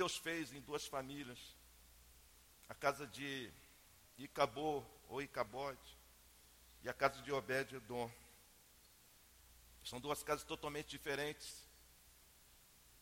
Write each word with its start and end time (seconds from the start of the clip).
Deus 0.00 0.16
fez 0.16 0.50
em 0.54 0.62
duas 0.62 0.86
famílias, 0.86 1.38
a 2.70 2.74
casa 2.74 3.06
de 3.06 3.52
Icabô 4.16 4.82
ou 5.10 5.20
Icabode 5.20 5.98
e 6.82 6.88
a 6.88 6.94
casa 6.94 7.20
de 7.20 7.30
Obed-Edom. 7.30 8.10
São 9.84 10.00
duas 10.00 10.22
casas 10.22 10.42
totalmente 10.42 10.88
diferentes. 10.88 11.68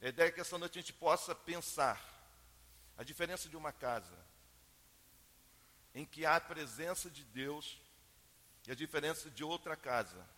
A 0.03 0.09
ideia 0.09 0.27
é 0.27 0.33
que 0.33 0.41
essa 0.41 0.59
noite 0.59 0.77
a 0.77 0.83
gente 0.83 0.93
possa 0.93 1.37
pensar 1.37 2.03
a 2.97 3.05
diferença 3.05 3.49
de 3.49 3.57
uma 3.57 3.71
casa 3.71 4.19
em 5.95 6.05
que 6.05 6.27
há 6.27 6.35
a 6.35 6.41
presença 6.41 7.09
de 7.09 7.23
Deus 7.23 7.81
e 8.67 8.73
a 8.73 8.75
diferença 8.75 9.31
de 9.31 9.45
outra 9.45 9.77
casa 9.77 10.29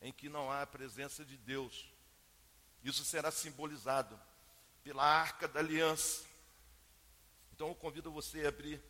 em 0.00 0.12
que 0.12 0.28
não 0.28 0.52
há 0.52 0.62
a 0.62 0.68
presença 0.68 1.24
de 1.24 1.36
Deus. 1.36 1.90
Isso 2.84 3.04
será 3.04 3.32
simbolizado 3.32 4.16
pela 4.84 5.02
arca 5.02 5.48
da 5.48 5.60
aliança. 5.60 6.26
Então 7.52 7.68
eu 7.68 7.74
convido 7.74 8.12
você 8.12 8.44
a 8.44 8.50
abrir 8.50 8.80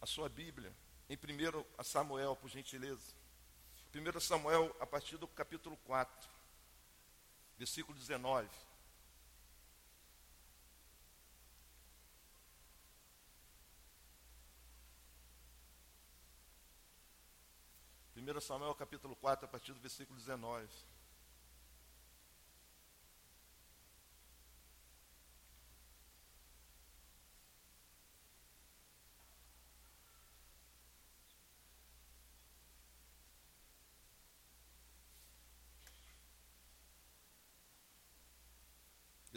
a 0.00 0.06
sua 0.06 0.28
Bíblia 0.28 0.72
em 1.08 1.16
1 1.16 1.82
Samuel, 1.82 2.36
por 2.36 2.50
gentileza. 2.50 3.14
1 3.94 4.20
Samuel, 4.20 4.74
a 4.78 4.86
partir 4.86 5.16
do 5.16 5.26
capítulo 5.26 5.76
4, 5.78 6.30
versículo 7.56 7.98
19. 7.98 8.48
1 18.14 18.40
Samuel 18.40 18.74
capítulo 18.74 19.16
4, 19.16 19.46
a 19.46 19.48
partir 19.48 19.72
do 19.72 19.80
versículo 19.80 20.18
19. 20.18 20.68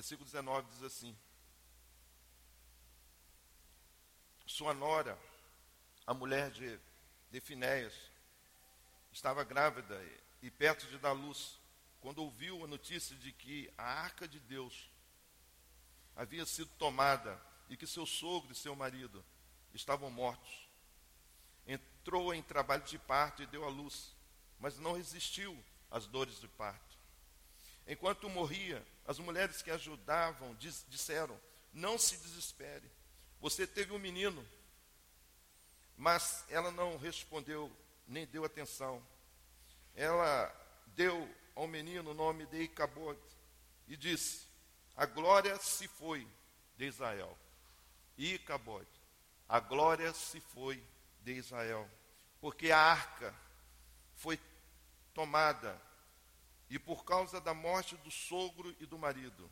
Versículo 0.05 0.25
19 0.25 0.69
diz 0.69 0.83
assim: 0.83 1.17
Sua 4.45 4.71
nora, 4.71 5.17
a 6.05 6.13
mulher 6.13 6.51
de, 6.51 6.79
de 7.31 7.41
Finéias, 7.41 7.91
estava 9.11 9.43
grávida 9.43 9.99
e 10.43 10.51
perto 10.51 10.85
de 10.85 10.99
dar 10.99 11.13
luz, 11.13 11.57
quando 12.01 12.19
ouviu 12.19 12.63
a 12.63 12.67
notícia 12.67 13.15
de 13.15 13.31
que 13.31 13.73
a 13.75 13.83
arca 13.83 14.27
de 14.27 14.39
Deus 14.41 14.91
havia 16.15 16.45
sido 16.45 16.69
tomada 16.77 17.41
e 17.67 17.75
que 17.75 17.87
seu 17.87 18.05
sogro 18.05 18.51
e 18.51 18.55
seu 18.55 18.75
marido 18.75 19.25
estavam 19.73 20.11
mortos. 20.11 20.69
Entrou 21.65 22.31
em 22.31 22.43
trabalho 22.43 22.83
de 22.83 22.99
parto 22.99 23.41
e 23.41 23.47
deu 23.47 23.65
à 23.65 23.69
luz, 23.69 24.15
mas 24.59 24.77
não 24.77 24.93
resistiu 24.93 25.57
às 25.89 26.05
dores 26.05 26.39
de 26.39 26.47
parto. 26.47 26.94
Enquanto 27.87 28.29
morria, 28.29 28.85
as 29.05 29.19
mulheres 29.19 29.61
que 29.61 29.69
ajudavam 29.71 30.55
disseram: 30.89 31.39
Não 31.71 31.97
se 31.97 32.17
desespere, 32.17 32.89
você 33.39 33.67
teve 33.67 33.93
um 33.93 33.99
menino. 33.99 34.45
Mas 35.97 36.43
ela 36.49 36.71
não 36.71 36.97
respondeu 36.97 37.71
nem 38.07 38.25
deu 38.25 38.43
atenção. 38.43 39.05
Ela 39.95 40.53
deu 40.87 41.29
ao 41.55 41.67
menino 41.67 42.11
o 42.11 42.15
nome 42.15 42.45
de 42.47 42.63
Icabod 42.63 43.19
e 43.87 43.95
disse: 43.95 44.47
A 44.95 45.05
glória 45.05 45.57
se 45.59 45.87
foi 45.87 46.27
de 46.77 46.85
Israel. 46.85 47.37
Icabod, 48.17 48.87
a 49.47 49.59
glória 49.59 50.13
se 50.13 50.39
foi 50.39 50.83
de 51.21 51.33
Israel, 51.33 51.89
porque 52.39 52.71
a 52.71 52.79
arca 52.79 53.33
foi 54.15 54.39
tomada 55.13 55.79
e 56.69 56.79
por 56.79 57.03
causa 57.05 57.39
da 57.39 57.53
morte 57.53 57.95
do 57.97 58.11
sogro 58.11 58.75
e 58.79 58.85
do 58.85 58.97
marido. 58.97 59.49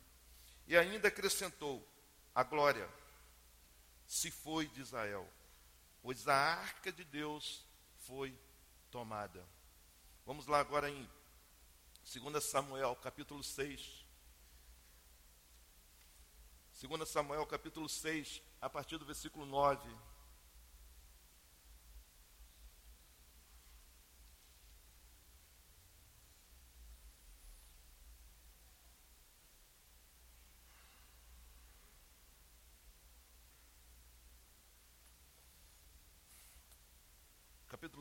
E 0.66 0.76
ainda 0.76 1.08
acrescentou: 1.08 1.86
a 2.34 2.42
glória 2.42 2.88
se 4.06 4.30
foi 4.30 4.66
de 4.68 4.80
Israel, 4.80 5.28
pois 6.02 6.28
a 6.28 6.34
arca 6.34 6.92
de 6.92 7.04
Deus 7.04 7.64
foi 7.98 8.38
tomada. 8.90 9.44
Vamos 10.26 10.46
lá 10.46 10.60
agora 10.60 10.90
em 10.90 11.08
2 12.12 12.44
Samuel, 12.44 12.94
capítulo 12.96 13.42
6. 13.42 14.04
2 16.80 17.08
Samuel, 17.08 17.46
capítulo 17.46 17.88
6, 17.88 18.42
a 18.60 18.68
partir 18.68 18.98
do 18.98 19.04
versículo 19.04 19.46
9. 19.46 19.88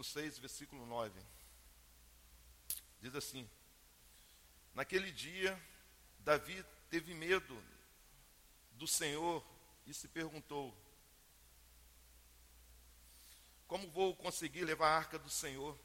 Capítulo 0.04 0.06
6, 0.06 0.40
versículo 0.40 0.86
9. 0.86 1.20
Diz 3.02 3.16
assim: 3.16 3.50
Naquele 4.74 5.12
dia, 5.12 5.60
Davi 6.20 6.64
teve 6.90 7.14
medo 7.14 7.64
do 8.74 8.86
Senhor 8.86 9.44
e 9.88 9.94
se 9.94 10.08
perguntou: 10.08 10.76
Como 13.68 13.90
vou 13.92 14.16
conseguir 14.16 14.66
levar 14.66 14.90
a 14.90 14.98
arca 14.98 15.18
do 15.18 15.30
Senhor? 15.30 15.78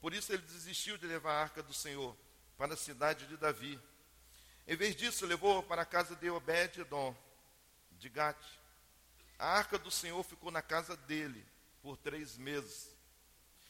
Por 0.00 0.12
isso 0.12 0.32
ele 0.32 0.42
desistiu 0.42 0.98
de 0.98 1.06
levar 1.06 1.32
a 1.32 1.42
arca 1.42 1.62
do 1.62 1.72
Senhor 1.72 2.14
para 2.58 2.74
a 2.74 2.76
cidade 2.76 3.26
de 3.26 3.36
Davi. 3.36 3.80
Em 4.66 4.76
vez 4.76 4.94
disso, 4.94 5.26
levou 5.26 5.62
para 5.62 5.82
a 5.82 5.86
casa 5.86 6.14
de 6.14 6.30
Obed-Edom, 6.30 7.16
de 7.92 8.08
Gate. 8.08 8.46
A 9.38 9.46
arca 9.46 9.78
do 9.78 9.90
Senhor 9.90 10.22
ficou 10.22 10.50
na 10.50 10.62
casa 10.62 10.96
dele 10.96 11.44
por 11.82 11.96
três 11.96 12.36
meses. 12.36 12.93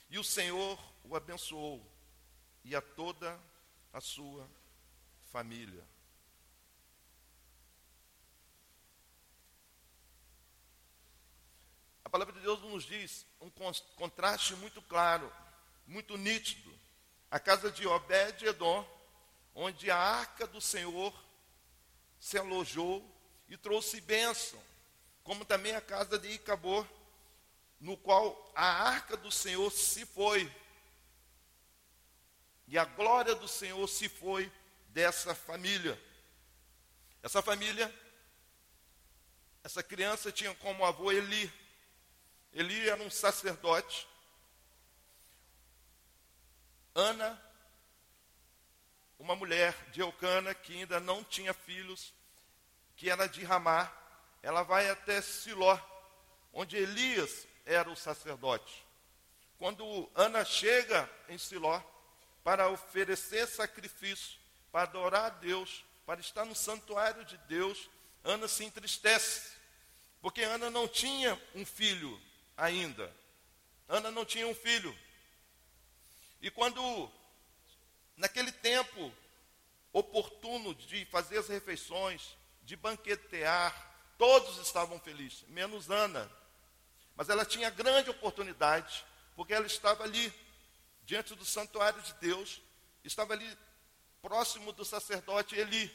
E 0.09 0.19
o 0.19 0.25
Senhor 0.25 0.79
o 1.05 1.17
abençoou, 1.17 1.85
e 2.65 2.75
a 2.75 2.81
toda 2.81 3.39
a 3.93 4.01
sua 4.01 4.49
família. 5.31 5.85
A 12.05 12.09
palavra 12.09 12.33
de 12.33 12.41
Deus 12.41 12.61
nos 12.63 12.85
diz 12.85 13.27
um 13.41 13.51
contraste 13.97 14.55
muito 14.57 14.81
claro, 14.83 15.33
muito 15.87 16.17
nítido. 16.17 16.73
A 17.31 17.41
casa 17.41 17.71
de 17.71 17.87
Obed-Edom, 17.87 18.87
onde 19.55 19.91
a 19.91 19.97
arca 19.97 20.47
do 20.47 20.61
Senhor 20.61 21.13
se 22.21 22.39
alojou 22.39 23.05
e 23.49 23.57
trouxe 23.57 24.01
bênção, 24.01 24.63
como 25.23 25.45
também 25.45 25.75
a 25.75 25.81
casa 25.81 26.19
de 26.19 26.29
Icabor, 26.29 26.87
no 27.85 27.99
qual 27.99 28.51
a 28.55 28.65
arca 28.65 29.15
do 29.15 29.31
Senhor 29.31 29.71
se 29.71 30.07
foi. 30.07 30.51
E 32.67 32.79
a 32.79 32.85
glória 32.87 33.35
do 33.35 33.47
Senhor 33.47 33.87
se 33.87 34.09
foi 34.09 34.51
dessa 34.89 35.35
família. 35.35 36.01
Essa 37.23 37.43
família, 37.43 37.95
essa 39.63 39.83
criança 39.83 40.33
tinha 40.33 40.55
como 40.55 40.83
avô 40.83 41.13
Eli. 41.13 41.53
Eli 42.55 42.89
era 42.89 43.03
um 43.03 43.11
sacerdote. 43.11 44.09
Ana, 46.95 47.39
uma 49.19 49.37
mulher 49.37 49.75
de 49.91 50.01
Eucana 50.01 50.55
que 50.55 50.73
ainda 50.73 50.99
não 51.01 51.23
tinha 51.23 51.53
filhos, 51.53 52.15
que 52.97 53.11
era 53.11 53.27
de 53.27 53.45
Ramá, 53.45 53.93
ela 54.43 54.63
vai 54.63 54.89
até 54.89 55.21
Siló, 55.21 55.79
onde 56.51 56.79
Elias 56.79 57.47
era 57.65 57.91
o 57.91 57.97
sacerdote. 57.97 58.85
Quando 59.59 60.11
Ana 60.15 60.45
chega 60.45 61.09
em 61.29 61.39
Siló 61.39 61.81
para 62.43 62.69
oferecer 62.69 63.47
sacrifício, 63.47 64.39
para 64.71 64.83
adorar 64.83 65.25
a 65.25 65.31
Deus, 65.31 65.85
para 66.05 66.21
estar 66.21 66.45
no 66.45 66.55
santuário 66.55 67.25
de 67.25 67.37
Deus, 67.49 67.89
Ana 68.23 68.49
se 68.49 68.65
entristece, 68.65 69.53
porque 70.21 70.43
Ana 70.43 70.71
não 70.71 70.89
tinha 70.89 71.41
um 71.55 71.65
filho 71.65 72.21
ainda. 72.57 73.11
Ana 73.89 74.11
não 74.11 74.25
tinha 74.25 74.47
um 74.47 74.55
filho. 74.55 74.97
E 76.41 76.51
quando, 76.51 77.11
naquele 78.17 78.53
tempo 78.53 79.13
oportuno 79.93 80.75
de 80.75 81.05
fazer 81.07 81.39
as 81.39 81.49
refeições, 81.49 82.37
de 82.63 82.77
banquetear, 82.77 83.75
todos 84.19 84.59
estavam 84.59 84.99
felizes, 84.99 85.45
menos 85.49 85.91
Ana. 85.91 86.31
Mas 87.15 87.29
ela 87.29 87.45
tinha 87.45 87.71
grande 87.71 88.11
oportunidade, 88.11 89.05
porque 89.37 89.55
ela 89.55 89.67
estava 89.67 90.05
ali, 90.05 90.33
diante 91.05 91.35
do 91.35 91.45
santuário 91.45 92.01
de 92.03 92.13
Deus, 92.15 92.61
estava 93.05 93.33
ali 93.33 93.59
próximo 94.21 94.73
do 94.73 94.85
sacerdote 94.85 95.55
Eli. 95.55 95.95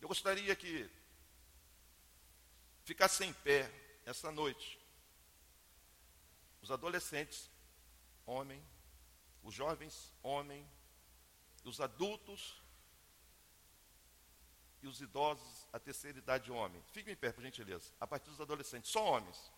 Eu 0.00 0.08
gostaria 0.08 0.54
que 0.54 0.88
ficasse 2.84 3.24
em 3.24 3.32
pé 3.32 3.70
essa 4.04 4.30
noite, 4.30 4.78
os 6.60 6.70
adolescentes, 6.70 7.50
homem, 8.26 8.62
os 9.42 9.54
jovens, 9.54 10.12
homem, 10.22 10.68
os 11.64 11.80
adultos 11.80 12.62
e 14.82 14.86
os 14.86 15.00
idosos, 15.00 15.66
a 15.72 15.78
terceira 15.78 16.18
idade, 16.18 16.52
homem. 16.52 16.82
Fiquem 16.92 17.14
em 17.14 17.16
pé, 17.16 17.32
por 17.32 17.42
gentileza. 17.42 17.90
A 17.98 18.06
partir 18.06 18.28
dos 18.28 18.40
adolescentes, 18.40 18.90
só 18.90 19.02
homens. 19.02 19.50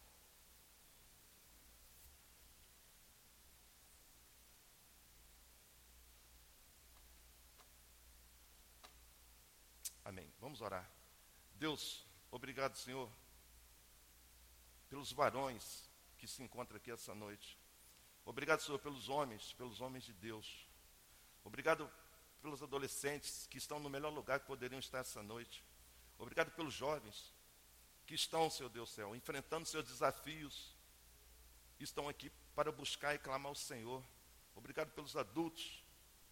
Amém. 10.05 10.33
Vamos 10.47 10.61
orar. 10.61 10.89
Deus, 11.57 12.07
obrigado, 12.31 12.77
Senhor, 12.77 13.11
pelos 14.89 15.11
varões 15.11 15.91
que 16.17 16.29
se 16.29 16.41
encontram 16.41 16.77
aqui 16.77 16.93
essa 16.93 17.13
noite. 17.17 17.59
Obrigado, 18.25 18.61
Senhor, 18.61 18.79
pelos 18.79 19.09
homens, 19.09 19.55
pelos 19.55 19.81
homens 19.81 20.05
de 20.05 20.13
Deus. 20.13 20.65
Obrigado 21.43 21.91
pelos 22.41 22.63
adolescentes 22.63 23.49
que 23.49 23.59
estão 23.59 23.81
no 23.81 23.91
melhor 23.91 24.11
lugar 24.11 24.39
que 24.39 24.47
poderiam 24.47 24.79
estar 24.79 25.01
essa 25.01 25.21
noite. 25.21 25.65
Obrigado 26.17 26.53
pelos 26.53 26.75
jovens 26.75 27.35
que 28.07 28.15
estão, 28.15 28.49
Senhor 28.49 28.69
Deus 28.69 28.91
céu, 28.91 29.17
enfrentando 29.17 29.67
seus 29.67 29.85
desafios, 29.85 30.77
estão 31.81 32.09
aqui 32.09 32.31
para 32.55 32.71
buscar 32.71 33.17
e 33.17 33.19
clamar 33.19 33.49
ao 33.49 33.57
Senhor. 33.57 34.01
Obrigado 34.55 34.93
pelos 34.93 35.17
adultos, 35.17 35.83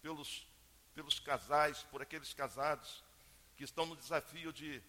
pelos, 0.01 0.47
pelos 0.93 1.19
casais, 1.19 1.83
por 1.83 2.01
aqueles 2.01 2.33
casados 2.33 3.03
que 3.55 3.63
estão 3.63 3.85
no 3.85 3.95
desafio 3.95 4.51
de, 4.51 4.81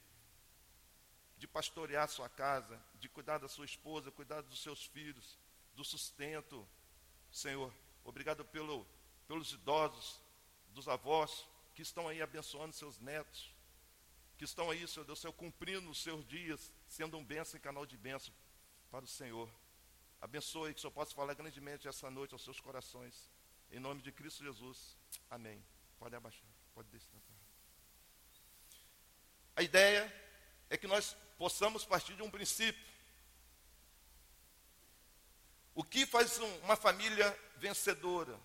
de 1.38 1.46
pastorear 1.46 2.08
sua 2.08 2.28
casa, 2.28 2.80
de 2.96 3.08
cuidar 3.08 3.38
da 3.38 3.48
sua 3.48 3.64
esposa, 3.64 4.10
cuidar 4.10 4.42
dos 4.42 4.62
seus 4.62 4.84
filhos, 4.84 5.38
do 5.74 5.84
sustento. 5.84 6.66
Senhor, 7.30 7.72
obrigado 8.04 8.44
pelo, 8.44 8.86
pelos 9.26 9.52
idosos, 9.52 10.20
dos 10.70 10.88
avós 10.88 11.46
que 11.74 11.82
estão 11.82 12.08
aí 12.08 12.22
abençoando 12.22 12.72
seus 12.74 12.98
netos, 12.98 13.50
que 14.38 14.44
estão 14.44 14.70
aí, 14.70 14.86
Senhor 14.86 15.04
Deus, 15.04 15.18
Senhor, 15.18 15.32
cumprindo 15.32 15.90
os 15.90 16.02
seus 16.02 16.26
dias, 16.26 16.72
sendo 16.88 17.16
um 17.16 17.24
bênção 17.24 17.58
e 17.58 17.60
canal 17.60 17.86
de 17.86 17.96
bênção 17.96 18.32
para 18.90 19.04
o 19.04 19.08
Senhor. 19.08 19.48
Abençoe 20.20 20.72
que 20.72 20.78
o 20.78 20.80
Senhor 20.80 20.92
possa 20.92 21.14
falar 21.14 21.34
grandemente 21.34 21.86
essa 21.86 22.10
noite 22.10 22.32
aos 22.32 22.42
seus 22.42 22.60
corações. 22.60 23.30
Em 23.70 23.78
nome 23.78 24.02
de 24.02 24.12
Cristo 24.12 24.44
Jesus. 24.44 24.96
Amém. 25.30 25.62
Pode 25.98 26.14
abaixar, 26.14 26.48
pode 26.74 26.88
descer. 26.88 27.35
A 29.56 29.62
ideia 29.62 30.12
é 30.68 30.76
que 30.76 30.86
nós 30.86 31.16
possamos 31.38 31.84
partir 31.84 32.14
de 32.14 32.22
um 32.22 32.30
princípio. 32.30 32.84
O 35.74 35.82
que 35.82 36.04
faz 36.04 36.38
uma 36.62 36.76
família 36.76 37.26
vencedora? 37.56 38.38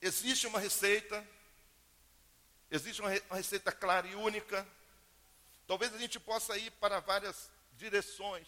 Existe 0.00 0.46
uma 0.46 0.60
receita, 0.60 1.26
existe 2.70 3.00
uma, 3.00 3.10
receita 3.34 3.72
clara 3.72 4.06
e 4.06 4.14
única. 4.14 4.66
Talvez 5.66 5.94
a 5.94 5.98
gente 5.98 6.20
possa 6.20 6.56
ir 6.58 6.70
para 6.72 7.00
várias 7.00 7.50
direções. 7.72 8.46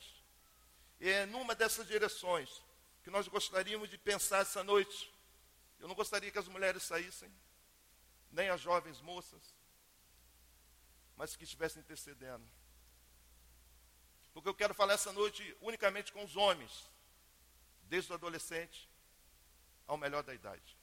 E 1.00 1.08
é 1.08 1.26
numa 1.26 1.55
dessas 1.55 1.87
direções 1.87 2.62
que 3.02 3.11
nós 3.11 3.26
gostaríamos 3.26 3.88
de 3.88 3.96
pensar 3.96 4.43
essa 4.43 4.62
noite. 4.62 5.12
Eu 5.78 5.88
não 5.88 5.94
gostaria 5.94 6.31
que 6.31 6.38
as 6.38 6.49
mulheres 6.49 6.82
saíssem, 6.82 7.32
nem 8.31 8.50
as 8.50 8.61
jovens 8.61 9.00
moças, 9.00 9.43
mas 11.20 11.37
que 11.37 11.44
estivessem 11.44 11.82
intercedendo. 11.82 12.43
Porque 14.32 14.49
eu 14.49 14.55
quero 14.55 14.72
falar 14.72 14.94
essa 14.94 15.12
noite 15.12 15.55
unicamente 15.61 16.14
com 16.14 16.25
os 16.25 16.34
homens, 16.34 16.90
desde 17.82 18.11
o 18.11 18.14
adolescente 18.14 18.88
ao 19.87 19.99
melhor 19.99 20.22
da 20.22 20.32
idade. 20.32 20.78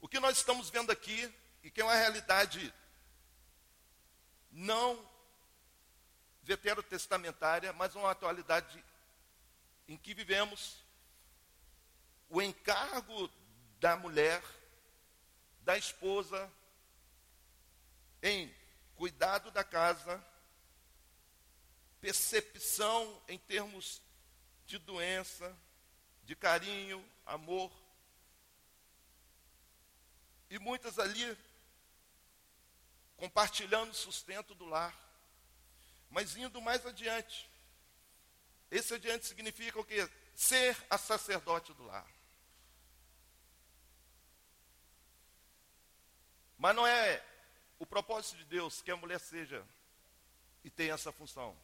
O 0.00 0.06
que 0.06 0.20
nós 0.20 0.36
estamos 0.36 0.70
vendo 0.70 0.92
aqui, 0.92 1.28
e 1.60 1.68
que 1.68 1.80
é 1.80 1.84
uma 1.84 1.96
realidade 1.96 2.72
não 4.52 5.04
veterotestamentária, 6.44 7.72
mas 7.72 7.96
uma 7.96 8.12
atualidade 8.12 8.84
em 9.88 9.96
que 9.96 10.14
vivemos, 10.14 10.84
o 12.28 12.40
encargo 12.40 13.28
da 13.80 13.96
mulher, 13.96 14.40
da 15.62 15.76
esposa, 15.76 16.48
em 18.26 18.52
cuidado 18.96 19.52
da 19.52 19.62
casa, 19.62 20.22
percepção 22.00 23.22
em 23.28 23.38
termos 23.38 24.02
de 24.66 24.78
doença, 24.78 25.56
de 26.24 26.34
carinho, 26.34 27.04
amor, 27.24 27.72
e 30.50 30.58
muitas 30.58 30.98
ali 30.98 31.38
compartilhando 33.16 33.94
sustento 33.94 34.54
do 34.54 34.64
lar. 34.64 34.94
Mas 36.10 36.36
indo 36.36 36.60
mais 36.60 36.84
adiante. 36.84 37.48
Esse 38.70 38.94
adiante 38.94 39.26
significa 39.26 39.78
o 39.78 39.84
quê? 39.84 40.08
Ser 40.34 40.76
a 40.90 40.98
sacerdote 40.98 41.72
do 41.74 41.84
lar. 41.84 42.06
Mas 46.58 46.74
não 46.74 46.86
é 46.86 47.24
o 47.78 47.86
propósito 47.86 48.36
de 48.38 48.44
Deus 48.44 48.82
que 48.82 48.90
a 48.90 48.96
mulher 48.96 49.20
seja 49.20 49.66
e 50.64 50.70
tenha 50.70 50.94
essa 50.94 51.12
função. 51.12 51.56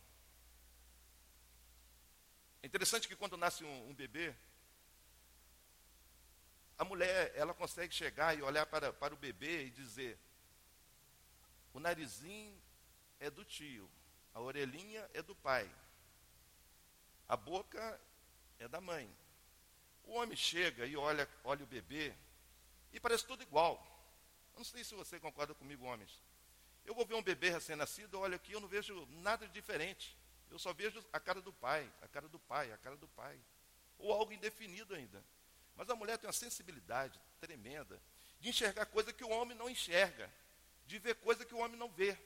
É 2.63 2.67
interessante 2.67 3.09
que 3.09 3.17
quando 3.17 3.37
nasce 3.37 3.65
um, 3.65 3.91
um 3.91 3.95
bebê, 3.95 4.35
a 6.79 6.85
mulher, 6.85 7.33
ela 7.35 7.55
consegue 7.55 7.95
chegar 7.95 8.37
e 8.37 8.43
olhar 8.43 8.67
para, 8.67 8.93
para 8.93 9.15
o 9.15 9.17
bebê 9.17 9.67
e 9.67 9.71
dizer: 9.71 10.19
o 11.73 11.81
narizinho 11.81 12.57
é 13.19 13.31
do 13.31 13.45
tio, 13.45 13.89
a 14.35 14.41
orelhinha 14.41 15.09
é 15.15 15.23
do 15.23 15.35
pai, 15.35 15.69
a 17.29 17.37
boca 17.37 18.01
é 18.59 18.69
da 18.69 18.81
mãe. 18.81 19.13
O 20.05 20.15
homem 20.15 20.37
chega 20.37 20.85
e 20.87 20.97
olha, 20.97 21.29
olha 21.45 21.65
o 21.65 21.69
bebê 21.69 22.15
e 22.93 23.01
parece 23.01 23.27
tudo 23.27 23.43
igual. 23.43 23.92
Eu 24.55 24.59
não 24.59 24.65
sei 24.65 24.85
se 24.85 24.95
você 24.95 25.19
concorda 25.19 25.55
comigo, 25.55 25.85
homens. 25.85 26.23
Eu 26.85 26.95
vou 26.95 27.07
ver 27.07 27.15
um 27.15 27.23
bebê 27.23 27.51
recém-nascido, 27.51 28.19
olho 28.19 28.35
aqui, 28.35 28.53
eu 28.53 28.61
não 28.61 28.69
vejo 28.69 29.07
nada 29.07 29.47
diferente. 29.49 30.17
Eu 30.51 30.59
só 30.59 30.73
vejo 30.73 31.03
a 31.13 31.19
cara 31.19 31.41
do 31.41 31.53
pai, 31.53 31.91
a 32.03 32.09
cara 32.09 32.29
do 32.29 32.39
pai, 32.39 32.73
a 32.73 32.79
cara 32.79 32.97
do 32.97 33.09
pai. 33.09 33.39
Ou 33.99 34.13
algo 34.13 34.33
indefinido 34.33 34.95
ainda. 34.95 35.25
Mas 35.77 35.89
a 35.89 35.95
mulher 35.95 36.19
tem 36.19 36.27
uma 36.27 36.33
sensibilidade 36.33 37.19
tremenda 37.41 38.01
de 38.41 38.49
enxergar 38.49 38.87
coisa 38.87 39.13
que 39.13 39.25
o 39.25 39.31
homem 39.31 39.57
não 39.57 39.71
enxerga, 39.71 40.31
de 40.87 40.99
ver 40.99 41.15
coisa 41.17 41.45
que 41.45 41.55
o 41.55 41.59
homem 41.59 41.79
não 41.79 41.89
vê. 41.89 42.19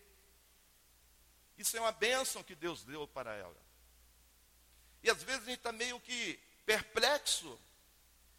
Isso 1.58 1.76
é 1.76 1.80
uma 1.80 1.92
bênção 1.92 2.42
que 2.42 2.54
Deus 2.54 2.82
deu 2.84 3.06
para 3.06 3.34
ela. 3.34 3.56
E 5.02 5.10
às 5.10 5.22
vezes 5.22 5.42
a 5.42 5.50
gente 5.50 5.58
está 5.58 5.72
meio 5.72 6.00
que 6.00 6.40
perplexo 6.64 7.60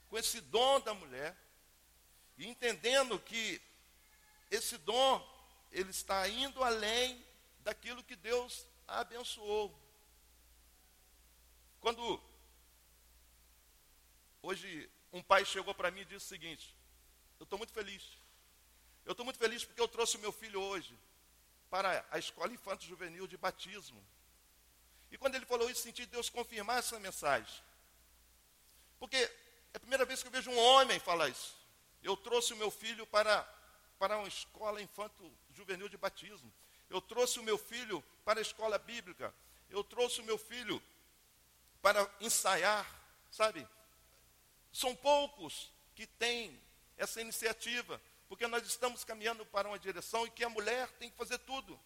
com 0.09 0.17
esse 0.17 0.41
dom 0.41 0.79
da 0.81 0.93
mulher, 0.93 1.35
e 2.37 2.47
entendendo 2.47 3.19
que 3.19 3.61
esse 4.49 4.77
dom, 4.77 5.25
ele 5.71 5.91
está 5.91 6.27
indo 6.27 6.63
além 6.63 7.23
daquilo 7.59 8.03
que 8.03 8.15
Deus 8.15 8.65
abençoou. 8.87 9.77
Quando 11.79 12.21
hoje 14.41 14.89
um 15.11 15.21
pai 15.21 15.45
chegou 15.45 15.73
para 15.73 15.91
mim 15.91 16.01
e 16.01 16.05
disse 16.05 16.25
o 16.25 16.29
seguinte: 16.29 16.75
Eu 17.39 17.43
estou 17.43 17.57
muito 17.57 17.73
feliz. 17.73 18.03
Eu 19.05 19.11
estou 19.11 19.23
muito 19.23 19.39
feliz 19.39 19.63
porque 19.63 19.81
eu 19.81 19.87
trouxe 19.87 20.17
o 20.17 20.19
meu 20.19 20.31
filho 20.31 20.61
hoje 20.61 20.97
para 21.69 22.05
a 22.11 22.17
escola 22.17 22.51
infanto-juvenil 22.53 23.27
de 23.27 23.37
batismo. 23.37 24.03
E 25.11 25.17
quando 25.17 25.35
ele 25.35 25.45
falou 25.45 25.69
isso, 25.69 25.81
senti 25.81 26.05
Deus 26.05 26.29
confirmar 26.29 26.79
essa 26.79 26.99
mensagem. 26.99 27.63
Porque 28.99 29.15
é 29.15 29.31
a 29.75 29.79
primeira 29.79 30.05
vez 30.05 30.21
que 30.21 30.27
eu 30.27 30.31
vejo 30.31 30.49
um 30.49 30.57
homem 30.57 30.99
falar 30.99 31.29
isso. 31.29 31.55
Eu 32.03 32.17
trouxe 32.17 32.53
o 32.53 32.57
meu 32.57 32.69
filho 32.69 33.05
para, 33.07 33.41
para 33.97 34.17
uma 34.17 34.27
escola 34.27 34.81
infanto-juvenil 34.81 35.89
de 35.89 35.97
batismo. 35.97 36.51
Eu 36.89 37.01
trouxe 37.01 37.39
o 37.39 37.43
meu 37.43 37.57
filho 37.57 38.03
para 38.23 38.39
a 38.39 38.41
escola 38.41 38.77
bíblica. 38.77 39.33
Eu 39.69 39.83
trouxe 39.83 40.21
o 40.21 40.23
meu 40.23 40.37
filho 40.37 40.81
para 41.81 42.09
ensaiar, 42.21 42.85
sabe? 43.31 43.67
São 44.71 44.95
poucos 44.95 45.71
que 45.95 46.07
têm 46.07 46.59
essa 46.97 47.21
iniciativa, 47.21 48.01
porque 48.27 48.47
nós 48.47 48.65
estamos 48.65 49.03
caminhando 49.03 49.45
para 49.45 49.67
uma 49.67 49.79
direção 49.79 50.25
em 50.25 50.31
que 50.31 50.43
a 50.43 50.49
mulher 50.49 50.89
tem 50.93 51.09
que 51.09 51.17
fazer 51.17 51.37
tudo. 51.39 51.79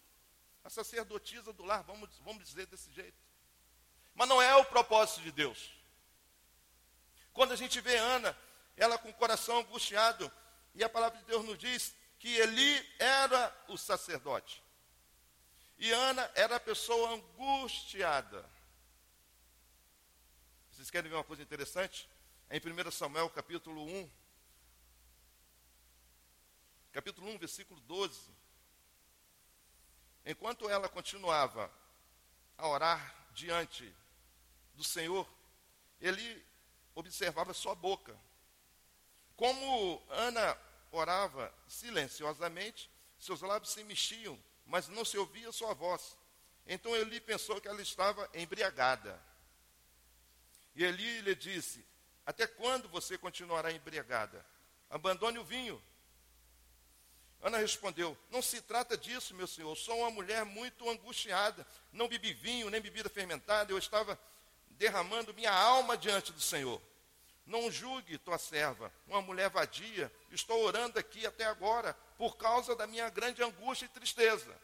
A 0.64 0.70
sacerdotisa 0.70 1.52
do 1.52 1.64
lar, 1.64 1.82
vamos, 1.82 2.10
vamos 2.18 2.44
dizer 2.44 2.66
desse 2.66 2.90
jeito. 2.92 3.16
Mas 4.14 4.28
não 4.28 4.40
é 4.40 4.54
o 4.54 4.64
propósito 4.64 5.22
de 5.22 5.32
Deus. 5.32 5.72
Quando 7.32 7.52
a 7.52 7.56
gente 7.56 7.80
vê 7.80 7.96
Ana, 7.96 8.36
ela 8.76 8.98
com 8.98 9.08
o 9.08 9.14
coração 9.14 9.58
angustiado, 9.58 10.30
e 10.74 10.84
a 10.84 10.88
palavra 10.88 11.18
de 11.18 11.24
Deus 11.24 11.44
nos 11.44 11.58
diz 11.58 11.94
que 12.22 12.36
Eli 12.36 12.94
era 13.00 13.64
o 13.66 13.76
sacerdote. 13.76 14.62
E 15.76 15.90
Ana 15.90 16.30
era 16.36 16.54
a 16.54 16.60
pessoa 16.60 17.14
angustiada. 17.14 18.48
Vocês 20.70 20.88
querem 20.88 21.10
ver 21.10 21.16
uma 21.16 21.24
coisa 21.24 21.42
interessante? 21.42 22.08
Em 22.48 22.60
1 22.60 22.90
Samuel 22.92 23.28
capítulo 23.28 23.84
1, 23.84 24.10
capítulo 26.92 27.28
1, 27.28 27.38
versículo 27.38 27.80
12. 27.80 28.30
Enquanto 30.24 30.70
ela 30.70 30.88
continuava 30.88 31.68
a 32.56 32.68
orar 32.68 33.16
diante 33.32 33.92
do 34.74 34.84
Senhor, 34.84 35.28
ele 36.00 36.46
observava 36.94 37.52
sua 37.52 37.74
boca. 37.74 38.16
Como 39.34 40.00
Ana 40.08 40.56
orava 40.92 41.52
silenciosamente, 41.66 42.90
seus 43.18 43.40
lábios 43.40 43.72
se 43.72 43.82
mexiam, 43.82 44.38
mas 44.66 44.88
não 44.88 45.04
se 45.04 45.18
ouvia 45.18 45.50
sua 45.50 45.74
voz. 45.74 46.16
Então 46.66 46.94
Eli 46.94 47.20
pensou 47.20 47.60
que 47.60 47.66
ela 47.66 47.82
estava 47.82 48.28
embriagada. 48.34 49.20
E 50.74 50.84
Eli 50.84 51.20
lhe 51.22 51.34
disse: 51.34 51.84
Até 52.24 52.46
quando 52.46 52.88
você 52.88 53.18
continuará 53.18 53.72
embriagada? 53.72 54.44
Abandone 54.88 55.38
o 55.38 55.44
vinho. 55.44 55.82
Ana 57.40 57.58
respondeu: 57.58 58.16
Não 58.30 58.40
se 58.40 58.60
trata 58.60 58.96
disso, 58.96 59.34
meu 59.34 59.46
senhor. 59.46 59.74
Sou 59.76 59.98
uma 59.98 60.10
mulher 60.10 60.44
muito 60.44 60.88
angustiada. 60.88 61.66
Não 61.92 62.06
bebi 62.06 62.32
vinho, 62.32 62.70
nem 62.70 62.80
bebida 62.80 63.08
fermentada. 63.08 63.72
Eu 63.72 63.78
estava 63.78 64.18
derramando 64.70 65.34
minha 65.34 65.52
alma 65.52 65.96
diante 65.96 66.32
do 66.32 66.40
Senhor. 66.40 66.80
Não 67.44 67.70
julgue 67.70 68.18
tua 68.18 68.38
serva, 68.38 68.92
uma 69.06 69.20
mulher 69.20 69.50
vadia. 69.50 70.12
Estou 70.30 70.62
orando 70.62 70.98
aqui 70.98 71.26
até 71.26 71.44
agora 71.44 71.94
por 72.16 72.36
causa 72.36 72.76
da 72.76 72.86
minha 72.86 73.08
grande 73.10 73.42
angústia 73.42 73.86
e 73.86 73.88
tristeza. 73.88 74.56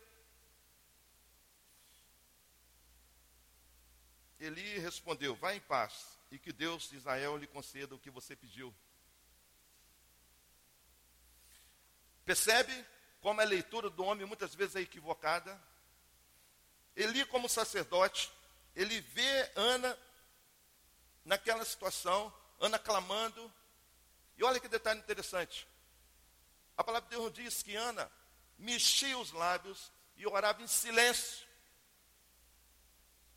Eli 4.39 4.79
respondeu: 4.79 5.35
Vá 5.35 5.55
em 5.55 5.61
paz, 5.61 6.19
e 6.31 6.39
que 6.39 6.53
Deus 6.53 6.89
de 6.89 6.97
Israel 6.97 7.37
lhe 7.37 7.47
conceda 7.47 7.95
o 7.95 7.99
que 7.99 8.11
você 8.11 8.37
pediu. 8.37 8.75
Percebe 12.25 12.85
como 13.21 13.41
a 13.41 13.45
leitura 13.45 13.91
do 13.91 14.05
homem 14.05 14.27
muitas 14.27 14.55
vezes 14.55 14.77
é 14.77 14.81
equivocada? 14.81 15.61
Eli, 16.95 17.25
como 17.27 17.49
sacerdote, 17.49 18.31
ele 18.75 19.01
vê 19.01 19.53
Ana 19.57 19.99
naquela 21.25 21.65
situação, 21.65 22.33
Ana 22.59 22.79
clamando. 22.79 23.53
E 24.37 24.45
olha 24.45 24.61
que 24.61 24.69
detalhe 24.69 25.00
interessante. 25.00 25.67
A 26.77 26.85
palavra 26.85 27.09
de 27.09 27.17
Deus 27.17 27.33
diz 27.33 27.62
que 27.62 27.75
Ana 27.75 28.11
mexia 28.57 29.19
os 29.19 29.33
lábios 29.33 29.91
e 30.17 30.27
orava 30.27 30.62
em 30.62 30.67
silêncio. 30.67 31.47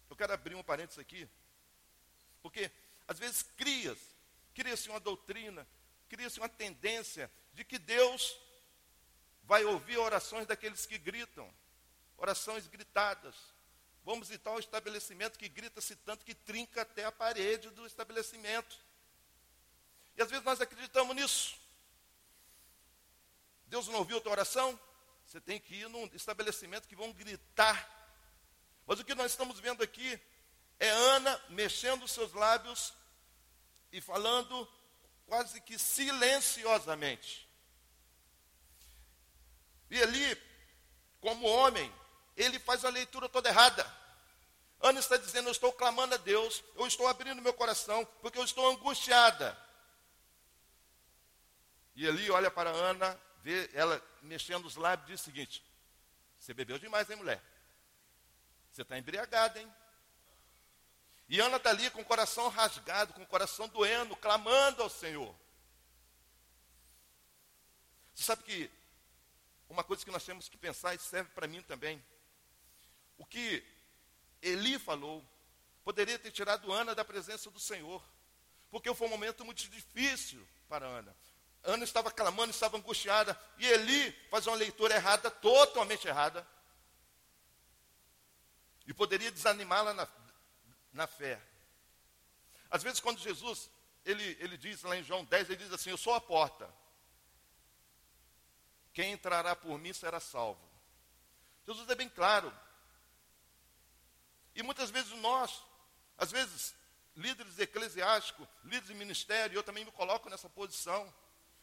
Eu 0.10 0.16
quero 0.16 0.34
abrir 0.34 0.56
um 0.56 0.63
parênteses 0.63 1.00
aqui, 1.00 1.28
porque 2.42 2.70
às 3.08 3.18
vezes 3.18 3.44
cria-se, 3.44 4.10
cria-se 4.54 4.90
uma 4.90 5.00
doutrina, 5.00 5.66
cria-se 6.10 6.40
uma 6.40 6.50
tendência 6.50 7.32
de 7.54 7.63
que 7.63 7.80
Deus 7.80 8.38
vai 9.44 9.63
ouvir 9.63 9.98
orações 9.98 10.46
daqueles 10.46 10.86
que 10.86 10.98
gritam, 10.98 11.51
orações 12.18 12.68
gritadas. 12.68 13.36
Vamos 14.04 14.28
visitar 14.28 14.51
um 14.51 14.60
estabelecimento 14.60 15.38
que 15.38 15.48
grita-se 15.48 15.96
tanto 15.96 16.25
que 16.25 16.34
trinca 16.34 16.82
até 16.82 17.06
a 17.06 17.12
parede 17.12 17.70
do 17.70 17.86
estabelecimento. 17.86 18.78
Às 20.22 20.30
vezes 20.30 20.46
nós 20.46 20.62
acreditamos 20.62 21.16
nisso. 21.16 21.56
Deus 23.66 23.88
não 23.88 24.00
ouviu 24.00 24.18
a 24.18 24.22
tua 24.22 24.34
oração? 24.34 24.80
Você 25.25 25.40
tem 25.40 25.60
que 25.60 25.75
ir 25.75 25.90
num 25.90 26.06
estabelecimento 26.13 26.88
que 26.88 26.96
vão 26.96 27.13
gritar. 27.13 27.90
Mas 28.86 29.00
o 29.00 29.06
que 29.06 29.16
nós 29.16 29.32
estamos 29.32 29.60
vendo 29.60 29.82
aqui 29.82 30.20
é 30.80 30.90
Ana 30.90 31.42
mexendo 31.50 32.04
os 32.04 32.12
seus 32.12 32.34
lábios 32.34 32.94
e 33.92 34.01
falando 34.01 34.68
quase 35.25 35.62
que 35.62 35.80
silenciosamente. 35.80 37.48
E 39.90 39.98
Eli, 39.98 40.42
como 41.20 41.48
homem, 41.48 41.94
ele 42.36 42.60
faz 42.60 42.84
a 42.84 42.90
leitura 42.90 43.30
toda 43.30 43.50
errada. 43.50 43.86
Ana 44.82 45.00
está 45.00 45.16
dizendo: 45.18 45.48
Eu 45.48 45.51
estou 45.51 45.72
clamando 45.72 46.16
a 46.16 46.18
Deus, 46.18 46.63
eu 46.75 46.88
estou 46.88 47.08
abrindo 47.08 47.42
meu 47.42 47.54
coração, 47.54 48.04
porque 48.22 48.40
eu 48.40 48.44
estou 48.44 48.70
angustiada. 48.70 49.58
E 51.96 52.06
Eli 52.06 52.30
olha 52.30 52.50
para 52.50 52.70
Ana, 52.70 53.20
vê 53.44 53.70
ela 53.74 54.02
mexendo 54.22 54.66
os 54.66 54.76
lábios 54.76 55.10
e 55.10 55.12
diz 55.12 55.22
o 55.22 55.24
seguinte: 55.24 55.64
Você 56.40 56.54
bebeu 56.54 56.80
demais, 56.80 57.10
hein, 57.10 57.18
mulher? 57.18 57.42
Você 58.72 58.84
está 58.84 58.98
embriagada, 58.98 59.60
hein? 59.60 59.74
E 61.28 61.40
Ana 61.40 61.58
está 61.58 61.70
ali 61.70 61.90
com 61.92 62.02
o 62.02 62.06
coração 62.06 62.50
rasgado, 62.50 63.14
com 63.14 63.24
o 63.24 63.28
coração 63.28 63.68
doendo, 63.70 64.16
clamando 64.16 64.84
ao 64.84 64.90
Senhor. 64.90 65.34
Você 68.14 68.24
sabe 68.24 68.44
que 68.44 68.70
uma 69.70 69.84
coisa 69.84 70.04
que 70.04 70.12
nós 70.12 70.26
temos 70.26 70.50
que 70.50 70.58
pensar, 70.58 70.94
e 70.94 71.00
serve 71.00 71.30
para 71.32 71.48
mim 71.48 71.62
também. 71.62 72.04
O 73.18 73.26
que 73.26 73.64
Eli 74.42 74.78
falou 74.78 75.26
poderia 75.84 76.20
ter 76.20 76.32
tirado 76.32 76.72
Ana 76.72 76.94
da 76.94 77.06
presença 77.06 77.50
do 77.50 77.60
Senhor, 77.60 78.04
porque 78.70 78.94
foi 78.94 79.08
um 79.08 79.12
momento 79.12 79.46
muito 79.46 79.68
difícil 79.70 80.46
para 80.68 80.86
Ana. 80.86 81.16
Ana 81.63 81.84
estava 81.84 82.10
clamando, 82.12 82.51
estava 82.51 82.77
angustiada, 82.77 83.39
e 83.58 83.68
Eli 83.68 84.12
faz 84.30 84.48
uma 84.48 84.56
leitura 84.56 84.96
errada, 84.96 85.30
totalmente 85.30 86.08
errada, 86.08 86.46
e 88.88 88.94
poderia 88.94 89.32
desanimá-la 89.32 89.94
na, 89.94 90.08
na 90.91 91.08
fé. 91.08 91.39
Às 92.70 92.82
vezes, 92.82 93.00
quando 93.00 93.20
Jesus, 93.20 93.70
ele, 94.03 94.38
ele 94.39 94.58
diz 94.58 94.82
lá 94.82 94.98
em 94.98 95.03
João 95.03 95.24
10, 95.24 95.50
ele 95.50 95.63
diz 95.63 95.72
assim: 95.72 95.91
Eu 95.91 95.98
sou 95.98 96.15
a 96.15 96.22
porta. 96.22 96.74
Quem 98.94 99.12
entrará 99.13 99.56
por 99.56 99.77
mim 99.77 99.94
será 99.94 100.20
salvo. 100.20 100.62
Jesus 101.65 101.88
é 101.89 101.96
bem 101.96 102.10
claro. 102.10 102.51
E 104.56 104.63
muitas 104.63 104.89
vezes 104.89 105.12
nós, 105.20 105.63
às 106.18 106.32
vezes, 106.32 106.75
líderes 107.15 107.58
eclesiásticos, 107.60 108.48
líderes 108.63 108.88
de 108.88 108.94
ministério, 108.94 109.56
eu 109.56 109.63
também 109.63 109.86
me 109.86 109.91
coloco 109.91 110.30
nessa 110.30 110.50
posição. 110.50 111.13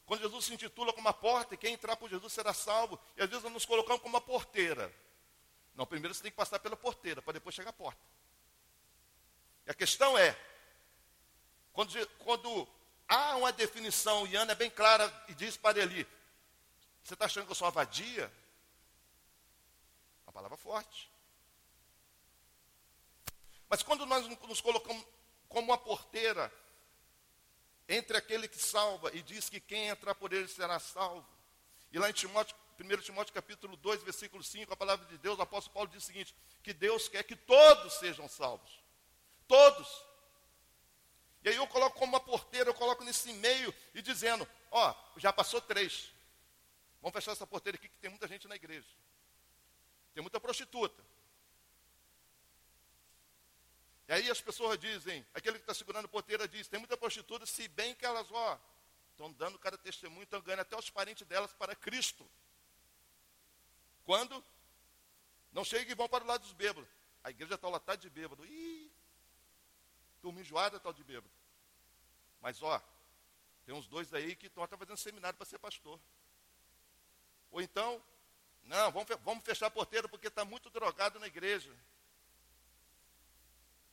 Quando 0.08 0.22
Jesus 0.22 0.46
se 0.46 0.54
intitula 0.54 0.90
como 0.90 1.06
a 1.06 1.12
porta, 1.12 1.52
e 1.54 1.58
quem 1.58 1.74
entrar 1.74 1.94
por 1.94 2.08
Jesus 2.08 2.32
será 2.32 2.54
salvo, 2.54 2.98
e 3.14 3.22
às 3.22 3.28
vezes 3.28 3.44
nós 3.44 3.52
nos 3.52 3.66
colocamos 3.66 4.00
como 4.00 4.16
a 4.16 4.20
porteira. 4.22 4.90
Não, 5.74 5.84
primeiro 5.84 6.14
você 6.14 6.22
tem 6.22 6.30
que 6.30 6.36
passar 6.36 6.58
pela 6.60 6.74
porteira, 6.74 7.20
para 7.20 7.34
depois 7.34 7.54
chegar 7.54 7.68
à 7.68 7.74
porta. 7.74 8.00
E 9.66 9.70
a 9.70 9.74
questão 9.74 10.16
é, 10.16 10.34
quando, 11.74 12.08
quando 12.20 12.66
há 13.06 13.36
uma 13.36 13.52
definição, 13.52 14.26
e 14.26 14.34
Ana 14.34 14.52
é 14.52 14.54
bem 14.54 14.70
clara 14.70 15.12
e 15.28 15.34
diz 15.34 15.58
para 15.58 15.78
ele, 15.78 16.08
você 17.04 17.12
está 17.12 17.26
achando 17.26 17.44
que 17.44 17.50
eu 17.50 17.54
sou 17.54 17.66
uma 17.66 17.72
vadia? 17.72 18.32
Uma 20.26 20.32
palavra 20.32 20.56
forte. 20.56 21.12
Mas 23.68 23.82
quando 23.82 24.06
nós 24.06 24.26
nos 24.26 24.62
colocamos 24.62 25.04
como 25.50 25.66
uma 25.66 25.76
porteira 25.76 26.50
entre 27.88 28.16
aquele 28.16 28.46
que 28.46 28.58
salva 28.58 29.10
e 29.14 29.22
diz 29.22 29.48
que 29.48 29.58
quem 29.58 29.88
entrar 29.88 30.14
por 30.14 30.32
ele 30.32 30.46
será 30.46 30.78
salvo. 30.78 31.26
E 31.90 31.98
lá 31.98 32.10
em 32.10 32.12
Timóteo, 32.12 32.54
1 32.78 32.98
Timóteo 32.98 33.32
capítulo 33.32 33.76
2, 33.76 34.02
versículo 34.02 34.42
5, 34.42 34.72
a 34.72 34.76
palavra 34.76 35.06
de 35.06 35.16
Deus, 35.18 35.38
o 35.38 35.42
apóstolo 35.42 35.72
Paulo 35.72 35.88
diz 35.88 36.02
o 36.02 36.06
seguinte: 36.06 36.34
que 36.62 36.72
Deus 36.72 37.08
quer 37.08 37.22
que 37.24 37.34
todos 37.34 37.94
sejam 37.94 38.28
salvos. 38.28 38.70
Todos. 39.46 40.04
E 41.42 41.48
aí 41.48 41.56
eu 41.56 41.66
coloco 41.66 41.98
como 41.98 42.12
uma 42.12 42.20
porteira, 42.20 42.68
eu 42.68 42.74
coloco 42.74 43.02
nesse 43.04 43.32
meio 43.32 43.74
e 43.94 44.02
dizendo, 44.02 44.46
ó, 44.70 44.94
já 45.16 45.32
passou 45.32 45.60
três. 45.60 46.12
Vamos 47.00 47.14
fechar 47.14 47.32
essa 47.32 47.46
porteira 47.46 47.76
aqui 47.76 47.88
que 47.88 47.96
tem 47.98 48.10
muita 48.10 48.28
gente 48.28 48.46
na 48.46 48.56
igreja. 48.56 48.88
Tem 50.12 50.20
muita 50.20 50.38
prostituta. 50.38 51.02
E 54.08 54.12
aí 54.12 54.30
as 54.30 54.40
pessoas 54.40 54.78
dizem, 54.78 55.24
aquele 55.34 55.58
que 55.58 55.62
está 55.62 55.74
segurando 55.74 56.06
a 56.06 56.08
porteira 56.08 56.48
diz, 56.48 56.66
tem 56.66 56.78
muita 56.78 56.96
prostituta, 56.96 57.44
se 57.44 57.68
bem 57.68 57.94
que 57.94 58.06
elas, 58.06 58.26
ó, 58.30 58.58
estão 59.10 59.30
dando 59.32 59.58
cada 59.58 59.76
testemunho, 59.76 60.22
estão 60.22 60.40
ganhando 60.40 60.60
até 60.60 60.76
os 60.76 60.88
parentes 60.88 61.26
delas 61.26 61.52
para 61.52 61.76
Cristo. 61.76 62.28
Quando 64.04 64.42
não 65.52 65.64
chegam 65.64 65.90
e 65.90 65.94
vão 65.94 66.08
para 66.08 66.24
o 66.24 66.26
lado 66.26 66.42
dos 66.42 66.52
bêbados. 66.52 66.88
A 67.22 67.30
igreja 67.30 67.54
está 67.54 67.68
lotada 67.68 67.98
de 67.98 68.08
bêbado. 68.08 68.42
Turma 70.22 70.40
enjoada 70.40 70.78
tal 70.80 70.92
de 70.92 71.02
bêbado. 71.04 71.30
Mas 72.40 72.62
ó, 72.62 72.82
tem 73.66 73.74
uns 73.74 73.86
dois 73.88 74.14
aí 74.14 74.36
que 74.36 74.46
estão 74.46 74.62
até 74.62 74.76
fazendo 74.76 74.96
seminário 74.96 75.36
para 75.36 75.46
ser 75.46 75.58
pastor. 75.58 75.98
Ou 77.50 77.60
então, 77.60 78.02
não, 78.62 78.92
vamos 78.92 79.44
fechar 79.44 79.66
a 79.66 79.70
porteira 79.70 80.08
porque 80.08 80.28
está 80.28 80.44
muito 80.44 80.70
drogado 80.70 81.18
na 81.18 81.26
igreja. 81.26 81.74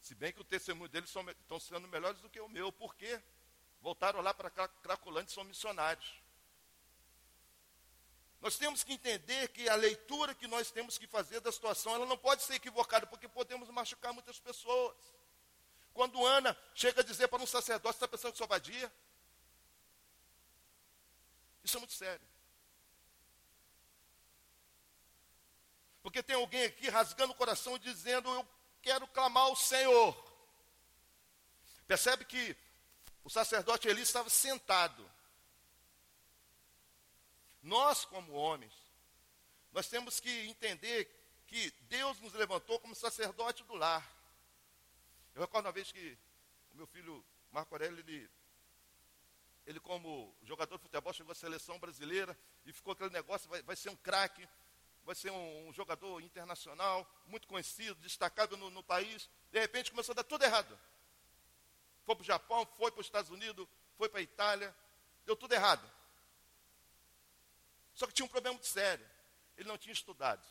Se 0.05 0.13
bem 0.13 0.31
que 0.31 0.39
o 0.39 0.43
testemunho 0.43 0.87
deles 0.87 1.09
são, 1.09 1.27
estão 1.31 1.59
sendo 1.59 1.87
melhores 1.87 2.21
do 2.21 2.29
que 2.29 2.39
o 2.39 2.47
meu. 2.47 2.71
Por 2.71 2.93
quê? 2.93 3.19
Voltaram 3.81 4.21
lá 4.21 4.35
para 4.35 4.51
Cracolândia 4.51 5.31
e 5.31 5.33
são 5.33 5.43
missionários. 5.43 6.21
Nós 8.39 8.55
temos 8.55 8.83
que 8.83 8.93
entender 8.93 9.47
que 9.47 9.67
a 9.67 9.73
leitura 9.73 10.35
que 10.35 10.45
nós 10.45 10.69
temos 10.69 10.99
que 10.99 11.07
fazer 11.07 11.39
da 11.39 11.51
situação, 11.51 11.95
ela 11.95 12.05
não 12.05 12.19
pode 12.19 12.43
ser 12.43 12.53
equivocada, 12.53 13.07
porque 13.07 13.27
podemos 13.27 13.67
machucar 13.71 14.13
muitas 14.13 14.39
pessoas. 14.39 14.95
Quando 15.91 16.23
Ana 16.23 16.55
chega 16.75 17.01
a 17.01 17.03
dizer 17.03 17.27
para 17.27 17.41
um 17.41 17.47
sacerdote, 17.47 17.95
está 17.95 18.07
pensando 18.07 18.33
que 18.33 18.37
sou 18.37 18.47
vadia? 18.47 18.93
Isso 21.63 21.77
é 21.77 21.79
muito 21.79 21.93
sério. 21.95 22.27
Porque 26.03 26.21
tem 26.21 26.35
alguém 26.35 26.65
aqui 26.65 26.89
rasgando 26.89 27.33
o 27.33 27.35
coração 27.35 27.79
dizendo, 27.79 28.29
eu 28.29 28.47
quero 28.85 29.07
clamar 29.07 29.45
ao 29.45 29.55
Senhor. 29.55 30.15
Percebe 31.87 32.23
que 32.23 32.55
o 33.23 33.29
sacerdote 33.31 33.87
Eli 33.87 34.03
estava 34.03 34.29
sentado. 34.29 35.11
Nós, 37.63 38.05
como 38.05 38.33
homens, 38.33 38.73
nós 39.71 39.87
temos 39.87 40.19
que 40.19 40.29
entender 40.45 41.09
que 41.47 41.71
Deus 41.89 42.19
nos 42.19 42.33
levantou 42.33 42.79
como 42.79 42.93
sacerdote 42.93 43.63
do 43.63 43.73
lar. 43.73 44.07
Eu 45.33 45.41
recordo 45.41 45.65
uma 45.65 45.71
vez 45.71 45.91
que 45.91 46.15
o 46.71 46.77
meu 46.77 46.85
filho 46.85 47.25
Marco 47.51 47.73
Aurélio, 47.73 47.99
ele, 47.99 48.29
ele 49.65 49.79
como 49.79 50.37
jogador 50.43 50.77
de 50.77 50.83
futebol, 50.83 51.11
chegou 51.11 51.31
à 51.31 51.35
seleção 51.35 51.79
brasileira 51.79 52.37
e 52.67 52.71
ficou 52.71 52.93
aquele 52.93 53.09
negócio, 53.09 53.49
vai, 53.49 53.63
vai 53.63 53.75
ser 53.75 53.89
um 53.89 53.95
craque, 53.95 54.47
vai 55.05 55.15
ser 55.15 55.31
um, 55.31 55.67
um, 55.67 55.73
jogador 55.73 56.19
internacional, 56.19 57.07
muito 57.27 57.47
conhecido, 57.47 57.95
destacado 58.01 58.57
no, 58.57 58.71
no 58.71 58.83
país. 58.83 59.29
De 59.51 59.59
repente 59.59 59.91
começou 59.91 60.13
a 60.13 60.15
dar 60.15 60.23
tudo 60.23 60.43
errado. 60.43 60.77
Foi 62.03 62.15
para 62.15 62.23
o 62.23 62.25
Japão, 62.25 62.65
foi 62.75 62.91
para 62.91 63.01
os 63.01 63.05
Estados 63.05 63.29
Unidos, 63.29 63.67
foi 63.97 64.09
para 64.09 64.19
a 64.19 64.23
Itália, 64.23 64.75
deu 65.25 65.35
tudo 65.35 65.53
errado. 65.53 65.89
Só 67.93 68.07
que 68.07 68.13
tinha 68.13 68.25
um 68.25 68.29
problema 68.29 68.55
muito 68.55 68.67
sério. 68.67 69.07
Ele 69.55 69.69
não 69.69 69.77
tinha 69.77 69.93
estudado. 69.93 70.45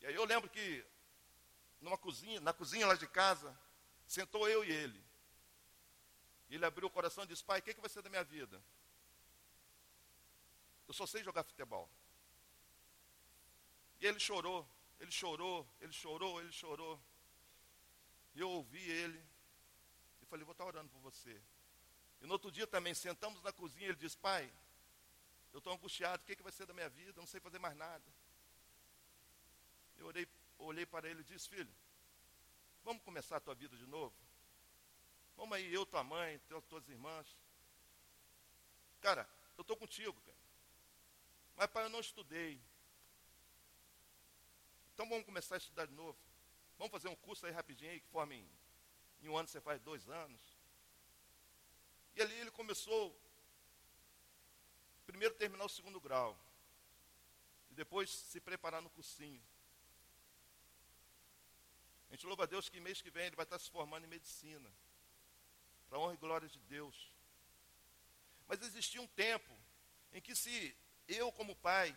E 0.00 0.06
aí 0.06 0.14
eu 0.14 0.24
lembro 0.24 0.48
que 0.48 0.84
numa 1.80 1.98
cozinha, 1.98 2.40
na 2.40 2.52
cozinha 2.52 2.86
lá 2.86 2.94
de 2.94 3.06
casa, 3.08 3.54
sentou 4.06 4.48
eu 4.48 4.64
e 4.64 4.70
ele. 4.70 5.04
Ele 6.48 6.64
abriu 6.64 6.86
o 6.86 6.90
coração 6.90 7.24
e 7.24 7.26
disse, 7.26 7.44
pai, 7.44 7.58
o 7.58 7.62
que, 7.62 7.74
que 7.74 7.80
vai 7.80 7.90
ser 7.90 8.02
da 8.02 8.08
minha 8.08 8.24
vida? 8.24 8.62
Eu 10.88 10.94
só 10.94 11.06
sei 11.06 11.22
jogar 11.22 11.44
futebol. 11.44 11.88
E 14.00 14.06
ele 14.06 14.18
chorou, 14.18 14.66
ele 14.98 15.10
chorou, 15.10 15.66
ele 15.80 15.92
chorou, 15.92 16.40
ele 16.40 16.52
chorou. 16.52 17.00
E 18.34 18.40
eu 18.40 18.50
ouvi 18.50 18.80
ele. 18.90 19.22
E 20.22 20.26
falei, 20.26 20.44
vou 20.44 20.52
estar 20.52 20.64
orando 20.64 20.88
por 20.88 21.00
você. 21.00 21.40
E 22.20 22.26
no 22.26 22.32
outro 22.32 22.50
dia 22.50 22.66
também, 22.66 22.94
sentamos 22.94 23.42
na 23.42 23.52
cozinha, 23.52 23.88
ele 23.88 23.96
disse, 23.96 24.16
pai, 24.16 24.50
eu 25.52 25.58
estou 25.58 25.72
angustiado, 25.72 26.22
o 26.22 26.26
que, 26.26 26.36
que 26.36 26.42
vai 26.42 26.52
ser 26.52 26.66
da 26.66 26.72
minha 26.72 26.88
vida? 26.88 27.10
Eu 27.10 27.22
não 27.22 27.26
sei 27.26 27.40
fazer 27.40 27.58
mais 27.58 27.76
nada. 27.76 28.04
Eu 29.98 30.06
olhei, 30.06 30.26
olhei 30.58 30.86
para 30.86 31.08
ele 31.08 31.20
e 31.20 31.24
disse, 31.24 31.48
filho, 31.48 31.72
vamos 32.84 33.02
começar 33.02 33.36
a 33.36 33.40
tua 33.40 33.54
vida 33.54 33.76
de 33.76 33.86
novo? 33.86 34.14
Vamos 35.36 35.56
aí, 35.56 35.72
eu, 35.72 35.84
tua 35.84 36.04
mãe, 36.04 36.38
teus, 36.40 36.64
tuas 36.64 36.88
irmãs. 36.88 37.26
Cara, 39.00 39.28
eu 39.56 39.62
estou 39.62 39.76
contigo, 39.76 40.18
cara. 40.20 40.38
Mas, 41.56 41.66
pai, 41.68 41.84
eu 41.84 41.90
não 41.90 42.00
estudei. 42.00 42.60
Então 45.00 45.08
vamos 45.08 45.24
começar 45.24 45.54
a 45.54 45.56
estudar 45.56 45.86
de 45.86 45.94
novo. 45.94 46.14
Vamos 46.76 46.92
fazer 46.92 47.08
um 47.08 47.16
curso 47.16 47.46
aí 47.46 47.52
rapidinho 47.52 47.90
aí, 47.90 48.00
que 48.00 48.08
forma 48.08 48.34
em, 48.34 48.46
em 49.22 49.30
um 49.30 49.34
ano 49.38 49.48
você 49.48 49.58
faz 49.58 49.80
dois 49.80 50.06
anos. 50.10 50.42
E 52.14 52.20
ali 52.20 52.34
ele 52.34 52.50
começou 52.50 53.18
primeiro 55.06 55.34
terminar 55.36 55.64
o 55.64 55.70
segundo 55.70 55.98
grau. 55.98 56.38
E 57.70 57.74
depois 57.74 58.10
se 58.10 58.42
preparar 58.42 58.82
no 58.82 58.90
cursinho. 58.90 59.42
A 62.10 62.12
gente 62.14 62.26
louva 62.26 62.42
a 62.42 62.46
Deus 62.46 62.68
que 62.68 62.78
mês 62.78 63.00
que 63.00 63.10
vem 63.10 63.24
ele 63.24 63.36
vai 63.36 63.44
estar 63.44 63.58
se 63.58 63.70
formando 63.70 64.04
em 64.04 64.06
medicina. 64.06 64.70
Para 65.88 65.98
honra 65.98 66.12
e 66.12 66.18
glória 66.18 66.46
de 66.46 66.58
Deus. 66.58 67.10
Mas 68.46 68.60
existia 68.60 69.00
um 69.00 69.08
tempo 69.08 69.56
em 70.12 70.20
que 70.20 70.36
se 70.36 70.76
eu 71.08 71.32
como 71.32 71.56
pai, 71.56 71.96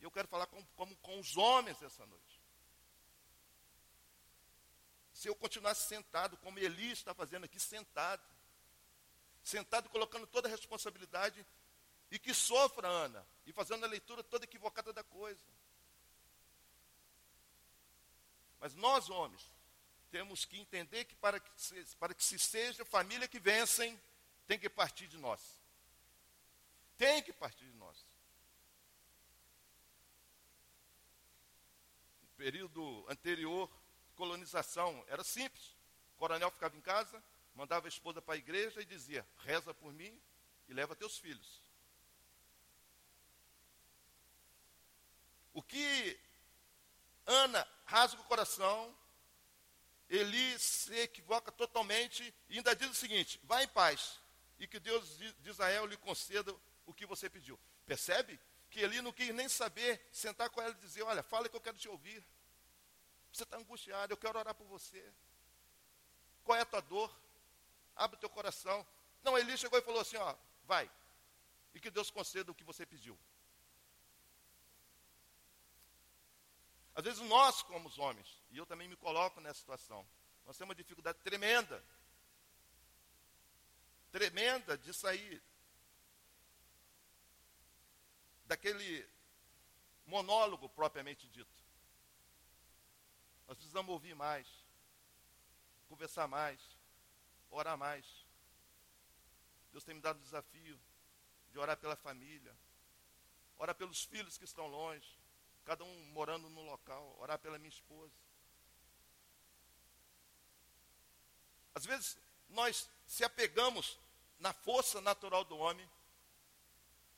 eu 0.00 0.10
quero 0.10 0.28
falar 0.28 0.46
com, 0.46 0.64
como, 0.68 0.96
com 0.96 1.20
os 1.20 1.36
homens 1.36 1.82
essa 1.82 2.06
noite. 2.06 2.27
Se 5.18 5.26
eu 5.26 5.34
continuasse 5.34 5.88
sentado, 5.88 6.36
como 6.36 6.60
Eli 6.60 6.92
está 6.92 7.12
fazendo 7.12 7.42
aqui, 7.42 7.58
sentado, 7.58 8.22
sentado 9.42 9.88
colocando 9.88 10.28
toda 10.28 10.46
a 10.46 10.50
responsabilidade 10.50 11.44
e 12.08 12.20
que 12.20 12.32
sofra, 12.32 12.86
Ana, 12.86 13.26
e 13.44 13.52
fazendo 13.52 13.84
a 13.84 13.88
leitura 13.88 14.22
toda 14.22 14.44
equivocada 14.44 14.92
da 14.92 15.02
coisa. 15.02 15.44
Mas 18.60 18.76
nós, 18.76 19.10
homens, 19.10 19.42
temos 20.08 20.44
que 20.44 20.56
entender 20.56 21.04
que 21.04 21.16
para 21.16 21.40
que, 21.40 21.50
se, 21.56 21.96
para 21.96 22.14
que 22.14 22.22
se 22.22 22.38
seja 22.38 22.84
família 22.84 23.26
que 23.26 23.40
vencem, 23.40 24.00
tem 24.46 24.56
que 24.56 24.68
partir 24.68 25.08
de 25.08 25.16
nós. 25.16 25.40
Tem 26.96 27.24
que 27.24 27.32
partir 27.32 27.64
de 27.64 27.76
nós. 27.76 28.06
No 32.22 32.28
período 32.36 33.04
anterior, 33.08 33.68
colonização 34.18 35.04
era 35.06 35.22
simples. 35.22 35.76
O 36.16 36.18
coronel 36.18 36.50
ficava 36.50 36.76
em 36.76 36.80
casa, 36.80 37.22
mandava 37.54 37.86
a 37.86 37.88
esposa 37.88 38.20
para 38.20 38.34
a 38.34 38.38
igreja 38.38 38.82
e 38.82 38.84
dizia: 38.84 39.24
reza 39.38 39.72
por 39.72 39.92
mim 39.92 40.20
e 40.68 40.74
leva 40.74 40.96
teus 40.96 41.16
filhos. 41.16 41.62
O 45.54 45.62
que 45.62 46.18
Ana 47.24 47.66
rasga 47.84 48.20
o 48.20 48.24
coração, 48.24 48.94
Eli 50.10 50.58
se 50.58 50.94
equivoca 50.98 51.52
totalmente 51.52 52.34
e 52.48 52.56
ainda 52.56 52.74
diz 52.74 52.90
o 52.90 52.94
seguinte: 52.94 53.40
vá 53.44 53.62
em 53.62 53.68
paz 53.68 54.18
e 54.58 54.66
que 54.66 54.80
Deus 54.80 55.16
de 55.16 55.50
Israel 55.50 55.86
lhe 55.86 55.96
conceda 55.96 56.52
o 56.86 56.92
que 56.92 57.06
você 57.06 57.30
pediu. 57.30 57.58
Percebe? 57.86 58.38
Que 58.70 58.80
Eli 58.80 59.00
não 59.00 59.12
quis 59.12 59.32
nem 59.32 59.48
saber 59.48 60.04
sentar 60.10 60.50
com 60.50 60.60
ela 60.60 60.72
e 60.72 60.80
dizer: 60.80 61.02
Olha, 61.02 61.22
fala 61.22 61.48
que 61.48 61.54
eu 61.54 61.60
quero 61.60 61.78
te 61.78 61.88
ouvir. 61.88 62.24
Você 63.32 63.42
está 63.42 63.56
angustiado, 63.56 64.12
eu 64.12 64.16
quero 64.16 64.38
orar 64.38 64.54
por 64.54 64.66
você. 64.66 65.12
Qual 66.44 66.56
é 66.56 66.62
a 66.62 66.66
tua 66.66 66.80
dor? 66.80 67.14
Abre 67.94 68.16
o 68.16 68.20
teu 68.20 68.30
coração. 68.30 68.86
Não, 69.22 69.36
Eli 69.36 69.56
chegou 69.56 69.78
e 69.78 69.82
falou 69.82 70.00
assim: 70.00 70.16
Ó, 70.16 70.34
vai. 70.64 70.90
E 71.74 71.80
que 71.80 71.90
Deus 71.90 72.10
conceda 72.10 72.50
o 72.50 72.54
que 72.54 72.64
você 72.64 72.86
pediu. 72.86 73.18
Às 76.94 77.04
vezes 77.04 77.20
nós, 77.20 77.62
como 77.62 77.88
os 77.88 77.96
homens, 77.98 78.42
e 78.50 78.58
eu 78.58 78.66
também 78.66 78.88
me 78.88 78.96
coloco 78.96 79.40
nessa 79.40 79.60
situação, 79.60 80.04
nós 80.44 80.56
temos 80.56 80.70
uma 80.70 80.74
dificuldade 80.74 81.18
tremenda, 81.18 81.84
tremenda 84.10 84.76
de 84.76 84.92
sair 84.92 85.40
daquele 88.46 89.06
monólogo 90.06 90.68
propriamente 90.70 91.28
dito. 91.28 91.67
Nós 93.48 93.56
precisamos 93.56 93.90
ouvir 93.90 94.14
mais, 94.14 94.46
conversar 95.88 96.28
mais, 96.28 96.60
orar 97.50 97.78
mais. 97.78 98.04
Deus 99.72 99.82
tem 99.84 99.94
me 99.94 100.02
dado 100.02 100.18
o 100.18 100.22
desafio 100.22 100.78
de 101.50 101.58
orar 101.58 101.78
pela 101.78 101.96
família, 101.96 102.54
orar 103.56 103.74
pelos 103.74 104.04
filhos 104.04 104.36
que 104.36 104.44
estão 104.44 104.66
longe, 104.66 105.18
cada 105.64 105.82
um 105.82 106.04
morando 106.12 106.50
no 106.50 106.62
local, 106.62 107.16
orar 107.18 107.38
pela 107.38 107.58
minha 107.58 107.70
esposa. 107.70 108.14
Às 111.74 111.86
vezes 111.86 112.18
nós 112.50 112.90
se 113.06 113.24
apegamos 113.24 113.98
na 114.38 114.52
força 114.52 115.00
natural 115.00 115.44
do 115.44 115.56
homem, 115.56 115.88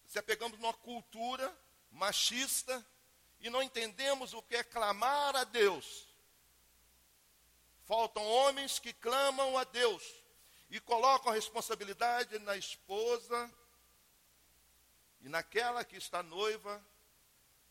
se 0.06 0.18
apegamos 0.18 0.58
numa 0.60 0.74
cultura 0.74 1.56
machista 1.90 2.86
e 3.40 3.50
não 3.50 3.62
entendemos 3.62 4.32
o 4.32 4.42
que 4.42 4.54
é 4.54 4.62
clamar 4.62 5.34
a 5.34 5.42
Deus. 5.42 6.09
Faltam 7.90 8.24
homens 8.24 8.78
que 8.78 8.92
clamam 8.92 9.58
a 9.58 9.64
Deus 9.64 10.22
e 10.70 10.78
colocam 10.78 11.32
a 11.32 11.34
responsabilidade 11.34 12.38
na 12.38 12.56
esposa 12.56 13.52
e 15.20 15.28
naquela 15.28 15.84
que 15.84 15.96
está 15.96 16.22
noiva 16.22 16.80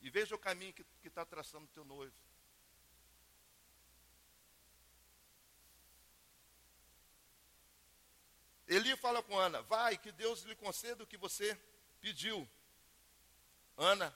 e 0.01 0.09
veja 0.09 0.35
o 0.35 0.37
caminho 0.37 0.73
que 0.73 0.85
está 1.05 1.25
traçando 1.25 1.63
o 1.63 1.69
teu 1.69 1.85
noivo. 1.85 2.13
Eli 8.67 8.97
fala 8.97 9.23
com 9.23 9.39
Ana: 9.39 9.61
Vai, 9.61 9.97
que 9.97 10.11
Deus 10.11 10.41
lhe 10.41 10.55
conceda 10.57 11.01
o 11.01 11.07
que 11.07 11.15
você 11.15 11.57
pediu. 12.01 12.45
Ana, 13.77 14.13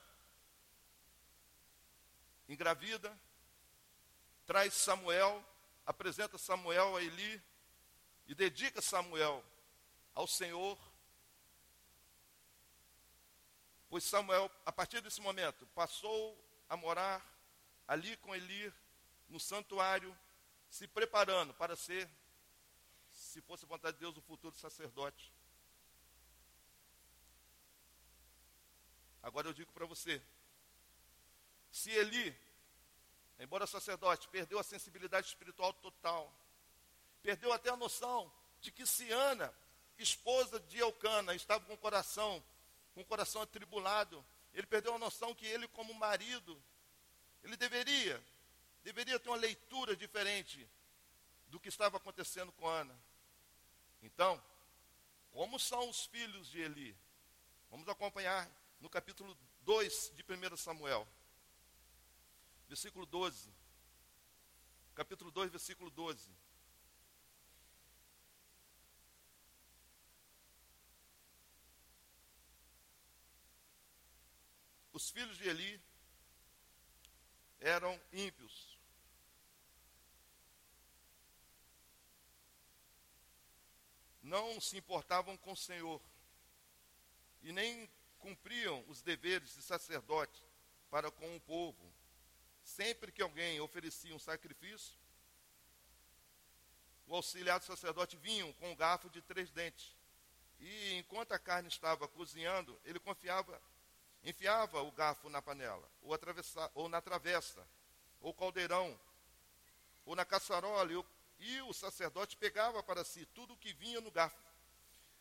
engravida, 2.49 3.17
traz 4.45 4.73
Samuel, 4.73 5.41
apresenta 5.85 6.37
Samuel 6.37 6.95
a 6.95 7.03
Eli 7.03 7.41
e 8.27 8.35
dedica 8.35 8.81
Samuel 8.81 9.43
ao 10.13 10.27
Senhor 10.27 10.77
Pois 13.93 14.05
Samuel, 14.05 14.49
a 14.65 14.71
partir 14.71 15.01
desse 15.01 15.21
momento, 15.21 15.67
passou 15.67 16.35
a 16.67 16.75
morar 16.75 17.23
ali 17.87 18.17
com 18.17 18.33
Eli, 18.33 18.73
no 19.29 19.39
santuário, 19.39 20.17
se 20.67 20.87
preparando 20.87 21.53
para 21.53 21.75
ser, 21.75 22.09
se 23.11 23.39
fosse 23.41 23.67
vontade 23.67 23.97
de 23.97 23.99
Deus, 23.99 24.17
o 24.17 24.21
futuro 24.23 24.55
sacerdote. 24.55 25.31
Agora 29.21 29.47
eu 29.47 29.53
digo 29.53 29.71
para 29.71 29.85
você: 29.85 30.19
se 31.71 31.91
Eli, 31.91 32.35
embora 33.39 33.67
sacerdote, 33.67 34.27
perdeu 34.29 34.59
a 34.59 34.63
sensibilidade 34.63 35.27
espiritual 35.27 35.73
total, 35.73 36.33
perdeu 37.21 37.51
até 37.51 37.69
a 37.69 37.77
noção 37.77 38.31
de 38.61 38.71
que 38.71 38.85
se 38.85 39.11
Ana, 39.11 39.53
esposa 39.97 40.59
de 40.59 40.79
Eucana, 40.79 41.35
estava 41.35 41.65
com 41.65 41.73
o 41.73 41.77
coração 41.77 42.43
com 42.93 43.01
o 43.01 43.05
coração 43.05 43.41
atribulado. 43.41 44.23
Ele 44.53 44.67
perdeu 44.67 44.95
a 44.95 44.99
noção 44.99 45.33
que 45.33 45.45
ele, 45.45 45.67
como 45.69 45.93
marido, 45.93 46.61
ele 47.43 47.57
deveria, 47.57 48.23
deveria 48.83 49.19
ter 49.19 49.29
uma 49.29 49.37
leitura 49.37 49.95
diferente 49.95 50.67
do 51.47 51.59
que 51.59 51.69
estava 51.69 51.97
acontecendo 51.97 52.51
com 52.53 52.67
Ana. 52.67 52.97
Então, 54.01 54.41
como 55.31 55.59
são 55.59 55.89
os 55.89 56.05
filhos 56.05 56.47
de 56.49 56.61
Eli? 56.61 56.95
Vamos 57.69 57.87
acompanhar 57.87 58.49
no 58.79 58.89
capítulo 58.89 59.35
2 59.61 60.13
de 60.15 60.23
1 60.23 60.57
Samuel, 60.57 61.07
versículo 62.73 63.05
12. 63.05 63.53
Capítulo 64.95 65.29
2, 65.29 65.51
versículo 65.51 65.91
12. 65.91 66.35
Os 74.91 75.07
filhos 75.11 75.37
de 75.37 75.47
Eli 75.47 75.79
eram 77.59 78.01
ímpios. 78.11 78.79
Não 84.23 84.59
se 84.59 84.79
importavam 84.79 85.37
com 85.37 85.51
o 85.51 85.57
Senhor 85.57 86.01
e 87.43 87.51
nem 87.51 87.87
cumpriam 88.17 88.83
os 88.87 89.03
deveres 89.03 89.53
de 89.53 89.61
sacerdote 89.61 90.43
para 90.89 91.11
com 91.11 91.35
o 91.35 91.41
povo. 91.41 92.02
Sempre 92.63 93.11
que 93.11 93.21
alguém 93.21 93.59
oferecia 93.59 94.15
um 94.15 94.19
sacrifício, 94.19 94.93
o 97.05 97.15
auxiliar 97.15 97.59
do 97.59 97.65
sacerdote 97.65 98.15
vinha 98.17 98.51
com 98.53 98.71
um 98.71 98.75
garfo 98.75 99.09
de 99.09 99.21
três 99.21 99.51
dentes. 99.51 99.95
E 100.59 100.93
enquanto 100.95 101.33
a 101.33 101.39
carne 101.39 101.67
estava 101.67 102.07
cozinhando, 102.07 102.79
ele 102.85 102.99
confiava 102.99 103.61
enfiava 104.23 104.81
o 104.81 104.91
garfo 104.91 105.29
na 105.29 105.41
panela, 105.41 105.87
ou, 106.01 106.17
ou 106.75 106.89
na 106.89 107.01
travessa, 107.01 107.67
ou 108.21 108.33
caldeirão, 108.33 108.97
ou 110.05 110.15
na 110.15 110.23
caçarola, 110.23 110.91
e 111.39 111.61
o, 111.61 111.73
sacerdote 111.73 112.37
pegava 112.37 112.81
para 112.81 113.03
si 113.03 113.25
tudo 113.27 113.53
o 113.53 113.57
que 113.57 113.73
vinha 113.73 113.99
no 113.99 114.11
garfo. 114.11 114.37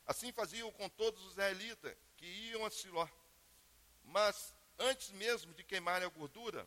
Assim 0.07 0.33
faziam 0.33 0.71
com 0.73 0.89
todos 0.89 1.21
os 1.25 1.33
israelitas 1.33 1.97
que 2.17 2.27
iam 2.27 2.65
a 2.65 2.71
Siló. 2.71 3.09
Mas 4.05 4.55
antes 4.79 5.11
mesmo 5.11 5.53
de 5.55 5.65
queimarem 5.65 6.07
a 6.07 6.11
gordura, 6.11 6.67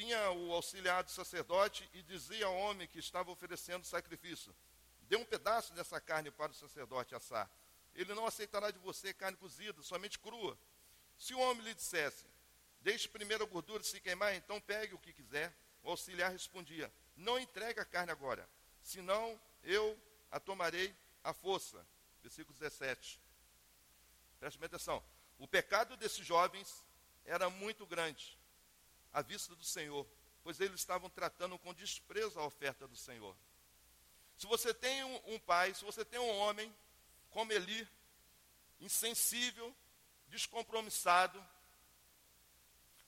vinha 0.00 0.30
o 0.30 0.50
auxiliar 0.54 1.04
do 1.04 1.10
sacerdote 1.10 1.86
e 1.92 2.02
dizia 2.02 2.46
ao 2.46 2.56
homem 2.56 2.88
que 2.88 2.98
estava 2.98 3.30
oferecendo 3.30 3.84
sacrifício: 3.84 4.54
Dê 5.02 5.16
um 5.16 5.26
pedaço 5.26 5.74
dessa 5.74 6.00
carne 6.00 6.30
para 6.30 6.50
o 6.50 6.54
sacerdote 6.54 7.14
assar. 7.14 7.50
Ele 7.94 8.14
não 8.14 8.24
aceitará 8.24 8.70
de 8.70 8.78
você 8.78 9.12
carne 9.12 9.36
cozida, 9.36 9.82
somente 9.82 10.18
crua. 10.18 10.56
Se 11.18 11.34
o 11.34 11.38
homem 11.38 11.62
lhe 11.64 11.74
dissesse, 11.74 12.24
deixe 12.80 13.08
primeiro 13.08 13.44
a 13.44 13.46
gordura 13.46 13.82
se 13.82 14.00
queimar, 14.00 14.34
então 14.34 14.58
pegue 14.58 14.94
o 14.94 14.98
que 14.98 15.12
quiser, 15.12 15.54
o 15.82 15.90
auxiliar 15.90 16.32
respondia, 16.32 16.90
não 17.14 17.38
entregue 17.38 17.80
a 17.80 17.84
carne 17.84 18.10
agora, 18.10 18.48
senão 18.82 19.38
eu 19.62 20.00
a 20.30 20.40
tomarei 20.40 20.96
à 21.22 21.34
força. 21.34 21.86
Versículo 22.22 22.58
17. 22.58 23.20
Preste 24.38 24.64
atenção. 24.64 25.04
O 25.38 25.46
pecado 25.46 25.94
desses 25.98 26.24
jovens 26.24 26.86
era 27.26 27.50
muito 27.50 27.84
grande 27.84 28.39
à 29.12 29.22
vista 29.22 29.54
do 29.54 29.64
Senhor, 29.64 30.06
pois 30.42 30.60
eles 30.60 30.80
estavam 30.80 31.10
tratando 31.10 31.58
com 31.58 31.74
desprezo 31.74 32.38
a 32.38 32.44
oferta 32.44 32.86
do 32.86 32.96
Senhor. 32.96 33.36
Se 34.36 34.46
você 34.46 34.72
tem 34.72 35.04
um, 35.04 35.34
um 35.34 35.38
pai, 35.38 35.74
se 35.74 35.84
você 35.84 36.04
tem 36.04 36.18
um 36.18 36.38
homem 36.38 36.74
como 37.30 37.52
Eli, 37.52 37.86
insensível, 38.80 39.74
descompromissado, 40.28 41.44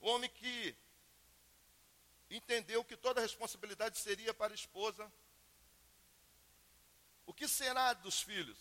homem 0.00 0.28
que 0.28 0.76
entendeu 2.28 2.84
que 2.84 2.96
toda 2.96 3.20
a 3.20 3.22
responsabilidade 3.22 3.98
seria 3.98 4.34
para 4.34 4.52
a 4.52 4.54
esposa. 4.54 5.10
O 7.24 7.32
que 7.32 7.46
será 7.46 7.92
dos 7.92 8.20
filhos? 8.20 8.58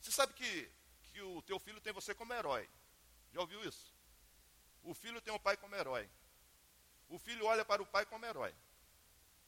Você 0.00 0.10
sabe 0.10 0.32
que, 0.34 0.70
que 1.12 1.22
o 1.22 1.42
teu 1.42 1.58
filho 1.58 1.80
tem 1.80 1.92
você 1.92 2.14
como 2.14 2.32
herói. 2.32 2.68
Já 3.32 3.40
ouviu 3.40 3.62
isso? 3.64 3.94
O 4.82 4.94
filho 4.94 5.20
tem 5.20 5.32
o 5.32 5.38
pai 5.38 5.56
como 5.56 5.74
herói. 5.74 6.10
Filho 7.40 7.48
olha 7.48 7.64
para 7.64 7.82
o 7.82 7.86
pai 7.86 8.04
como 8.04 8.26
herói. 8.26 8.54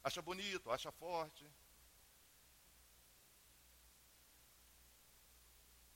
Acha 0.02 0.22
bonito, 0.22 0.70
acha 0.70 0.90
forte, 0.92 1.46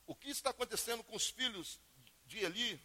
o 0.07 0.15
que 0.15 0.29
está 0.29 0.51
acontecendo 0.51 1.03
com 1.03 1.17
os 1.17 1.31
filhos 1.31 1.81
de 2.27 2.39
Eli 2.41 2.79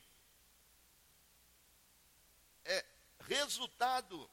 é 2.63 2.85
resultado 3.19 4.31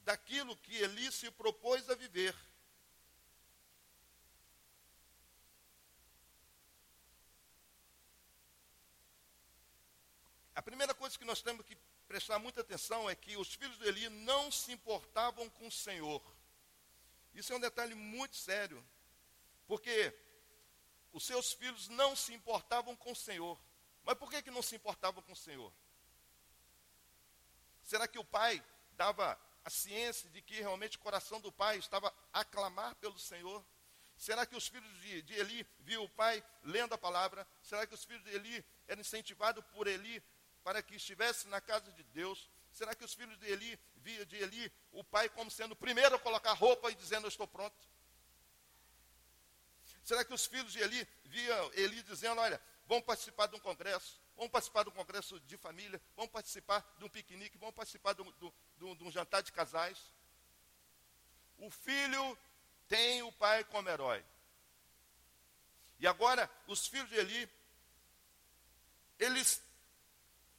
daquilo 0.00 0.56
que 0.56 0.74
Eli 0.74 1.12
se 1.12 1.30
propôs 1.30 1.88
a 1.88 1.94
viver. 1.94 2.34
A 10.56 10.62
primeira 10.62 10.92
coisa 10.92 11.16
que 11.16 11.24
nós 11.24 11.40
temos 11.40 11.64
que 11.64 11.78
prestar 12.08 12.38
muita 12.38 12.62
atenção 12.62 13.08
é 13.08 13.14
que 13.14 13.36
os 13.36 13.54
filhos 13.54 13.78
de 13.78 13.86
Eli 13.86 14.08
não 14.08 14.50
se 14.50 14.72
importavam 14.72 15.48
com 15.50 15.68
o 15.68 15.70
Senhor. 15.70 16.22
Isso 17.34 17.52
é 17.52 17.56
um 17.56 17.60
detalhe 17.60 17.94
muito 17.94 18.34
sério, 18.34 18.82
porque 19.66 20.12
os 21.12 21.24
seus 21.24 21.52
filhos 21.52 21.86
não 21.88 22.16
se 22.16 22.32
importavam 22.32 22.96
com 22.96 23.12
o 23.12 23.16
Senhor. 23.16 23.60
Mas 24.02 24.16
por 24.16 24.30
que, 24.30 24.42
que 24.42 24.50
não 24.50 24.62
se 24.62 24.74
importavam 24.74 25.22
com 25.22 25.32
o 25.32 25.36
Senhor? 25.36 25.70
Será 27.84 28.08
que 28.08 28.18
o 28.18 28.24
pai 28.24 28.64
dava 28.92 29.38
a 29.62 29.70
ciência 29.70 30.30
de 30.30 30.40
que 30.40 30.60
realmente 30.60 30.96
o 30.96 31.00
coração 31.00 31.38
do 31.40 31.52
pai 31.52 31.76
estava 31.76 32.12
a 32.32 32.42
clamar 32.42 32.94
pelo 32.96 33.18
Senhor? 33.18 33.62
Será 34.16 34.46
que 34.46 34.56
os 34.56 34.66
filhos 34.66 35.00
de, 35.02 35.22
de 35.22 35.34
Eli 35.34 35.66
viam 35.80 36.04
o 36.04 36.08
pai 36.08 36.42
lendo 36.62 36.94
a 36.94 36.98
palavra? 36.98 37.46
Será 37.62 37.86
que 37.86 37.94
os 37.94 38.04
filhos 38.04 38.24
de 38.24 38.30
Eli 38.30 38.64
eram 38.86 39.02
incentivados 39.02 39.62
por 39.66 39.86
Eli 39.86 40.22
para 40.68 40.82
que 40.82 40.96
estivesse 40.96 41.48
na 41.48 41.62
casa 41.62 41.90
de 41.92 42.02
Deus? 42.02 42.46
Será 42.70 42.94
que 42.94 43.02
os 43.02 43.14
filhos 43.14 43.38
de 43.38 43.46
Eli 43.46 43.80
via 43.96 44.26
de 44.26 44.36
Eli 44.36 44.70
o 44.92 45.02
pai 45.02 45.26
como 45.30 45.50
sendo 45.50 45.72
o 45.72 45.76
primeiro 45.76 46.14
a 46.14 46.18
colocar 46.18 46.52
roupa 46.52 46.90
e 46.90 46.94
dizendo 46.94 47.24
eu 47.24 47.30
estou 47.30 47.48
pronto? 47.48 47.88
Será 50.04 50.22
que 50.26 50.34
os 50.34 50.44
filhos 50.44 50.70
de 50.70 50.78
Eli 50.78 51.08
viam 51.24 51.72
Eli 51.72 52.02
dizendo, 52.02 52.38
olha, 52.42 52.60
vamos 52.86 53.02
participar 53.06 53.46
de 53.46 53.56
um 53.56 53.60
congresso, 53.60 54.20
vamos 54.36 54.52
participar 54.52 54.82
de 54.82 54.90
um 54.90 54.92
congresso 54.92 55.40
de 55.40 55.56
família, 55.56 55.98
vamos 56.14 56.30
participar 56.30 56.84
de 56.98 57.04
um 57.06 57.08
piquenique, 57.08 57.56
vamos 57.56 57.74
participar 57.74 58.12
de 58.12 58.20
um, 58.20 58.30
de, 58.30 58.94
de 58.94 59.04
um 59.04 59.10
jantar 59.10 59.42
de 59.42 59.50
casais? 59.50 59.98
O 61.56 61.70
filho 61.70 62.38
tem 62.86 63.22
o 63.22 63.32
pai 63.32 63.64
como 63.64 63.88
herói. 63.88 64.22
E 65.98 66.06
agora, 66.06 66.50
os 66.66 66.86
filhos 66.86 67.08
de 67.08 67.16
Eli, 67.16 67.50
eles 69.18 69.66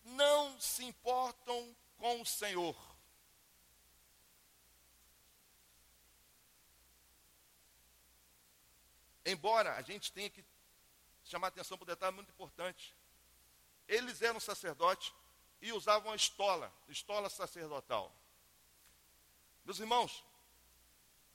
não 0.09 0.59
se 0.59 0.83
importam 0.85 1.75
com 1.97 2.21
o 2.21 2.25
Senhor. 2.25 2.75
Embora 9.25 9.75
a 9.75 9.81
gente 9.81 10.11
tenha 10.11 10.29
que 10.29 10.43
chamar 11.23 11.47
atenção 11.47 11.77
para 11.77 11.85
um 11.85 11.87
detalhe 11.87 12.15
muito 12.15 12.31
importante. 12.31 12.95
Eles 13.87 14.21
eram 14.21 14.39
sacerdotes 14.39 15.13
e 15.61 15.71
usavam 15.71 16.11
a 16.11 16.15
estola, 16.15 16.73
estola 16.87 17.29
sacerdotal. 17.29 18.13
Meus 19.63 19.79
irmãos, 19.79 20.23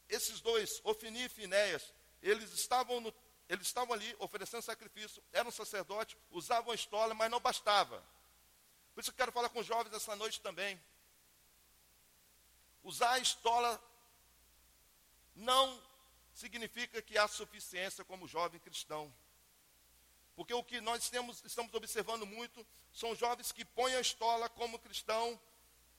esses 0.08 0.40
dois, 0.40 0.80
Ofini 0.82 1.24
e 1.24 1.28
Finéias, 1.28 1.92
eles 2.22 2.52
estavam, 2.52 3.00
no, 3.00 3.14
eles 3.48 3.66
estavam 3.66 3.94
ali 3.94 4.14
oferecendo 4.18 4.62
sacrifício, 4.62 5.22
eram 5.32 5.50
sacerdotes, 5.50 6.16
usavam 6.30 6.72
a 6.72 6.74
estola, 6.74 7.14
mas 7.14 7.30
não 7.30 7.40
bastava. 7.40 8.02
Por 8.94 9.00
isso 9.00 9.10
eu 9.10 9.14
quero 9.14 9.32
falar 9.32 9.48
com 9.48 9.58
os 9.58 9.66
jovens 9.66 9.92
essa 9.92 10.14
noite 10.14 10.40
também. 10.40 10.80
Usar 12.82 13.12
a 13.12 13.18
estola 13.18 13.82
não 15.34 15.82
significa 16.32 17.02
que 17.02 17.18
há 17.18 17.26
suficiência 17.26 18.04
como 18.04 18.28
jovem 18.28 18.60
cristão. 18.60 19.12
Porque 20.36 20.54
o 20.54 20.62
que 20.62 20.80
nós 20.80 21.08
temos, 21.08 21.42
estamos 21.44 21.72
observando 21.74 22.26
muito 22.26 22.64
são 22.92 23.14
jovens 23.14 23.52
que 23.52 23.64
põem 23.64 23.94
a 23.94 24.00
estola 24.00 24.48
como 24.48 24.78
cristão, 24.78 25.40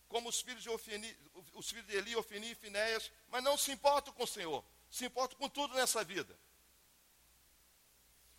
como 0.07 0.29
os 0.29 0.41
filhos 0.41 0.63
de, 0.63 0.69
Ofini, 0.69 1.17
os 1.53 1.69
filhos 1.69 1.87
de 1.87 1.95
Eli, 1.95 2.15
Ofini 2.15 2.51
e 2.51 2.55
Finéias, 2.55 3.11
mas 3.29 3.43
não 3.43 3.57
se 3.57 3.71
importam 3.71 4.13
com 4.13 4.23
o 4.23 4.27
Senhor, 4.27 4.63
se 4.89 5.05
importam 5.05 5.37
com 5.37 5.49
tudo 5.49 5.73
nessa 5.75 6.03
vida. 6.03 6.37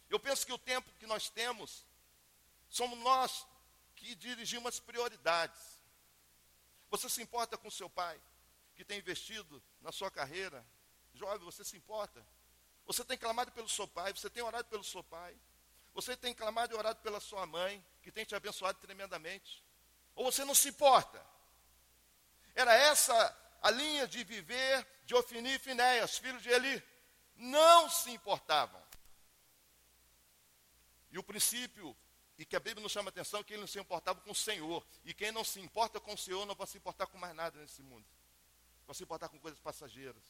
Eu 0.09 0.21
penso 0.21 0.47
que 0.47 0.53
o 0.53 0.59
tempo 0.59 0.90
que 0.99 1.07
nós 1.07 1.29
temos, 1.29 1.85
somos 2.69 2.99
nós 3.01 3.47
que 4.07 4.14
dirigimos 4.14 4.69
as 4.69 4.81
prioridades. 4.81 5.81
Você 6.90 7.09
se 7.09 7.21
importa 7.21 7.59
com 7.59 7.69
seu 7.69 7.90
pai, 7.90 8.21
que 8.77 8.85
tem 8.85 8.99
investido 8.99 9.61
na 9.81 9.90
sua 9.90 10.11
carreira? 10.11 10.64
Jovem, 11.12 11.45
você 11.45 11.64
se 11.64 11.77
importa? 11.77 12.25
Você 12.87 13.05
tem 13.05 13.19
clamado 13.19 13.51
pelo 13.51 13.69
seu 13.69 13.88
pai, 13.88 14.12
você 14.12 14.31
tem 14.31 14.45
orado 14.45 14.69
pelo 14.69 14.85
seu 14.85 15.03
pai. 15.03 15.37
Você 15.92 16.16
tem 16.16 16.33
clamado 16.33 16.73
e 16.73 16.79
orado 16.79 17.01
pela 17.01 17.19
sua 17.19 17.47
mãe, 17.47 17.85
que 18.01 18.12
tem 18.12 18.25
te 18.25 18.37
abençoado 18.37 18.79
tremendamente. 18.79 19.64
Ou 20.14 20.31
você 20.31 20.45
não 20.45 20.55
se 20.55 20.69
importa? 20.69 21.25
Era 22.55 22.73
essa 22.75 23.59
a 23.61 23.71
linha 23.71 24.07
de 24.07 24.23
viver 24.23 24.87
de 25.05 25.16
Ofini 25.16 25.55
e 25.55 25.59
Finéias, 25.59 26.19
filhos 26.19 26.42
de 26.42 26.51
Eli. 26.51 26.81
Não 27.35 27.90
se 27.90 28.11
importavam. 28.12 28.81
E 31.11 31.19
o 31.19 31.25
princípio, 31.25 31.97
e 32.38 32.44
que 32.44 32.55
a 32.55 32.61
Bíblia 32.61 32.83
nos 32.83 32.92
chama 32.92 33.09
a 33.09 33.11
atenção, 33.11 33.42
que 33.42 33.55
ele 33.55 33.61
não 33.61 33.66
se 33.66 33.79
importava 33.79 34.20
com 34.20 34.31
o 34.31 34.35
Senhor. 34.35 34.85
E 35.05 35.14
quem 35.14 35.33
não 35.33 35.42
se 35.42 35.59
importa 35.61 35.99
com 35.99 36.12
o 36.12 36.18
Senhor 36.18 36.44
não 36.44 36.55
vai 36.55 36.66
se 36.66 36.77
importar 36.77 37.07
com 37.07 37.16
mais 37.16 37.35
nada 37.35 37.59
nesse 37.59 37.83
mundo. 37.83 38.05
Vai 38.87 38.94
se 38.94 39.03
importar 39.03 39.29
com 39.29 39.38
coisas 39.38 39.59
passageiras. 39.59 40.22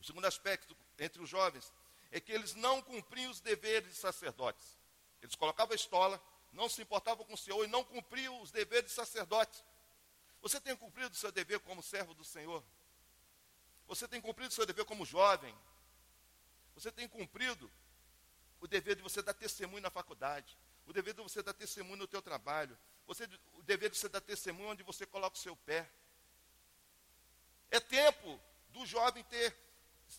O 0.00 0.04
segundo 0.04 0.26
aspecto 0.26 0.76
entre 0.98 1.22
os 1.22 1.28
jovens 1.28 1.72
é 2.10 2.20
que 2.20 2.32
eles 2.32 2.54
não 2.54 2.82
cumpriam 2.82 3.30
os 3.30 3.40
deveres 3.40 3.88
de 3.88 3.96
sacerdotes. 3.96 4.78
Eles 5.22 5.34
colocavam 5.34 5.72
a 5.72 5.76
estola, 5.76 6.20
não 6.52 6.68
se 6.68 6.82
importavam 6.82 7.24
com 7.24 7.34
o 7.34 7.38
Senhor 7.38 7.64
e 7.64 7.68
não 7.68 7.84
cumpriam 7.84 8.40
os 8.42 8.50
deveres 8.50 8.90
de 8.90 8.94
sacerdotes. 8.96 9.64
Você 10.40 10.60
tem 10.60 10.74
cumprido 10.76 11.14
o 11.14 11.16
seu 11.18 11.30
dever 11.30 11.60
como 11.60 11.82
servo 11.82 12.14
do 12.14 12.24
Senhor? 12.24 12.64
Você 13.86 14.06
tem 14.08 14.20
cumprido 14.20 14.50
o 14.50 14.54
seu 14.54 14.66
dever 14.66 14.84
como 14.84 15.04
jovem? 15.04 15.54
Você 16.74 16.92
tem 16.92 17.08
cumprido 17.08 17.70
o 18.60 18.66
dever 18.66 18.96
de 18.96 19.02
você 19.02 19.22
dar 19.22 19.34
testemunho 19.34 19.82
na 19.82 19.90
faculdade? 19.90 20.56
O 20.86 20.92
dever 20.92 21.14
de 21.14 21.22
você 21.22 21.42
dar 21.42 21.52
testemunho 21.52 21.96
no 21.96 22.06
teu 22.06 22.22
trabalho? 22.22 22.78
Você, 23.06 23.28
o 23.54 23.62
dever 23.62 23.90
de 23.90 23.98
você 23.98 24.08
dar 24.08 24.20
testemunho 24.20 24.70
onde 24.70 24.82
você 24.82 25.06
coloca 25.06 25.36
o 25.36 25.40
seu 25.40 25.56
pé? 25.56 25.88
É 27.70 27.80
tempo 27.80 28.40
do 28.70 28.84
jovem 28.86 29.22
ter 29.24 29.54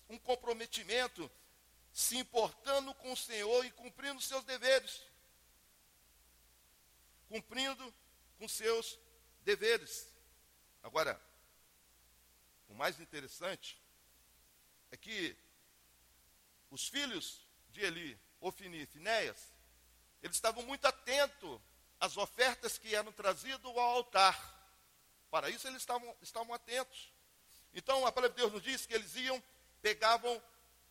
um 0.08 0.18
comprometimento, 0.18 1.30
se 1.92 2.18
importando 2.18 2.94
com 2.96 3.12
o 3.12 3.18
Senhor 3.18 3.66
e 3.66 3.72
cumprindo 3.72 4.22
seus 4.22 4.44
deveres. 4.44 5.02
Cumprindo 7.28 7.94
com 8.38 8.48
seus 8.48 8.98
deveres. 9.42 10.08
Agora, 10.84 11.20
o 12.68 12.74
mais 12.74 13.00
interessante 13.00 13.82
é 14.92 14.98
que 14.98 15.36
os 16.70 16.88
filhos 16.88 17.42
de 17.72 17.82
Eli, 17.82 18.20
Ofini 18.40 18.82
e 18.82 18.86
Finéias, 18.86 19.54
eles 20.22 20.36
estavam 20.36 20.64
muito 20.64 20.86
atentos 20.86 21.60
às 22.00 22.18
ofertas 22.18 22.78
que 22.78 22.96
eram 22.96 23.12
trazidas 23.12 23.66
ao 23.66 23.80
altar. 23.80 24.38
Para 25.30 25.50
isso 25.50 25.68
eles 25.68 25.82
estavam, 25.82 26.16
estavam 26.22 26.54
atentos. 26.54 27.12
Então 27.74 28.06
a 28.06 28.12
palavra 28.12 28.36
de 28.36 28.42
Deus 28.42 28.52
nos 28.52 28.64
diz 28.64 28.86
que 28.86 28.94
eles 28.94 29.16
iam 29.16 29.42
pegavam 29.82 30.42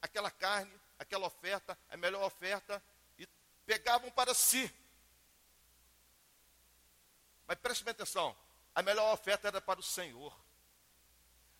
aquela 0.00 0.30
carne, 0.30 0.72
aquela 0.98 1.26
oferta, 1.26 1.78
a 1.88 1.96
melhor 1.96 2.24
oferta, 2.24 2.82
e 3.18 3.26
pegavam 3.66 4.10
para 4.10 4.32
si. 4.34 4.72
Mas 7.46 7.58
preste 7.58 7.84
bem 7.84 7.92
atenção, 7.92 8.36
a 8.74 8.82
melhor 8.82 9.12
oferta 9.12 9.48
era 9.48 9.60
para 9.60 9.80
o 9.80 9.82
Senhor. 9.82 10.38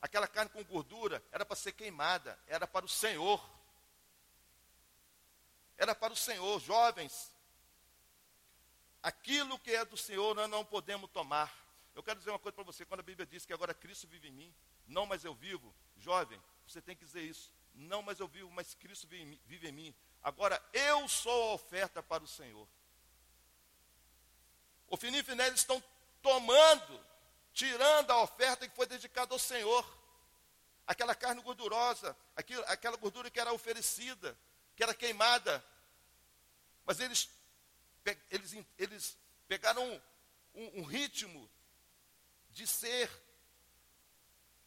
Aquela 0.01 0.29
carne 0.29 0.51
com 0.51 0.62
gordura 0.64 1.22
era 1.33 1.44
para 1.44 1.57
ser 1.57 1.72
queimada, 1.72 2.38
era 2.46 2.66
para 2.66 2.85
o 2.85 2.88
Senhor. 2.88 3.58
Era 5.78 5.94
para 5.94 6.12
o 6.12 6.16
Senhor, 6.16 6.60
jovens. 6.60 7.32
Aquilo 9.02 9.58
que 9.60 9.70
é 9.70 9.84
do 9.84 9.96
Senhor 9.96 10.34
nós 10.34 10.50
não 10.50 10.64
podemos 10.64 11.08
tomar. 11.10 11.50
Eu 11.94 12.02
quero 12.02 12.18
dizer 12.18 12.30
uma 12.30 12.38
coisa 12.38 12.54
para 12.54 12.64
você, 12.64 12.84
quando 12.84 13.00
a 13.00 13.04
Bíblia 13.04 13.24
diz 13.24 13.46
que 13.46 13.52
agora 13.52 13.72
Cristo 13.72 14.06
vive 14.06 14.28
em 14.28 14.32
mim, 14.32 14.54
não 14.86 15.06
mais 15.06 15.24
eu 15.24 15.34
vivo, 15.34 15.74
jovem, 15.96 16.40
você 16.66 16.82
tem 16.82 16.96
que 16.96 17.04
dizer 17.04 17.22
isso. 17.22 17.52
Não, 17.74 18.02
mas 18.02 18.18
eu 18.18 18.26
vivo, 18.26 18.50
mas 18.50 18.74
Cristo 18.74 19.06
vive 19.06 19.68
em 19.68 19.72
mim. 19.72 19.94
Agora 20.22 20.60
eu 20.72 21.08
sou 21.08 21.50
a 21.50 21.54
oferta 21.54 22.02
para 22.02 22.24
o 22.24 22.28
Senhor. 22.28 22.68
O 24.88 24.96
Fini 24.96 25.18
e 25.18 25.54
estão 25.54 25.82
tomando, 26.20 27.00
tirando 27.52 28.10
a 28.10 28.22
oferta 28.22 28.68
que 28.68 28.74
foi 28.74 28.86
dedicada 28.86 29.32
ao 29.34 29.38
Senhor. 29.38 29.86
Aquela 30.86 31.14
carne 31.14 31.42
gordurosa, 31.42 32.16
aquilo, 32.34 32.64
aquela 32.66 32.96
gordura 32.96 33.30
que 33.30 33.38
era 33.38 33.52
oferecida, 33.52 34.36
que 34.78 34.82
era 34.84 34.94
queimada. 34.94 35.62
Mas 36.86 37.00
eles, 37.00 37.28
eles, 38.30 38.64
eles 38.78 39.18
pegaram 39.48 39.84
um, 40.54 40.80
um 40.80 40.84
ritmo 40.84 41.50
de 42.50 42.64
ser 42.64 43.10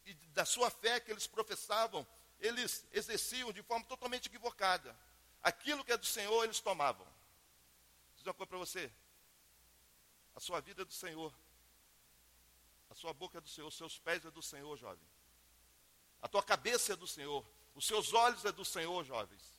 e 0.04 0.12
da 0.34 0.44
sua 0.44 0.68
fé 0.70 1.00
que 1.00 1.10
eles 1.10 1.26
professavam, 1.26 2.06
eles 2.38 2.86
exerciam 2.92 3.50
de 3.52 3.62
forma 3.62 3.86
totalmente 3.86 4.26
equivocada. 4.26 4.94
Aquilo 5.42 5.82
que 5.82 5.92
é 5.92 5.96
do 5.96 6.04
Senhor, 6.04 6.44
eles 6.44 6.60
tomavam. 6.60 7.06
Dizer 8.14 8.28
uma 8.28 8.34
coisa 8.34 8.48
para 8.50 8.58
você. 8.58 8.92
A 10.34 10.40
sua 10.40 10.60
vida 10.60 10.82
é 10.82 10.84
do 10.84 10.92
Senhor. 10.92 11.34
A 12.90 12.94
sua 12.94 13.14
boca 13.14 13.38
é 13.38 13.40
do 13.40 13.48
Senhor, 13.48 13.68
os 13.68 13.76
seus 13.76 13.98
pés 13.98 14.26
é 14.26 14.30
do 14.30 14.42
Senhor, 14.42 14.76
jovem. 14.76 15.08
A 16.20 16.28
tua 16.28 16.42
cabeça 16.42 16.92
é 16.92 16.96
do 16.96 17.06
Senhor. 17.06 17.46
Os 17.74 17.86
seus 17.86 18.12
olhos 18.12 18.44
é 18.44 18.52
do 18.52 18.64
Senhor, 18.64 19.02
jovens. 19.04 19.51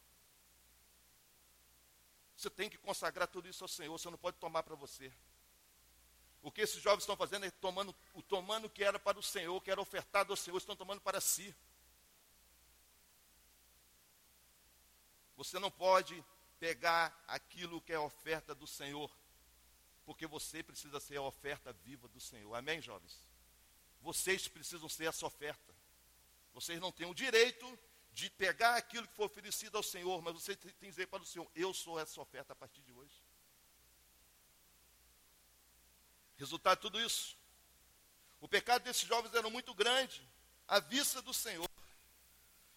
Você 2.44 2.50
tem 2.50 2.70
que 2.70 2.78
consagrar 2.78 3.26
tudo 3.30 3.48
isso 3.48 3.64
ao 3.64 3.70
Senhor, 3.70 3.98
você 3.98 4.10
não 4.10 4.18
pode 4.18 4.36
tomar 4.36 4.64
para 4.64 4.76
você. 4.76 5.10
O 6.42 6.52
que 6.52 6.60
esses 6.60 6.82
jovens 6.82 7.04
estão 7.04 7.16
fazendo 7.16 7.46
é 7.46 7.52
tomando, 7.52 7.96
tomando 8.28 8.66
o 8.66 8.70
que 8.70 8.84
era 8.84 9.00
para 9.00 9.18
o 9.18 9.24
Senhor, 9.24 9.62
que 9.62 9.72
era 9.72 9.80
ofertado 9.80 10.34
ao 10.34 10.36
Senhor, 10.36 10.58
estão 10.58 10.76
tomando 10.76 11.00
para 11.00 11.22
si. 11.22 11.56
Você 15.38 15.58
não 15.58 15.72
pode 15.72 16.22
pegar 16.60 17.18
aquilo 17.30 17.80
que 17.80 17.94
é 17.94 18.00
oferta 18.00 18.54
do 18.54 18.68
Senhor, 18.68 19.10
porque 20.06 20.28
você 20.28 20.62
precisa 20.62 21.00
ser 21.00 21.16
a 21.16 21.22
oferta 21.22 21.72
viva 21.72 22.10
do 22.10 22.20
Senhor. 22.20 22.54
Amém, 22.56 22.82
jovens? 22.82 23.18
Vocês 24.02 24.50
precisam 24.50 24.90
ser 24.90 25.06
essa 25.06 25.26
oferta. 25.26 25.74
Vocês 26.54 26.78
não 26.82 26.92
têm 26.92 27.10
o 27.10 27.16
direito 27.16 27.80
de 28.14 28.30
pegar 28.30 28.76
aquilo 28.76 29.08
que 29.08 29.16
foi 29.16 29.26
oferecido 29.26 29.76
ao 29.76 29.84
Senhor, 29.84 30.22
mas 30.22 30.34
você 30.34 30.56
tem 30.56 30.72
que 30.72 30.86
dizer 30.86 31.08
para 31.08 31.24
o 31.24 31.26
Senhor: 31.26 31.50
Eu 31.56 31.74
sou 31.74 32.00
essa 32.00 32.22
oferta 32.22 32.54
a 32.54 32.56
partir 32.56 32.82
de 32.82 32.94
hoje. 32.94 33.24
Resultado 36.38 36.78
de 36.78 36.82
tudo 36.82 37.02
isso. 37.02 37.38
O 38.40 38.48
pecado 38.48 38.84
desses 38.84 39.08
jovens 39.08 39.34
era 39.34 39.50
muito 39.50 39.74
grande, 39.74 40.28
à 40.68 40.80
vista 40.80 41.22
do 41.22 41.34
Senhor. 41.34 41.68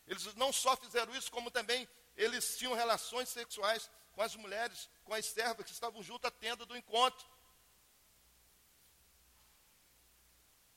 Eles 0.07 0.35
não 0.37 0.53
só 0.53 0.77
fizeram 0.77 1.15
isso, 1.15 1.31
como 1.31 1.51
também 1.51 1.89
eles 2.17 2.57
tinham 2.57 2.73
relações 2.73 3.29
sexuais 3.29 3.91
com 4.13 4.23
as 4.23 4.35
mulheres, 4.37 4.89
com 5.05 5.13
as 5.13 5.27
servas 5.27 5.67
que 5.67 5.73
estavam 5.73 6.03
junto 6.03 6.27
à 6.27 6.31
tenda 6.31 6.65
do 6.65 6.77
encontro. 6.77 7.27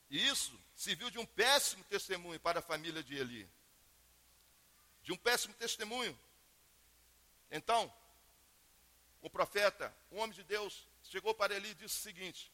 E 0.09 0.27
isso 0.27 0.59
serviu 0.75 1.09
de 1.09 1.19
um 1.19 1.25
péssimo 1.25 1.83
testemunho 1.85 2.39
para 2.39 2.59
a 2.59 2.63
família 2.63 3.03
de 3.03 3.15
Eli. 3.15 3.49
De 5.03 5.11
um 5.11 5.17
péssimo 5.17 5.53
testemunho. 5.53 6.17
Então, 7.51 7.91
o 9.21 9.29
profeta, 9.29 9.95
o 10.11 10.17
homem 10.17 10.35
de 10.35 10.43
Deus, 10.43 10.87
chegou 11.03 11.33
para 11.33 11.55
Eli 11.55 11.69
e 11.69 11.75
disse 11.75 11.97
o 11.97 12.01
seguinte: 12.01 12.51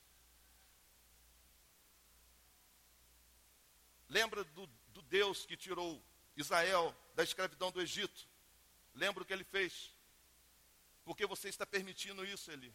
Lembra 4.07 4.43
do, 4.43 4.67
do 4.87 5.01
Deus 5.03 5.45
que 5.45 5.57
tirou 5.57 6.01
Israel 6.35 6.95
da 7.13 7.23
escravidão 7.23 7.71
do 7.71 7.81
Egito? 7.81 8.27
Lembra 8.93 9.23
o 9.23 9.25
que 9.25 9.33
ele 9.33 9.43
fez? 9.43 9.91
Porque 11.03 11.25
você 11.25 11.49
está 11.49 11.65
permitindo 11.65 12.25
isso, 12.25 12.51
Eli. 12.51 12.73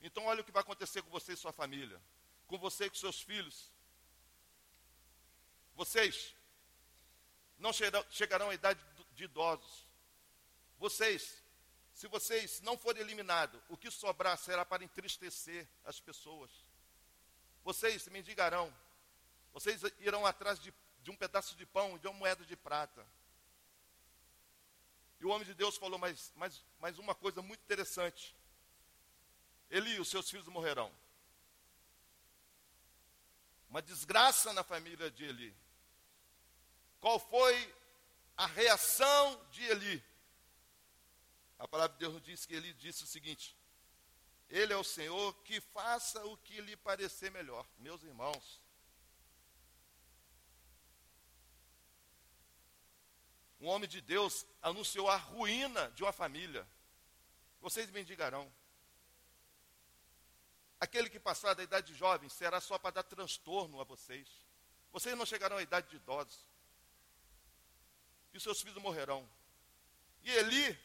Então, 0.00 0.26
olha 0.26 0.40
o 0.40 0.44
que 0.44 0.52
vai 0.52 0.62
acontecer 0.62 1.02
com 1.02 1.10
você 1.10 1.32
e 1.32 1.36
sua 1.36 1.52
família, 1.52 2.00
com 2.46 2.58
você 2.58 2.84
e 2.84 2.90
com 2.90 2.96
seus 2.96 3.20
filhos. 3.20 3.72
Vocês 5.74 6.34
não 7.58 7.72
chegarão 8.10 8.50
à 8.50 8.54
idade 8.54 8.82
de 9.16 9.24
idosos. 9.24 9.86
Vocês, 10.78 11.42
se 11.92 12.06
vocês 12.06 12.60
não 12.60 12.76
forem 12.76 13.02
eliminados, 13.02 13.60
o 13.68 13.76
que 13.76 13.90
sobrar 13.90 14.38
será 14.38 14.64
para 14.64 14.84
entristecer 14.84 15.66
as 15.84 15.98
pessoas. 15.98 16.50
Vocês 17.64 18.06
mendigarão, 18.08 18.72
vocês 19.52 19.82
irão 19.98 20.24
atrás 20.24 20.60
de, 20.60 20.72
de 21.02 21.10
um 21.10 21.16
pedaço 21.16 21.56
de 21.56 21.66
pão 21.66 21.96
e 21.96 21.98
de 21.98 22.06
uma 22.06 22.18
moeda 22.18 22.44
de 22.44 22.54
prata. 22.54 23.04
E 25.18 25.24
o 25.24 25.30
homem 25.30 25.46
de 25.46 25.54
Deus 25.54 25.76
falou 25.76 25.98
mais, 25.98 26.32
mais, 26.36 26.62
mais 26.78 26.98
uma 26.98 27.14
coisa 27.14 27.40
muito 27.40 27.62
interessante. 27.62 28.36
Eli, 29.70 29.98
os 29.98 30.08
seus 30.08 30.30
filhos 30.30 30.46
morrerão. 30.46 30.92
Uma 33.70 33.80
desgraça 33.80 34.52
na 34.52 34.62
família 34.62 35.10
de 35.10 35.24
Eli. 35.24 35.56
Qual 37.00 37.18
foi 37.18 37.74
a 38.36 38.46
reação 38.46 39.44
de 39.50 39.64
Eli? 39.64 40.04
A 41.58 41.66
palavra 41.66 41.94
de 41.94 42.00
Deus 42.00 42.14
nos 42.14 42.22
diz 42.22 42.44
que 42.44 42.54
Eli 42.54 42.72
disse 42.74 43.04
o 43.04 43.06
seguinte: 43.06 43.56
Ele 44.48 44.72
é 44.72 44.76
o 44.76 44.84
Senhor 44.84 45.34
que 45.42 45.60
faça 45.60 46.24
o 46.26 46.36
que 46.38 46.60
lhe 46.60 46.76
parecer 46.76 47.30
melhor. 47.30 47.66
Meus 47.78 48.02
irmãos, 48.02 48.60
um 53.58 53.68
homem 53.68 53.88
de 53.88 54.00
Deus 54.00 54.46
anunciou 54.60 55.08
a 55.08 55.16
ruína 55.16 55.90
de 55.92 56.02
uma 56.02 56.12
família. 56.12 56.68
Vocês 57.60 57.90
bendigarão. 57.90 58.52
Aquele 60.78 61.08
que 61.08 61.18
passar 61.18 61.54
da 61.54 61.62
idade 61.62 61.94
jovem 61.94 62.28
será 62.28 62.60
só 62.60 62.78
para 62.78 62.96
dar 62.96 63.02
transtorno 63.02 63.80
a 63.80 63.84
vocês. 63.84 64.28
Vocês 64.92 65.16
não 65.16 65.24
chegarão 65.24 65.56
à 65.56 65.62
idade 65.62 65.88
de 65.88 65.96
idosos. 65.96 66.46
E 68.36 68.40
seus 68.40 68.60
filhos 68.60 68.82
morrerão. 68.82 69.26
E 70.22 70.30
Eli 70.30 70.78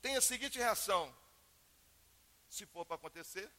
tem 0.00 0.16
a 0.16 0.20
seguinte 0.20 0.58
reação: 0.58 1.14
se 2.48 2.64
for 2.64 2.86
para 2.86 2.96
acontecer, 2.96 3.50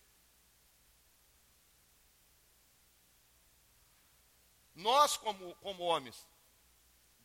nós, 4.73 5.17
como, 5.17 5.53
como 5.57 5.83
homens, 5.83 6.25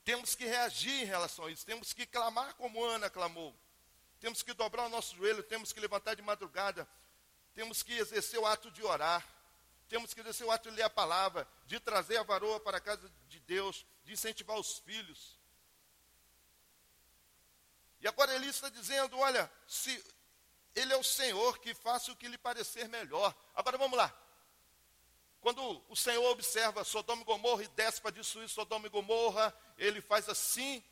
temos 0.05 0.35
que 0.35 0.45
reagir 0.45 1.03
em 1.03 1.07
relação 1.07 1.47
a 1.47 1.51
isso, 1.51 1.65
temos 1.65 1.95
que 1.95 2.05
clamar 2.05 2.55
como 2.55 2.85
Ana 2.85 3.09
clamou, 3.09 3.57
temos 4.21 4.43
que 4.43 4.53
dobrar 4.53 4.87
o 4.87 4.91
nosso 4.91 5.17
joelho, 5.17 5.43
temos 5.43 5.73
que 5.73 5.81
levantar 5.81 6.15
de 6.15 6.21
madrugada, 6.21 6.87
temos 7.55 7.83
que 7.83 7.95
exercer 7.95 8.39
o 8.39 8.45
ato 8.45 8.71
de 8.71 8.83
orar, 8.83 9.27
temos 9.89 10.13
que 10.13 10.21
exercer 10.21 10.47
o 10.47 10.51
ato 10.51 10.69
de 10.69 10.77
ler 10.77 10.83
a 10.83 10.91
palavra, 10.91 11.49
de 11.67 11.81
trazer 11.81 12.19
a 12.19 12.23
varoa 12.23 12.61
para 12.61 12.77
a 12.77 12.81
casa 12.81 13.11
de 13.29 13.41
Deus, 13.41 13.87
de 14.05 14.13
incentivar 14.13 14.59
os 14.59 14.79
filhos. 14.79 15.39
E 18.01 18.09
agora 18.09 18.35
ele 18.35 18.47
está 18.47 18.69
dizendo: 18.69 19.19
olha, 19.19 19.51
se 19.67 20.03
ele 20.75 20.93
é 20.93 20.97
o 20.97 21.05
Senhor 21.05 21.59
que 21.59 21.73
faça 21.73 22.11
o 22.11 22.17
que 22.17 22.29
lhe 22.29 22.37
parecer 22.37 22.89
melhor. 22.89 23.35
Agora 23.55 23.79
vamos 23.79 23.97
lá. 23.97 24.13
Quando 25.41 25.85
o 25.89 25.95
Senhor 25.97 26.25
observa 26.31 26.85
Sodoma 26.85 27.23
e 27.23 27.25
Gomorra 27.25 27.63
e 27.63 27.69
desce 27.69 28.01
para 28.01 28.11
destruir 28.11 28.49
Sodoma 28.49 28.87
e 28.87 28.91
Gomorra, 28.91 29.55
ele 29.77 30.01
faz 30.01 30.29
assim, 30.29 30.83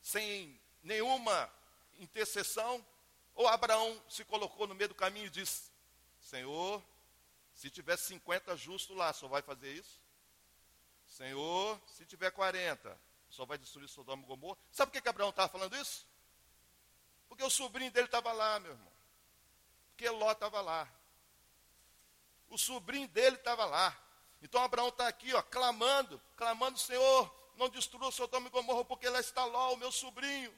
sem 0.00 0.58
nenhuma 0.82 1.52
intercessão. 1.98 2.84
Ou 3.34 3.46
Abraão 3.46 4.02
se 4.08 4.24
colocou 4.24 4.66
no 4.66 4.74
meio 4.74 4.88
do 4.88 4.94
caminho 4.94 5.26
e 5.26 5.30
disse: 5.30 5.70
Senhor, 6.20 6.82
se 7.54 7.70
tiver 7.70 7.96
50 7.96 8.56
justos 8.56 8.96
lá, 8.96 9.12
só 9.12 9.28
vai 9.28 9.42
fazer 9.42 9.72
isso? 9.72 10.00
Senhor, 11.18 11.80
se 11.84 12.06
tiver 12.06 12.30
40, 12.30 12.96
só 13.28 13.44
vai 13.44 13.58
destruir 13.58 13.88
Sodoma 13.88 14.22
e 14.22 14.26
Gomorra. 14.26 14.56
Sabe 14.70 14.88
por 14.88 14.92
que, 14.92 15.02
que 15.02 15.08
Abraão 15.08 15.30
estava 15.30 15.48
falando 15.48 15.76
isso? 15.76 16.06
Porque 17.28 17.42
o 17.42 17.50
sobrinho 17.50 17.90
dele 17.90 18.06
estava 18.06 18.30
lá, 18.30 18.60
meu 18.60 18.70
irmão. 18.70 18.92
Porque 19.88 20.08
Ló 20.08 20.30
estava 20.30 20.60
lá. 20.60 20.88
O 22.48 22.56
sobrinho 22.56 23.08
dele 23.08 23.34
estava 23.34 23.64
lá. 23.64 23.98
Então 24.40 24.62
Abraão 24.62 24.90
está 24.90 25.08
aqui, 25.08 25.34
ó, 25.34 25.42
clamando, 25.42 26.22
clamando, 26.36 26.78
Senhor, 26.78 27.34
não 27.56 27.68
destrua 27.68 28.12
Sodoma 28.12 28.46
e 28.46 28.50
Gomorra, 28.50 28.84
porque 28.84 29.08
lá 29.08 29.18
está 29.18 29.44
Ló, 29.44 29.72
o 29.72 29.76
meu 29.76 29.90
sobrinho. 29.90 30.56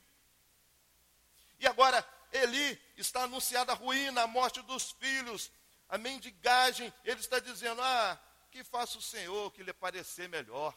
E 1.59 1.67
agora, 1.67 2.07
Eli 2.33 2.79
está 2.99 3.23
anunciada 3.23 3.73
a 3.73 3.75
ruína, 3.75 4.25
a 4.25 4.27
morte 4.27 4.61
dos 4.61 4.91
filhos, 4.91 5.51
a 5.89 5.97
mendigagem. 5.97 6.93
Ele 7.03 7.21
está 7.21 7.39
dizendo, 7.39 7.81
ah, 7.81 8.21
que 8.51 8.65
faça 8.65 8.99
o 8.99 9.03
Senhor 9.03 9.51
que 9.53 9.63
lhe 9.63 9.73
parecer 9.73 10.29
melhor. 10.29 10.77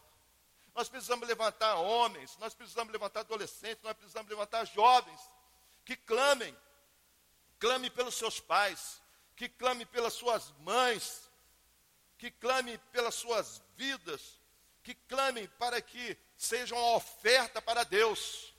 Nós 0.76 0.90
precisamos 0.90 1.28
levantar 1.28 1.76
homens, 1.76 2.38
nós 2.38 2.54
precisamos 2.54 2.92
levantar 2.92 3.22
adolescentes, 3.22 3.84
nós 3.84 3.96
precisamos 3.96 4.30
levantar 4.30 4.66
jovens 4.66 5.20
que 5.86 5.96
clamem, 5.96 6.56
clame 7.60 7.90
pelos 7.90 8.16
seus 8.16 8.40
pais, 8.40 9.02
que 9.36 9.50
clame 9.50 9.86
pelas 9.86 10.14
suas 10.14 10.52
mães, 10.60 11.30
que 12.18 12.32
clame 12.32 12.78
pelas 12.92 13.16
suas 13.16 13.62
vidas, 13.76 14.40
que 14.82 14.96
clame 14.96 15.48
para 15.48 15.82
que 15.82 16.18
seja 16.38 16.76
uma 16.76 16.96
oferta 16.96 17.62
para 17.62 17.84
Deus. 17.84 18.54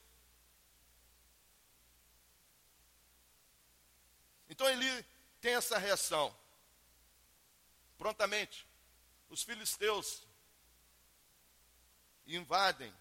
Então 4.49 4.69
ele 4.69 5.05
tem 5.41 5.55
essa 5.55 5.79
reação. 5.79 6.35
Prontamente, 7.99 8.67
os 9.29 9.43
filisteus 9.43 10.23
invadem 12.27 12.95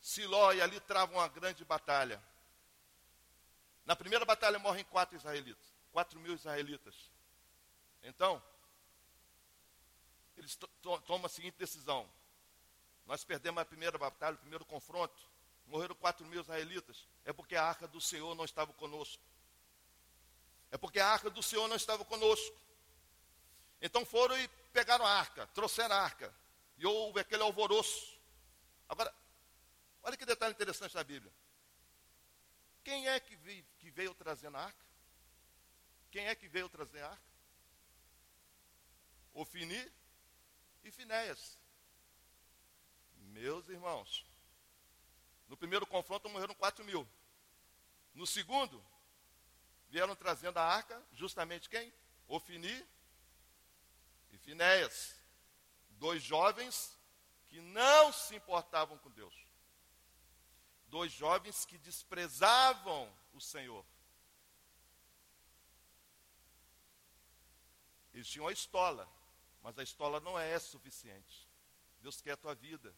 Siló 0.00 0.52
e 0.52 0.60
ali 0.60 0.80
travam 0.80 1.16
uma 1.16 1.28
grande 1.28 1.64
batalha. 1.64 2.22
Na 3.84 3.94
primeira 3.94 4.24
batalha 4.24 4.58
morrem 4.58 4.84
quatro 4.84 5.16
israelitas. 5.16 5.72
4 5.92 6.18
mil 6.18 6.34
israelitas. 6.34 6.94
Então, 8.02 8.42
eles 10.36 10.58
tomam 10.80 11.26
a 11.26 11.28
seguinte 11.28 11.56
decisão: 11.58 12.10
nós 13.06 13.22
perdemos 13.22 13.62
a 13.62 13.64
primeira 13.64 13.96
batalha, 13.98 14.34
o 14.34 14.38
primeiro 14.38 14.64
confronto, 14.64 15.22
morreram 15.66 15.94
4 15.94 16.26
mil 16.26 16.40
israelitas, 16.40 17.06
é 17.24 17.32
porque 17.32 17.54
a 17.54 17.64
arca 17.64 17.86
do 17.86 18.00
Senhor 18.00 18.34
não 18.34 18.44
estava 18.44 18.72
conosco. 18.72 19.22
É 20.70 20.78
porque 20.78 20.98
a 20.98 21.06
arca 21.06 21.28
do 21.28 21.42
Senhor 21.42 21.68
não 21.68 21.76
estava 21.76 22.04
conosco. 22.04 22.56
Então 23.82 24.06
foram 24.06 24.38
e 24.38 24.46
pegaram 24.72 25.04
a 25.04 25.10
arca, 25.10 25.44
trouxeram 25.48 25.96
a 25.96 25.98
arca, 25.98 26.32
e 26.78 26.86
houve 26.86 27.18
aquele 27.18 27.42
alvoroço. 27.42 28.16
Agora, 28.88 29.12
olha 30.04 30.16
que 30.16 30.24
detalhe 30.24 30.54
interessante 30.54 30.94
da 30.94 31.02
Bíblia. 31.02 31.32
Quem 32.84 33.08
é 33.08 33.18
que 33.18 33.34
veio, 33.34 33.64
que 33.80 33.90
veio 33.90 34.14
trazendo 34.14 34.56
a 34.56 34.60
arca? 34.64 34.86
Quem 36.12 36.26
é 36.26 36.34
que 36.34 36.48
veio 36.48 36.68
trazer 36.68 37.00
a 37.02 37.10
arca? 37.10 37.32
Ofini 39.34 39.92
e 40.84 40.90
Finéias. 40.90 41.58
Meus 43.16 43.68
irmãos, 43.68 44.24
no 45.48 45.56
primeiro 45.56 45.86
confronto 45.86 46.28
morreram 46.28 46.54
4 46.54 46.84
mil. 46.84 47.08
No 48.14 48.26
segundo, 48.26 48.84
vieram 49.88 50.14
trazendo 50.14 50.58
a 50.58 50.62
arca, 50.62 51.02
justamente 51.12 51.68
quem? 51.68 51.92
Ofini 52.28 52.86
e 54.32 54.38
Finéias. 54.38 55.14
Dois 55.90 56.22
jovens 56.22 56.98
que 57.48 57.60
não 57.60 58.12
se 58.12 58.34
importavam 58.34 58.98
com 58.98 59.10
Deus. 59.10 59.34
Dois 60.88 61.12
jovens 61.12 61.64
que 61.64 61.78
desprezavam 61.78 63.12
o 63.32 63.40
Senhor. 63.40 63.84
Eles 68.12 68.28
tinham 68.28 68.48
a 68.48 68.52
estola, 68.52 69.08
mas 69.62 69.78
a 69.78 69.82
estola 69.82 70.20
não 70.20 70.38
é 70.38 70.58
suficiente. 70.58 71.48
Deus 72.00 72.20
quer 72.20 72.32
a 72.32 72.36
tua 72.36 72.54
vida. 72.54 72.94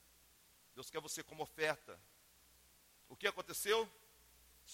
Deus 0.74 0.90
quer 0.90 1.00
você 1.00 1.22
como 1.22 1.42
oferta. 1.42 2.00
O 3.08 3.16
que 3.16 3.26
aconteceu? 3.26 3.88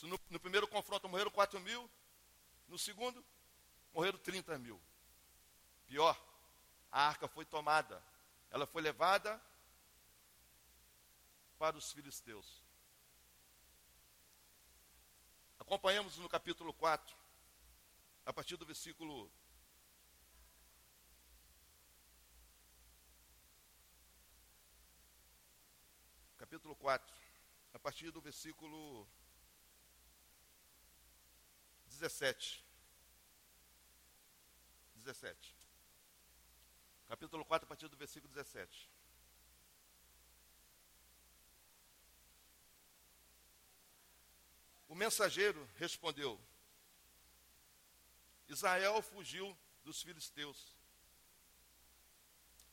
No, 0.02 0.20
no, 0.30 0.40
primeiro 0.40 0.68
confronto 0.68 1.08
morreram 1.08 1.30
4 1.30 1.58
mil, 1.60 1.90
no 2.68 2.78
segundo, 2.78 3.22
morreram 3.92 4.18
30 4.18 4.56
mil. 4.58 4.80
Pior, 5.86 6.16
a 6.90 7.08
arca 7.08 7.28
foi 7.28 7.44
tomada. 7.44 8.02
Ela 8.50 8.66
foi 8.66 8.82
levada 8.82 9.40
para 11.58 11.76
os 11.76 11.92
filisteus. 11.92 12.62
Acompanhamos 15.58 16.16
no 16.18 16.28
capítulo 16.28 16.72
4, 16.72 17.16
a 18.26 18.32
partir 18.32 18.56
do 18.56 18.66
versículo 18.66 19.30
capítulo 26.38 26.74
4, 26.74 27.16
a 27.74 27.78
partir 27.78 28.10
do 28.10 28.20
versículo 28.20 29.06
17. 31.86 32.64
17. 34.96 35.59
Capítulo 37.10 37.44
4, 37.44 37.64
a 37.64 37.68
partir 37.68 37.88
do 37.88 37.96
versículo 37.96 38.32
17. 38.32 38.88
O 44.86 44.94
mensageiro 44.94 45.68
respondeu: 45.74 46.40
Israel 48.46 49.02
fugiu 49.02 49.58
dos 49.82 50.00
filisteus. 50.00 50.76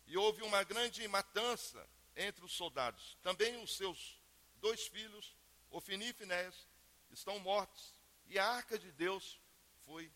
E 0.05 0.15
houve 0.15 0.43
uma 0.43 0.63
grande 0.63 1.07
matança 1.07 1.83
entre 2.15 2.45
os 2.45 2.51
soldados. 2.51 3.17
Também 3.23 3.59
os 3.63 3.75
seus 3.75 4.21
dois 4.57 4.85
filhos, 4.85 5.35
Ofini 5.71 6.09
e 6.09 6.13
Finéias, 6.13 6.67
estão 7.09 7.39
mortos, 7.39 7.95
e 8.27 8.37
a 8.37 8.45
arca 8.45 8.77
de 8.77 8.91
Deus 8.91 9.41
foi 9.83 10.13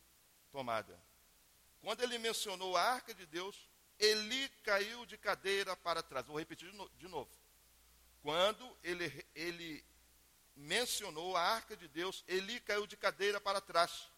tomada. 0.51 1.03
Quando 1.79 2.01
ele 2.03 2.19
mencionou 2.19 2.77
a 2.77 2.83
arca 2.83 3.15
de 3.15 3.25
Deus, 3.25 3.70
Eli 4.01 4.49
caiu 4.63 5.05
de 5.05 5.15
cadeira 5.15 5.77
para 5.77 6.01
trás. 6.01 6.25
Vou 6.25 6.39
repetir 6.39 6.71
de 6.97 7.07
novo. 7.07 7.29
Quando 8.23 8.77
ele, 8.83 9.25
ele 9.35 9.85
mencionou 10.55 11.37
a 11.37 11.41
arca 11.41 11.77
de 11.77 11.87
Deus, 11.87 12.23
Eli 12.27 12.59
caiu 12.61 12.87
de 12.87 12.97
cadeira 12.97 13.39
para 13.39 13.61
trás, 13.61 14.09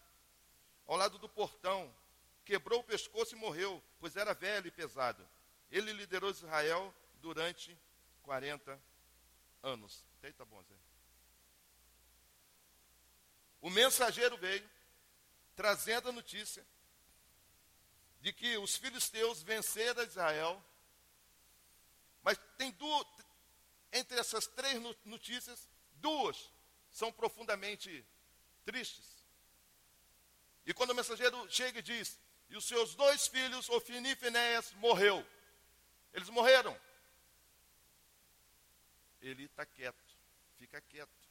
ao 0.86 0.96
lado 0.96 1.18
do 1.18 1.28
portão, 1.28 1.94
quebrou 2.44 2.80
o 2.80 2.84
pescoço 2.84 3.34
e 3.34 3.38
morreu, 3.38 3.82
pois 3.98 4.16
era 4.16 4.32
velho 4.32 4.66
e 4.66 4.70
pesado. 4.70 5.26
Ele 5.70 5.92
liderou 5.92 6.30
Israel 6.30 6.94
durante 7.20 7.78
40 8.22 8.80
anos. 9.62 10.04
Tá 10.38 10.44
bom, 10.46 10.62
Zé. 10.62 10.74
O 13.60 13.68
mensageiro 13.68 14.36
veio, 14.38 14.68
trazendo 15.54 16.08
a 16.08 16.12
notícia 16.12 16.66
de 18.24 18.32
que 18.32 18.56
os 18.56 18.74
filisteus 18.74 19.42
venceram 19.42 20.02
Israel. 20.02 20.64
Mas 22.22 22.38
tem 22.56 22.70
duas, 22.70 23.06
entre 23.92 24.18
essas 24.18 24.46
três 24.46 24.80
notícias, 25.04 25.68
duas 25.96 26.50
são 26.90 27.12
profundamente 27.12 28.02
tristes. 28.64 29.04
E 30.64 30.72
quando 30.72 30.92
o 30.92 30.94
mensageiro 30.94 31.36
chega 31.50 31.80
e 31.80 31.82
diz: 31.82 32.18
E 32.48 32.56
os 32.56 32.64
seus 32.64 32.94
dois 32.94 33.26
filhos, 33.26 33.68
Ofini 33.68 34.12
e 34.12 34.16
Finéias, 34.16 34.72
morreu. 34.76 35.22
Eles 36.14 36.30
morreram. 36.30 36.74
Ele 39.20 39.44
está 39.44 39.66
quieto, 39.66 40.16
fica 40.56 40.80
quieto. 40.80 41.28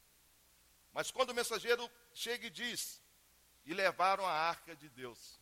Mas 0.92 1.10
quando 1.10 1.32
o 1.32 1.34
mensageiro 1.34 1.90
chega 2.14 2.46
e 2.46 2.52
diz: 2.52 3.02
E 3.66 3.74
levaram 3.74 4.28
a 4.28 4.32
arca 4.32 4.76
de 4.76 4.90
Deus. 4.90 5.42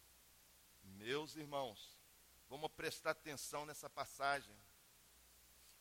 Meus 1.01 1.35
irmãos, 1.35 1.97
vamos 2.47 2.71
prestar 2.73 3.09
atenção 3.09 3.65
nessa 3.65 3.89
passagem. 3.89 4.55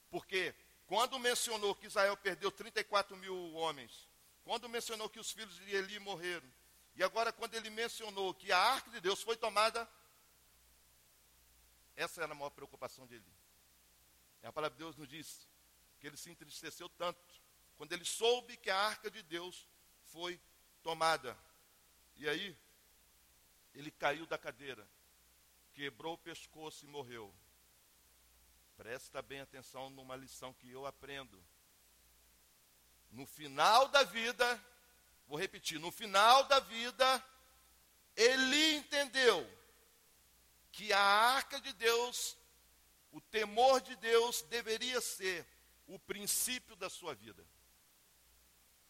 Porque 0.08 0.54
quando 0.86 1.18
mencionou 1.18 1.74
que 1.74 1.88
Israel 1.88 2.16
perdeu 2.16 2.50
34 2.50 3.14
mil 3.18 3.52
homens, 3.52 4.08
quando 4.44 4.66
mencionou 4.66 5.10
que 5.10 5.20
os 5.20 5.30
filhos 5.30 5.54
de 5.56 5.76
Eli 5.76 5.98
morreram, 5.98 6.50
e 6.96 7.04
agora 7.04 7.34
quando 7.34 7.54
ele 7.54 7.68
mencionou 7.68 8.32
que 8.32 8.50
a 8.50 8.58
arca 8.58 8.90
de 8.90 8.98
Deus 8.98 9.22
foi 9.22 9.36
tomada, 9.36 9.86
essa 11.94 12.22
era 12.22 12.32
a 12.32 12.34
maior 12.34 12.48
preocupação 12.48 13.06
de 13.06 13.16
Eli. 13.16 13.34
E 14.42 14.46
a 14.46 14.52
palavra 14.52 14.74
de 14.74 14.82
Deus 14.82 14.96
nos 14.96 15.06
diz 15.06 15.46
que 16.00 16.06
ele 16.06 16.16
se 16.16 16.30
entristeceu 16.30 16.88
tanto 16.88 17.20
quando 17.76 17.92
ele 17.92 18.06
soube 18.06 18.56
que 18.56 18.70
a 18.70 18.78
arca 18.78 19.10
de 19.10 19.22
Deus 19.22 19.68
foi 20.06 20.40
tomada. 20.82 21.36
E 22.16 22.26
aí, 22.26 22.56
ele 23.74 23.90
caiu 23.90 24.24
da 24.24 24.38
cadeira 24.38 24.88
quebrou 25.72 26.14
o 26.14 26.18
pescoço 26.18 26.84
e 26.84 26.88
morreu. 26.88 27.34
Presta 28.76 29.20
bem 29.20 29.40
atenção 29.40 29.90
numa 29.90 30.16
lição 30.16 30.54
que 30.54 30.70
eu 30.70 30.86
aprendo. 30.86 31.42
No 33.10 33.26
final 33.26 33.88
da 33.88 34.02
vida, 34.04 34.64
vou 35.26 35.38
repetir, 35.38 35.78
no 35.78 35.90
final 35.90 36.44
da 36.44 36.60
vida, 36.60 37.24
ele 38.16 38.74
entendeu 38.76 39.46
que 40.72 40.92
a 40.92 41.00
arca 41.00 41.60
de 41.60 41.72
Deus, 41.72 42.36
o 43.10 43.20
temor 43.20 43.80
de 43.80 43.96
Deus, 43.96 44.42
deveria 44.42 45.00
ser 45.00 45.46
o 45.86 45.98
princípio 45.98 46.76
da 46.76 46.88
sua 46.88 47.14
vida. 47.14 47.44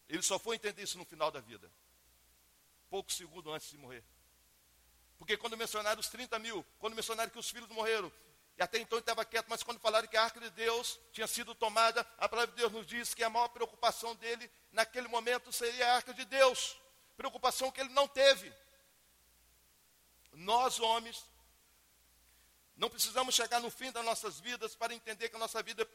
Ele 0.07 0.21
só 0.21 0.37
foi 0.37 0.55
entender 0.55 0.83
isso 0.83 0.97
no 0.97 1.05
final 1.05 1.31
da 1.31 1.39
vida, 1.39 1.71
poucos 2.89 3.15
segundos 3.15 3.53
antes 3.53 3.69
de 3.69 3.77
morrer. 3.77 4.03
Porque 5.21 5.37
quando 5.37 5.55
mencionaram 5.55 5.99
os 5.99 6.09
30 6.09 6.39
mil, 6.39 6.65
quando 6.79 6.95
mencionaram 6.95 7.29
que 7.29 7.37
os 7.37 7.47
filhos 7.47 7.69
morreram, 7.69 8.11
e 8.57 8.63
até 8.63 8.79
então 8.79 8.97
estava 8.97 9.23
quieto, 9.23 9.45
mas 9.49 9.61
quando 9.61 9.79
falaram 9.79 10.07
que 10.07 10.17
a 10.17 10.23
arca 10.23 10.39
de 10.39 10.49
Deus 10.49 10.99
tinha 11.13 11.27
sido 11.27 11.53
tomada, 11.53 12.01
a 12.17 12.27
palavra 12.27 12.47
de 12.47 12.57
Deus 12.57 12.71
nos 12.71 12.87
diz 12.87 13.13
que 13.13 13.23
a 13.23 13.29
maior 13.29 13.47
preocupação 13.49 14.15
dele 14.15 14.49
naquele 14.71 15.07
momento 15.07 15.53
seria 15.53 15.87
a 15.91 15.95
arca 15.97 16.11
de 16.11 16.25
Deus. 16.25 16.75
Preocupação 17.15 17.69
que 17.69 17.79
ele 17.79 17.93
não 17.93 18.07
teve. 18.07 18.51
Nós, 20.33 20.79
homens, 20.79 21.23
não 22.75 22.89
precisamos 22.89 23.35
chegar 23.35 23.59
no 23.59 23.69
fim 23.69 23.91
das 23.91 24.03
nossas 24.03 24.39
vidas 24.39 24.75
para 24.75 24.91
entender 24.91 25.29
que 25.29 25.35
a 25.35 25.39
nossa 25.39 25.61
vida 25.61 25.87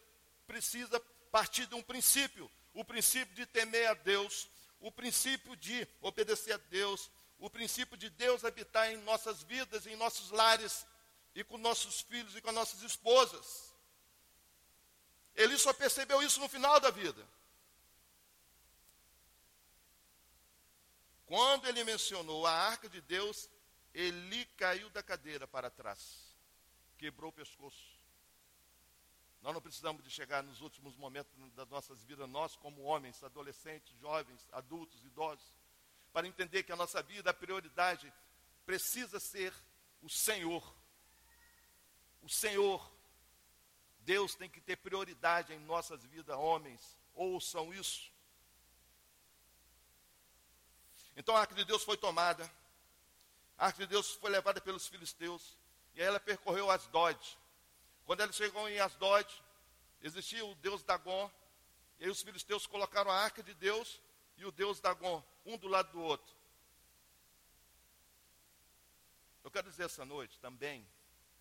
precisa 0.46 1.00
partir 1.32 1.66
de 1.66 1.74
um 1.74 1.82
princípio: 1.82 2.48
o 2.72 2.84
princípio 2.84 3.34
de 3.34 3.44
temer 3.44 3.88
a 3.88 3.94
Deus, 3.94 4.48
o 4.78 4.92
princípio 4.92 5.56
de 5.56 5.84
obedecer 6.00 6.52
a 6.52 6.58
Deus, 6.58 7.10
o 7.38 7.50
princípio 7.50 7.96
de 7.96 8.08
Deus 8.10 8.44
habitar 8.44 8.90
em 8.90 8.96
nossas 8.98 9.42
vidas, 9.42 9.86
em 9.86 9.96
nossos 9.96 10.30
lares, 10.30 10.86
e 11.36 11.44
com 11.44 11.58
nossos 11.58 12.00
filhos 12.00 12.34
e 12.34 12.40
com 12.40 12.50
nossas 12.50 12.82
esposas. 12.82 13.74
Ele 15.34 15.58
só 15.58 15.70
percebeu 15.74 16.22
isso 16.22 16.40
no 16.40 16.48
final 16.48 16.80
da 16.80 16.90
vida. 16.90 17.22
Quando 21.26 21.66
ele 21.68 21.84
mencionou 21.84 22.46
a 22.46 22.52
arca 22.52 22.88
de 22.88 23.02
Deus, 23.02 23.50
ele 23.92 24.46
caiu 24.56 24.88
da 24.88 25.02
cadeira 25.02 25.46
para 25.46 25.68
trás, 25.68 26.34
quebrou 26.96 27.28
o 27.28 27.34
pescoço. 27.34 28.00
Nós 29.42 29.52
não 29.52 29.60
precisamos 29.60 30.02
de 30.02 30.10
chegar 30.10 30.42
nos 30.42 30.62
últimos 30.62 30.96
momentos 30.96 31.30
das 31.52 31.68
nossas 31.68 32.02
vidas, 32.04 32.26
nós 32.30 32.56
como 32.56 32.82
homens, 32.82 33.22
adolescentes, 33.22 33.94
jovens, 33.98 34.48
adultos, 34.52 35.04
idosos, 35.04 35.52
para 36.16 36.26
entender 36.26 36.62
que 36.62 36.72
a 36.72 36.76
nossa 36.76 37.02
vida, 37.02 37.28
a 37.28 37.34
prioridade 37.34 38.10
precisa 38.64 39.20
ser 39.20 39.52
o 40.00 40.08
Senhor. 40.08 40.74
O 42.22 42.28
Senhor. 42.30 42.90
Deus 43.98 44.34
tem 44.34 44.48
que 44.48 44.58
ter 44.58 44.76
prioridade 44.76 45.52
em 45.52 45.58
nossas 45.58 46.02
vidas, 46.06 46.34
homens. 46.38 46.80
Ouçam 47.14 47.70
isso. 47.74 48.10
Então 51.14 51.36
a 51.36 51.40
arca 51.40 51.54
de 51.54 51.66
Deus 51.66 51.84
foi 51.84 51.98
tomada. 51.98 52.50
A 53.58 53.66
arca 53.66 53.80
de 53.80 53.86
Deus 53.86 54.12
foi 54.12 54.30
levada 54.30 54.58
pelos 54.58 54.88
filisteus. 54.88 55.58
E 55.94 56.00
aí 56.00 56.06
ela 56.06 56.18
percorreu 56.18 56.70
Asdod. 56.70 57.38
Quando 58.06 58.22
ela 58.22 58.32
chegou 58.32 58.66
em 58.70 58.80
Asdod, 58.80 59.28
existia 60.00 60.46
o 60.46 60.54
deus 60.54 60.82
Dagon. 60.82 61.30
E 62.00 62.04
aí 62.04 62.10
os 62.10 62.22
filisteus 62.22 62.66
colocaram 62.66 63.10
a 63.10 63.20
arca 63.20 63.42
de 63.42 63.52
Deus 63.52 64.00
e 64.36 64.44
o 64.44 64.52
Deus 64.52 64.80
Dagon, 64.80 65.24
um 65.44 65.56
do 65.56 65.68
lado 65.68 65.92
do 65.92 66.00
outro. 66.00 66.34
Eu 69.42 69.50
quero 69.50 69.70
dizer 69.70 69.84
essa 69.84 70.04
noite 70.04 70.38
também, 70.40 70.86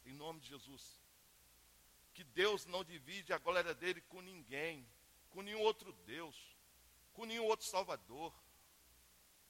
em 0.06 0.14
nome 0.14 0.40
de 0.40 0.50
Jesus, 0.50 1.02
que 2.14 2.24
Deus 2.24 2.66
não 2.66 2.84
divide 2.84 3.34
a 3.34 3.38
glória 3.38 3.74
dele 3.74 4.00
com 4.02 4.22
ninguém, 4.22 4.88
com 5.32 5.42
nenhum 5.42 5.62
outro 5.62 5.92
Deus, 6.06 6.36
com 7.14 7.26
nenhum 7.26 7.46
outro 7.46 7.66
Salvador. 7.66 8.34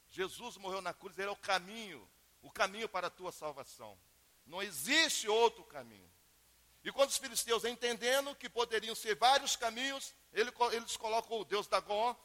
Jesus 0.10 0.58
morreu 0.58 0.82
na 0.82 0.94
cruz, 0.94 1.18
ele 1.20 1.28
é 1.28 1.32
o 1.32 1.36
caminho, 1.36 2.08
o 2.42 2.50
caminho 2.50 2.88
para 2.88 3.08
a 3.08 3.12
tua 3.12 3.32
salvação. 3.32 4.00
Não 4.46 4.64
existe 4.64 5.28
outro 5.28 5.64
caminho. 5.66 6.10
E 6.84 6.92
quando 6.92 7.10
os 7.10 7.18
filisteus, 7.18 7.66
entendendo 7.66 8.36
que 8.36 8.48
poderiam 8.48 8.96
ser 8.96 9.16
vários 9.16 9.56
caminhos, 9.56 10.14
eles 10.32 10.96
colocam 10.98 11.40
o 11.40 11.46
Deus 11.46 11.68
Dagon 11.68 12.16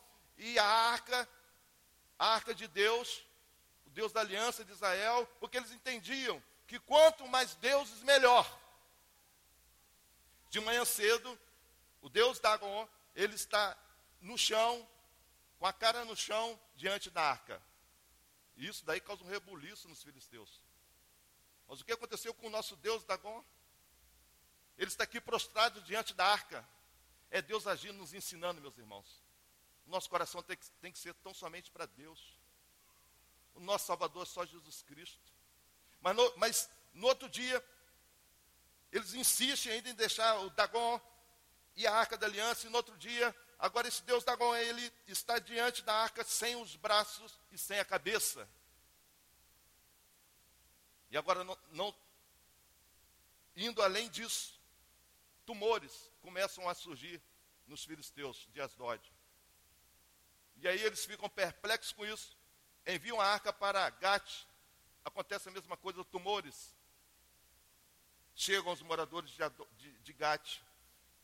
e 0.41 0.59
a 0.59 0.65
arca, 0.65 1.29
a 2.19 2.35
arca 2.35 2.55
de 2.55 2.67
Deus, 2.67 3.23
o 3.85 3.91
Deus 3.91 4.11
da 4.11 4.21
aliança 4.21 4.65
de 4.65 4.73
Israel, 4.73 5.27
porque 5.39 5.59
eles 5.59 5.71
entendiam 5.71 6.43
que 6.67 6.79
quanto 6.81 7.29
mais 7.29 7.55
deuses, 7.57 8.03
melhor. 8.03 8.59
De 10.49 10.59
manhã 10.61 10.83
cedo, 10.85 11.39
o 12.01 12.09
Deus 12.09 12.41
Dagon, 12.41 12.89
ele 13.15 13.35
está 13.35 13.77
no 14.21 14.39
chão, 14.39 14.89
com 15.59 15.67
a 15.67 15.73
cara 15.75 16.07
no 16.07 16.17
chão, 16.17 16.59
diante 16.75 17.11
da 17.11 17.23
arca. 17.23 17.63
E 18.57 18.67
isso 18.67 18.85
daí 18.87 19.01
causa 19.01 19.23
um 19.23 19.29
rebuliço 19.29 19.89
nos 19.89 20.03
filisteus. 20.03 20.63
Mas 21.69 21.83
o 21.83 21.85
que 21.85 21.93
aconteceu 21.93 22.33
com 22.33 22.47
o 22.47 22.51
nosso 22.51 22.77
Deus 22.77 23.05
Dagon? 23.05 23.45
Ele 24.79 24.89
está 24.89 25.05
aqui 25.05 25.21
prostrado 25.21 25.83
diante 25.83 26.15
da 26.15 26.25
arca. 26.25 26.67
É 27.31 27.43
Deus 27.43 27.67
agindo, 27.67 27.99
nos 27.99 28.15
ensinando, 28.15 28.61
meus 28.61 28.79
irmãos. 28.79 29.30
Nosso 29.91 30.09
coração 30.09 30.41
tem 30.41 30.57
que, 30.57 30.71
tem 30.81 30.93
que 30.93 30.99
ser 30.99 31.13
tão 31.15 31.35
somente 31.35 31.69
para 31.71 31.85
Deus. 31.85 32.39
O 33.55 33.61
nosso 33.61 33.87
Salvador 33.87 34.23
é 34.23 34.27
só 34.27 34.47
Jesus 34.47 34.83
Cristo. 34.83 35.21
Mas 36.01 36.17
no, 36.17 36.37
mas 36.37 36.71
no 36.95 37.09
outro 37.09 37.29
dia, 37.29 37.63
eles 38.93 39.15
insistem 39.15 39.73
ainda 39.73 39.91
em 39.91 39.95
deixar 39.95 40.39
o 40.41 40.51
Dagon 40.51 41.01
e 41.75 41.87
a 41.89 41.95
arca 41.95 42.17
da 42.17 42.27
aliança, 42.27 42.67
e 42.67 42.71
no 42.71 42.77
outro 42.77 42.97
dia, 42.97 43.35
agora 43.59 43.89
esse 43.89 44.03
Deus 44.05 44.23
Dagon, 44.23 44.55
ele 44.57 44.93
está 45.09 45.41
diante 45.41 45.83
da 45.83 45.95
arca 45.95 46.23
sem 46.23 46.55
os 46.55 46.77
braços 46.77 47.39
e 47.51 47.59
sem 47.59 47.81
a 47.81 47.85
cabeça. 47.85 48.49
E 51.11 51.17
agora, 51.17 51.43
não, 51.43 51.59
não 51.73 51.95
indo 53.57 53.83
além 53.83 54.09
disso, 54.09 54.61
tumores 55.45 56.13
começam 56.23 56.69
a 56.69 56.75
surgir 56.75 57.21
nos 57.67 57.85
filisteus 57.85 58.49
de 58.53 58.61
Asdod. 58.61 59.20
E 60.61 60.69
aí 60.69 60.81
eles 60.83 61.05
ficam 61.05 61.29
perplexos 61.29 61.93
com 61.93 62.05
isso, 62.05 62.37
enviam 62.87 63.21
a 63.21 63.27
arca 63.27 63.53
para 63.53 63.89
Gate. 63.91 64.45
Acontece 65.05 65.49
a 65.49 65.53
mesma 65.53 65.77
coisa, 65.77 66.05
tumores. 66.05 66.77
Chegam 68.35 68.73
os 68.73 68.83
moradores 68.83 69.31
de, 69.31 69.39
de, 69.79 69.99
de 70.01 70.13
Gate. 70.13 70.61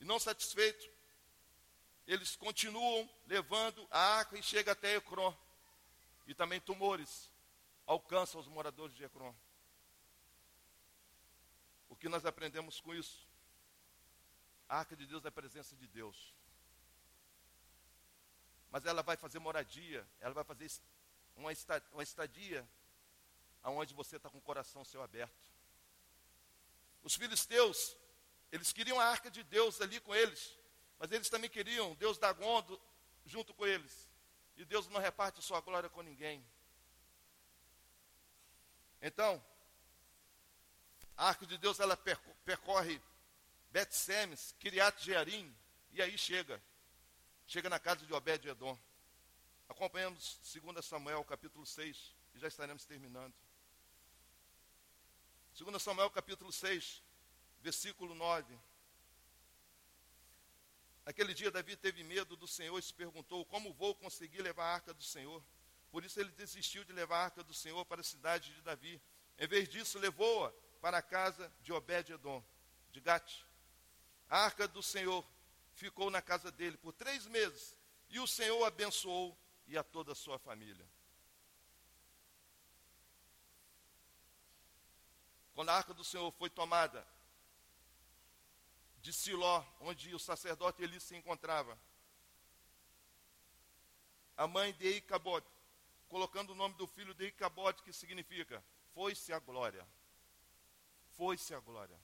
E 0.01 0.05
não 0.05 0.19
satisfeitos, 0.19 0.89
eles 2.07 2.35
continuam 2.37 3.09
levando 3.27 3.87
a 3.91 3.99
arca 4.19 4.39
e 4.39 4.43
chega 4.43 4.73
até 4.73 4.97
Ecrón. 4.97 5.35
E 6.27 6.35
também 6.35 6.61
tumores 6.61 7.31
alcançam 7.87 8.41
os 8.41 8.49
moradores 8.49 8.95
de 8.97 9.05
Ecrón. 9.05 9.35
O 11.89 11.97
que 11.97 12.09
nós 12.09 12.25
aprendemos 12.25 12.81
com 12.81 12.95
isso? 12.95 13.27
A 14.69 14.79
arca 14.79 14.97
de 14.97 15.07
Deus 15.07 15.25
é 15.25 15.29
a 15.29 15.33
presença 15.33 15.77
de 15.77 15.87
Deus. 15.87 16.35
Mas 18.77 18.85
ela 18.85 19.03
vai 19.03 19.17
fazer 19.17 19.39
moradia, 19.39 20.07
ela 20.21 20.35
vai 20.35 20.45
fazer 20.45 20.71
uma 21.35 22.03
estadia 22.03 22.69
aonde 23.63 23.95
você 23.95 24.17
está 24.17 24.29
com 24.29 24.37
o 24.37 24.43
coração 24.43 24.85
seu 24.85 25.03
aberto. 25.03 25.51
Os 27.03 27.15
filisteus, 27.15 27.97
eles 28.53 28.75
queriam 28.75 29.01
a 29.01 29.07
arca 29.07 29.31
de 29.31 29.43
Deus 29.45 29.81
ali 29.81 29.99
com 29.99 30.15
eles, 30.15 30.59
mas 30.99 31.11
eles 31.11 31.31
também 31.31 31.49
queriam 31.49 31.95
Deus 31.95 32.19
Dagon 32.19 32.63
junto 33.25 33.55
com 33.55 33.67
eles. 33.67 34.11
E 34.59 34.65
Deus 34.67 34.87
não 34.89 35.01
reparte 35.01 35.41
sua 35.41 35.63
glória 35.63 35.89
com 35.89 36.03
ninguém. 36.03 36.47
Então, 39.01 39.43
a 41.17 41.29
arca 41.29 41.47
de 41.47 41.57
Deus 41.57 41.81
ela 41.81 41.97
percorre 42.45 43.01
Bet-Semes, 43.71 44.55
Kiriat 44.59 45.03
Jearim, 45.03 45.57
e 45.93 46.03
aí 46.03 46.19
chega. 46.19 46.63
Chega 47.49 47.71
na 47.71 47.79
casa 47.79 48.05
de 48.05 48.13
Obed-Edom. 48.13 48.77
Acompanhamos 49.69 50.41
2 50.53 50.85
Samuel, 50.85 51.25
capítulo 51.25 51.65
6, 51.65 52.17
e 52.35 52.41
já 52.41 52.49
estaremos 52.49 52.85
terminando. 52.85 53.33
2 55.55 55.81
Samuel, 55.81 56.11
capítulo 56.11 56.51
6, 56.51 57.01
versículo 57.61 58.17
9. 58.17 58.59
Naquele 61.05 61.33
dia, 61.35 61.49
Davi 61.53 61.77
teve 61.77 62.03
medo 62.03 62.37
do 62.37 62.49
Senhor 62.49 62.77
e 62.81 62.83
se 62.83 62.93
perguntou: 62.93 63.45
Como 63.45 63.73
vou 63.75 63.95
conseguir 63.95 64.43
levar 64.43 64.65
a 64.65 64.75
arca 64.75 64.93
do 64.93 65.05
Senhor? 65.05 65.41
Por 65.93 66.05
isso, 66.05 66.19
ele 66.19 66.33
desistiu 66.33 66.83
de 66.83 66.93
levar 66.93 67.19
a 67.19 67.25
arca 67.27 67.45
do 67.45 67.55
Senhor 67.55 67.85
para 67.87 68.01
a 68.01 68.05
cidade 68.05 68.53
de 68.53 68.61
Davi. 68.61 69.01
Em 69.39 69.47
vez 69.47 69.69
disso, 69.69 70.01
levou-a 70.01 70.53
para 70.81 70.99
a 70.99 71.03
casa 71.03 71.53
de 71.63 71.73
Obed-Edom, 71.73 72.45
de 72.91 73.01
Gate. 73.01 73.45
A 74.29 74.39
arca 74.47 74.67
do 74.67 74.83
Senhor 74.83 75.25
ficou 75.77 76.11
na 76.11 76.21
casa 76.23 76.51
dele 76.51 76.77
por 76.79 76.93
três 76.93 77.27
meses 77.27 77.77
e 78.09 78.19
o 78.19 78.27
Senhor 78.27 78.65
abençoou 78.65 79.39
e 79.67 79.77
a 79.77 79.85
toda 79.85 80.13
a 80.13 80.15
sua 80.15 80.39
família. 80.39 80.87
Quando 85.55 85.69
a 85.69 85.75
arca 85.75 85.95
do 85.95 86.05
Senhor 86.05 86.31
foi 86.33 86.51
tomada 86.51 87.07
de 89.01 89.13
Siló, 89.13 89.65
onde 89.81 90.15
o 90.15 90.19
sacerdote 90.19 90.83
Eli 90.83 90.99
se 90.99 91.15
encontrava. 91.15 91.79
A 94.37 94.47
mãe 94.47 94.73
de 94.73 94.87
Eicabote, 94.87 95.47
colocando 96.09 96.51
o 96.51 96.55
nome 96.55 96.75
do 96.75 96.87
filho 96.87 97.15
de 97.15 97.27
Eicabote, 97.27 97.83
que 97.83 97.93
significa 97.93 98.63
foi-se 98.95 99.33
a 99.33 99.39
glória. 99.39 99.87
Foi-se 101.17 101.55
a 101.55 101.61
glória. 101.61 101.99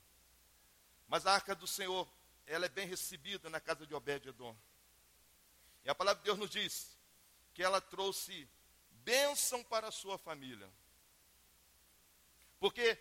Mas 1.09 1.27
a 1.27 1.35
arca 1.35 1.55
do 1.55 1.67
Senhor, 1.67 2.09
ela 2.47 2.67
é 2.67 2.69
bem 2.69 2.87
recebida 2.87 3.49
na 3.49 3.61
casa 3.61 3.87
de 3.87 3.95
Obed-Edom. 3.95 4.57
E 5.85 5.91
a 5.91 5.95
palavra 5.95 6.21
de 6.21 6.27
Deus 6.27 6.39
nos 6.39 6.51
diz 6.51 6.97
que 7.55 7.63
ela 7.63 7.81
trouxe 7.81 8.49
bênção 9.05 9.63
para 9.65 9.89
a 9.89 9.93
sua 9.93 10.17
família. 10.19 10.69
Porque 12.59 12.99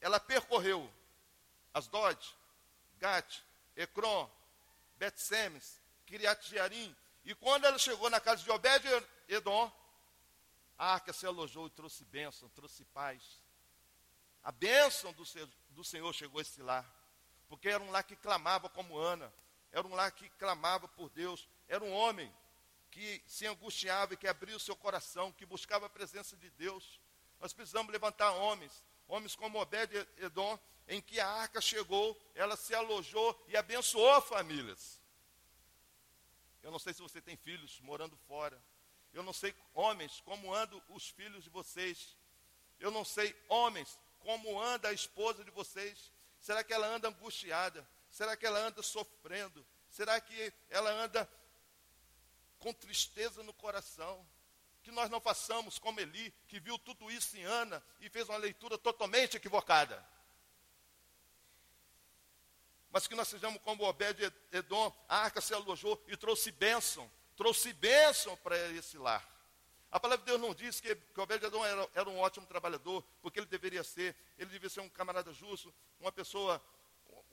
ela 0.00 0.20
percorreu 0.20 0.92
Asdod, 1.72 2.18
Gat, 2.98 3.42
Ecrom, 3.76 4.28
Bet-Semes, 4.96 5.80
Kiriat 6.06 6.46
Jearim. 6.48 6.94
E 7.24 7.34
quando 7.34 7.64
ela 7.64 7.78
chegou 7.78 8.10
na 8.10 8.20
casa 8.20 8.42
de 8.42 8.50
Obed-Edom, 8.50 9.72
a 10.76 10.94
arca 10.94 11.12
se 11.12 11.24
alojou 11.24 11.66
e 11.66 11.70
trouxe 11.70 12.04
bênção, 12.04 12.48
trouxe 12.50 12.84
paz. 12.86 13.22
A 14.42 14.50
bênção 14.50 15.12
do, 15.12 15.24
do 15.70 15.84
Senhor 15.84 16.12
chegou 16.12 16.38
a 16.38 16.42
esse 16.42 16.60
lar. 16.60 17.01
Porque 17.52 17.68
era 17.68 17.84
um 17.84 17.90
lar 17.90 18.02
que 18.02 18.16
clamava 18.16 18.66
como 18.70 18.96
Ana. 18.96 19.30
Era 19.72 19.86
um 19.86 19.94
lar 19.94 20.10
que 20.10 20.26
clamava 20.30 20.88
por 20.88 21.10
Deus. 21.10 21.46
Era 21.68 21.84
um 21.84 21.92
homem 21.92 22.34
que 22.90 23.22
se 23.26 23.46
angustiava 23.46 24.14
e 24.14 24.16
que 24.16 24.26
abria 24.26 24.56
o 24.56 24.58
seu 24.58 24.74
coração, 24.74 25.30
que 25.32 25.44
buscava 25.44 25.84
a 25.84 25.90
presença 25.90 26.34
de 26.34 26.48
Deus. 26.52 26.98
Nós 27.38 27.52
precisamos 27.52 27.92
levantar 27.92 28.30
homens, 28.30 28.82
homens 29.06 29.36
como 29.36 29.60
Obed-Edom, 29.60 30.58
em 30.88 31.02
que 31.02 31.20
a 31.20 31.28
arca 31.28 31.60
chegou, 31.60 32.18
ela 32.34 32.56
se 32.56 32.74
alojou 32.74 33.38
e 33.46 33.54
abençoou 33.54 34.22
famílias. 34.22 34.98
Eu 36.62 36.70
não 36.70 36.78
sei 36.78 36.94
se 36.94 37.02
você 37.02 37.20
tem 37.20 37.36
filhos 37.36 37.78
morando 37.80 38.16
fora. 38.26 38.58
Eu 39.12 39.22
não 39.22 39.34
sei, 39.34 39.54
homens, 39.74 40.22
como 40.22 40.54
andam 40.54 40.82
os 40.88 41.10
filhos 41.10 41.44
de 41.44 41.50
vocês. 41.50 42.16
Eu 42.80 42.90
não 42.90 43.04
sei, 43.04 43.36
homens, 43.46 43.98
como 44.20 44.58
anda 44.58 44.88
a 44.88 44.94
esposa 44.94 45.44
de 45.44 45.50
vocês. 45.50 46.10
Será 46.42 46.62
que 46.62 46.74
ela 46.74 46.86
anda 46.86 47.08
angustiada? 47.08 47.88
Será 48.10 48.36
que 48.36 48.44
ela 48.44 48.58
anda 48.58 48.82
sofrendo? 48.82 49.66
Será 49.88 50.20
que 50.20 50.52
ela 50.68 50.90
anda 50.90 51.26
com 52.58 52.74
tristeza 52.74 53.42
no 53.42 53.54
coração? 53.54 54.28
Que 54.82 54.90
nós 54.90 55.08
não 55.08 55.20
façamos 55.20 55.78
como 55.78 56.00
Eli, 56.00 56.30
que 56.46 56.60
viu 56.60 56.78
tudo 56.78 57.10
isso 57.10 57.34
em 57.38 57.44
Ana 57.44 57.82
e 57.98 58.10
fez 58.10 58.28
uma 58.28 58.36
leitura 58.36 58.76
totalmente 58.76 59.38
equivocada 59.38 60.04
mas 62.92 63.06
que 63.06 63.14
nós 63.14 63.26
sejamos 63.26 63.58
como 63.62 63.84
Obed-Edom, 63.84 64.94
a 65.08 65.22
arca 65.22 65.40
se 65.40 65.54
alojou 65.54 66.00
e 66.06 66.14
trouxe 66.14 66.52
bênção, 66.52 67.10
trouxe 67.34 67.72
bênção 67.72 68.36
para 68.36 68.54
esse 68.72 68.98
lar. 68.98 69.26
A 69.92 70.00
palavra 70.00 70.24
de 70.24 70.30
Deus 70.30 70.40
não 70.40 70.54
diz 70.54 70.80
que, 70.80 70.96
que 70.96 71.20
Obed-Edom 71.20 71.62
era, 71.66 71.90
era, 71.92 72.08
um 72.08 72.18
ótimo 72.18 72.46
trabalhador, 72.46 73.04
porque 73.20 73.38
ele 73.38 73.46
deveria 73.46 73.84
ser, 73.84 74.16
ele 74.38 74.48
devia 74.48 74.70
ser 74.70 74.80
um 74.80 74.88
camarada 74.88 75.30
justo, 75.34 75.72
uma 76.00 76.10
pessoa, 76.10 76.64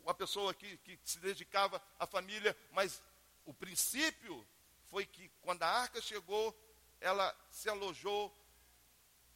uma 0.04 0.14
pessoa 0.14 0.54
que, 0.54 0.76
que 0.80 1.00
se 1.06 1.20
dedicava 1.20 1.82
à 1.98 2.06
família, 2.06 2.56
mas 2.72 3.02
o 3.46 3.54
princípio 3.54 4.46
foi 4.90 5.06
que 5.06 5.30
quando 5.42 5.64
a 5.64 5.68
arca 5.68 6.02
chegou, 6.02 6.54
ela 7.00 7.34
se 7.50 7.70
alojou 7.70 8.36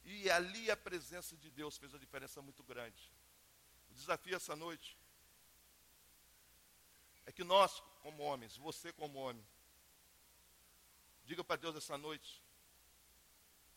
e 0.04 0.30
ali 0.30 0.70
a 0.70 0.76
presença 0.76 1.34
de 1.34 1.50
Deus 1.50 1.78
fez 1.78 1.94
uma 1.94 1.98
diferença 1.98 2.42
muito 2.42 2.62
grande. 2.62 3.10
O 3.90 3.94
desafio 3.94 4.36
essa 4.36 4.54
noite 4.54 4.98
é 7.24 7.32
que 7.32 7.42
nós, 7.42 7.82
como 8.02 8.22
homens, 8.22 8.58
você 8.58 8.92
como 8.92 9.18
homem, 9.18 9.42
diga 11.24 11.42
para 11.42 11.56
Deus 11.56 11.74
essa 11.74 11.96
noite: 11.96 12.43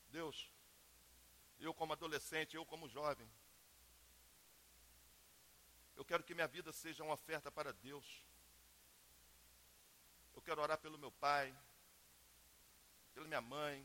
Deus, 0.08 0.52
eu 1.60 1.74
como 1.74 1.94
adolescente, 1.94 2.56
eu 2.56 2.66
como 2.66 2.88
jovem, 2.88 3.30
eu 5.96 6.06
quero 6.06 6.24
que 6.24 6.36
minha 6.36 6.48
vida 6.48 6.72
seja 6.72 7.04
uma 7.04 7.16
oferta 7.16 7.52
para 7.52 7.74
Deus. 7.74 8.24
Eu 10.36 10.42
quero 10.44 10.62
orar 10.62 10.78
pelo 10.78 10.98
meu 10.98 11.12
pai, 11.12 11.58
pela 13.16 13.28
minha 13.28 13.42
mãe, 13.42 13.84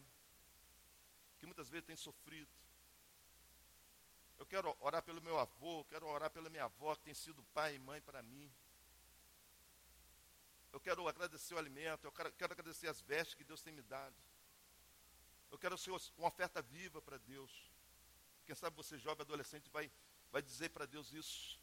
que 1.39 1.47
muitas 1.47 1.71
vezes 1.71 1.87
tem 1.87 1.97
sofrido. 1.97 2.51
Eu 4.39 4.45
quero 4.45 4.77
orar 4.81 5.03
pelo 5.03 5.23
meu 5.23 5.39
avô, 5.39 5.85
quero 5.87 6.07
orar 6.07 6.31
pela 6.31 6.51
minha 6.51 6.65
avó, 6.65 6.95
que 6.95 7.03
tem 7.03 7.15
sido 7.15 7.43
pai 7.55 7.77
e 7.77 7.79
mãe 7.79 8.03
para 8.03 8.23
mim. 8.23 8.53
Eu 10.71 10.81
quero 10.81 11.09
agradecer 11.09 11.55
o 11.55 11.59
alimento, 11.59 12.05
eu 12.05 12.13
quero, 12.13 12.33
quero 12.33 12.53
agradecer 12.53 12.89
as 12.89 13.01
vestes 13.01 13.35
que 13.35 13.45
Deus 13.45 13.63
tem 13.63 13.73
me 13.73 13.83
dado. 13.83 14.15
Eu 15.53 15.59
quero 15.59 15.79
ser 15.79 15.93
uma 16.19 16.27
oferta 16.29 16.61
viva 16.61 17.01
para 17.01 17.19
Deus. 17.19 17.71
Quem 18.45 18.55
sabe 18.57 18.75
você, 18.77 18.99
jovem 18.99 19.23
adolescente, 19.23 19.71
vai, 19.71 19.89
vai 20.33 20.43
dizer 20.43 20.71
para 20.71 20.87
Deus 20.87 21.13
isso. 21.13 21.61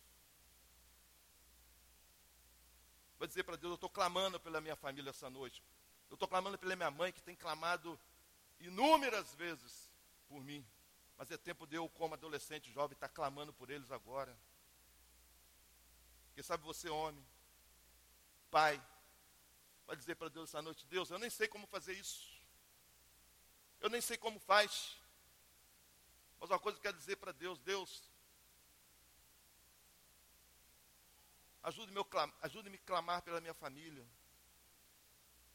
Vai 3.18 3.28
dizer 3.28 3.44
para 3.44 3.58
Deus: 3.58 3.72
Eu 3.72 3.76
estou 3.76 3.90
clamando 3.90 4.40
pela 4.40 4.62
minha 4.62 4.78
família 4.78 5.10
essa 5.10 5.30
noite. 5.30 5.62
Eu 6.10 6.14
estou 6.14 6.30
clamando 6.30 6.58
pela 6.58 6.76
minha 6.76 6.90
mãe, 6.90 7.12
que 7.12 7.22
tem 7.22 7.36
clamado 7.36 8.00
inúmeras 8.62 9.34
vezes 9.36 9.92
por 10.30 10.42
mim. 10.42 10.66
Mas 11.18 11.30
é 11.30 11.38
tempo 11.38 11.68
de 11.68 11.76
eu, 11.76 11.90
como 11.90 12.14
adolescente 12.14 12.72
jovem, 12.72 12.94
estar 12.94 13.10
tá 13.10 13.14
clamando 13.14 13.52
por 13.52 13.70
eles 13.70 13.92
agora. 13.92 14.34
Quem 16.34 16.44
sabe 16.44 16.64
você, 16.64 16.90
homem, 16.90 17.22
pai, 18.50 18.82
Vai 19.90 19.96
dizer 19.96 20.14
para 20.14 20.30
Deus 20.30 20.50
essa 20.50 20.62
noite: 20.62 20.86
Deus, 20.86 21.10
eu 21.10 21.18
nem 21.18 21.32
sei 21.32 21.48
como 21.48 21.66
fazer 21.66 21.94
isso. 21.94 22.39
Eu 23.80 23.90
nem 23.90 24.02
sei 24.02 24.18
como 24.18 24.40
faz. 24.40 24.98
Mas 26.40 26.50
uma 26.50 26.60
coisa 26.60 26.78
eu 26.78 26.82
quero 26.82 26.98
dizer 26.98 27.16
para 27.18 27.32
Deus: 27.32 27.58
Deus, 27.60 28.10
Ajude-me 31.62 32.00
ajude 32.42 32.74
a 32.74 32.78
clamar 32.80 33.22
pela 33.22 33.42
minha 33.42 33.54
família. 33.54 34.06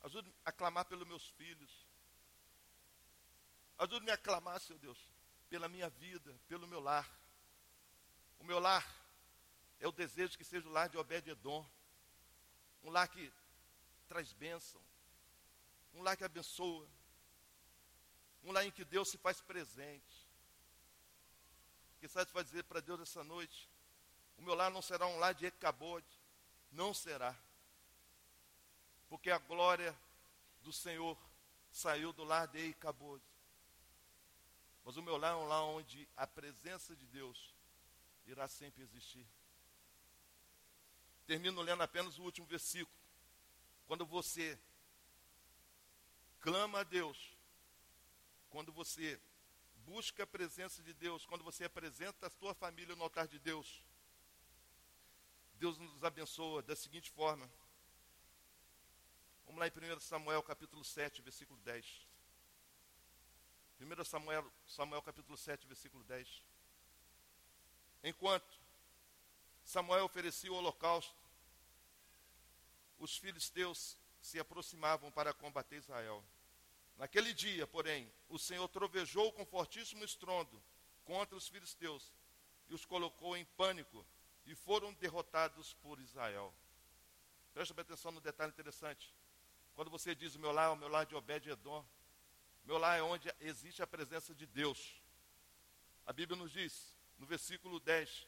Ajude-me 0.03 0.35
a 0.45 0.53
clamar 0.53 0.85
pelos 0.85 1.09
meus 1.09 1.29
filhos. 1.31 1.87
Ajude-me 3.79 4.13
a 4.13 4.19
clamar, 4.19 4.61
Senhor 4.61 4.79
Deus, 4.79 4.99
pela 5.49 5.69
minha 5.69 5.89
vida, 5.89 6.39
pelo 6.47 6.67
meu 6.67 6.79
lar. 6.79 7.09
O 8.39 8.45
meu 8.45 8.59
lar 8.59 8.87
é 9.81 9.89
o 9.89 9.93
desejo 9.93 10.37
que 10.37 10.45
seja 10.45 10.69
o 10.69 10.73
lar 10.73 10.89
de 10.89 10.99
Obed-Edom. 10.99 11.67
Um 12.83 12.91
lar 12.91 13.09
que 13.09 13.33
traz 14.07 14.33
bênção. 14.35 14.81
Um 15.95 16.03
lar 16.03 16.17
que 16.17 16.25
abençoa. 16.25 16.87
Um 18.45 18.53
lar 18.53 18.65
em 18.65 18.71
que 18.71 18.85
Deus 18.85 19.09
se 19.09 19.19
faz 19.19 19.41
presente. 19.41 20.29
Que 21.99 22.07
sabe 22.07 22.31
vai 22.33 22.45
dizer 22.45 22.63
para 22.65 22.81
Deus 22.81 23.01
essa 23.01 23.25
noite? 23.25 23.69
O 24.37 24.43
meu 24.43 24.55
lar 24.55 24.71
não 24.71 24.83
será 24.83 25.07
um 25.07 25.19
lar 25.19 25.35
de 25.35 25.47
Ecabode. 25.47 26.07
Não 26.71 26.93
será. 26.93 27.35
Porque 29.09 29.31
a 29.31 29.39
glória 29.39 29.97
do 30.63 30.73
Senhor 30.73 31.17
saiu 31.73 32.13
do 32.13 32.25
lar 32.25 32.47
de 32.49 32.69
Ecabode. 32.69 33.25
Mas 34.85 34.97
o 34.97 35.03
meu 35.03 35.17
lar 35.17 35.33
é 35.33 35.37
um 35.37 35.47
lar 35.47 35.63
onde 35.63 36.07
a 36.15 36.27
presença 36.27 36.95
de 36.95 37.07
Deus 37.07 37.55
irá 38.27 38.47
sempre 38.47 38.83
existir. 38.83 39.27
Termino 41.27 41.63
lendo 41.63 41.83
apenas 41.83 42.19
o 42.19 42.23
último 42.23 42.47
versículo. 42.47 42.95
Quando 43.87 44.05
você 44.05 44.59
clama 46.41 46.81
a 46.81 46.83
Deus, 46.85 47.35
quando 48.55 48.73
você 48.73 49.21
busca 49.85 50.23
a 50.23 50.27
presença 50.29 50.81
de 50.81 50.95
Deus, 50.95 51.27
quando 51.27 51.43
você 51.43 51.65
apresenta 51.65 52.29
a 52.29 52.31
sua 52.31 52.55
família 52.55 52.95
no 52.95 53.03
altar 53.03 53.27
de 53.27 53.37
Deus, 53.37 53.83
Deus 55.57 55.77
nos 55.77 56.05
abençoa 56.05 56.63
da 56.63 56.77
seguinte 56.77 57.11
forma. 57.11 57.51
Vamos 59.45 59.59
lá 59.59 59.67
em 59.67 59.73
1 59.73 59.99
Samuel 59.99 60.41
capítulo 60.41 60.85
7, 60.85 61.21
versículo 61.21 61.59
10. 61.63 62.07
1 63.81 64.05
Samuel, 64.05 64.49
Samuel 64.69 65.03
capítulo 65.03 65.37
7, 65.37 65.67
versículo 65.67 66.05
10. 66.05 66.45
Enquanto 68.05 68.57
Samuel 69.65 70.05
oferecia 70.05 70.53
o 70.53 70.55
holocausto, 70.55 71.13
os 73.01 73.17
filisteus 73.17 73.99
se 74.23 74.39
aproximavam 74.39 75.11
para 75.11 75.35
combater 75.35 75.79
Israel. 75.79 76.25
Naquele 76.97 77.35
dia, 77.35 77.67
porém, 77.67 78.11
o 78.29 78.39
Senhor 78.39 78.69
trovejou 78.69 79.33
com 79.33 79.45
fortíssimo 79.45 80.05
estrondo 80.05 80.63
contra 81.05 81.37
os 81.37 81.49
filisteus 81.49 82.13
e 82.69 82.75
os 82.75 82.85
colocou 82.85 83.37
em 83.37 83.45
pânico 83.45 84.07
e 84.47 84.55
foram 84.55 84.93
derrotados 84.95 85.75
por 85.75 85.99
Israel. 86.01 86.55
Preste 87.53 87.79
atenção 87.79 88.13
no 88.13 88.21
detalhe 88.21 88.53
interessante. 88.53 89.15
Quando 89.75 89.91
você 89.91 90.15
diz 90.15 90.35
o 90.35 90.39
meu 90.39 90.53
lar 90.53 90.67
é 90.67 90.73
o 90.73 90.77
meu 90.77 90.89
lar 90.89 91.05
de 91.05 91.15
Obed-Edom, 91.15 91.85
meu 92.65 92.79
lar 92.79 92.99
é 92.99 93.03
onde 93.03 93.33
existe 93.41 93.83
a 93.83 93.87
presença 93.87 94.35
de 94.35 94.47
Deus. 94.47 95.01
A 96.07 96.13
Bíblia 96.13 96.39
nos 96.39 96.53
diz, 96.53 96.95
no 97.19 97.27
versículo 97.27 97.81
10, 97.81 98.27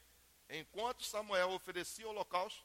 enquanto 0.49 1.03
Samuel 1.03 1.51
oferecia 1.51 2.07
o 2.07 2.09
holocausto, 2.09 2.63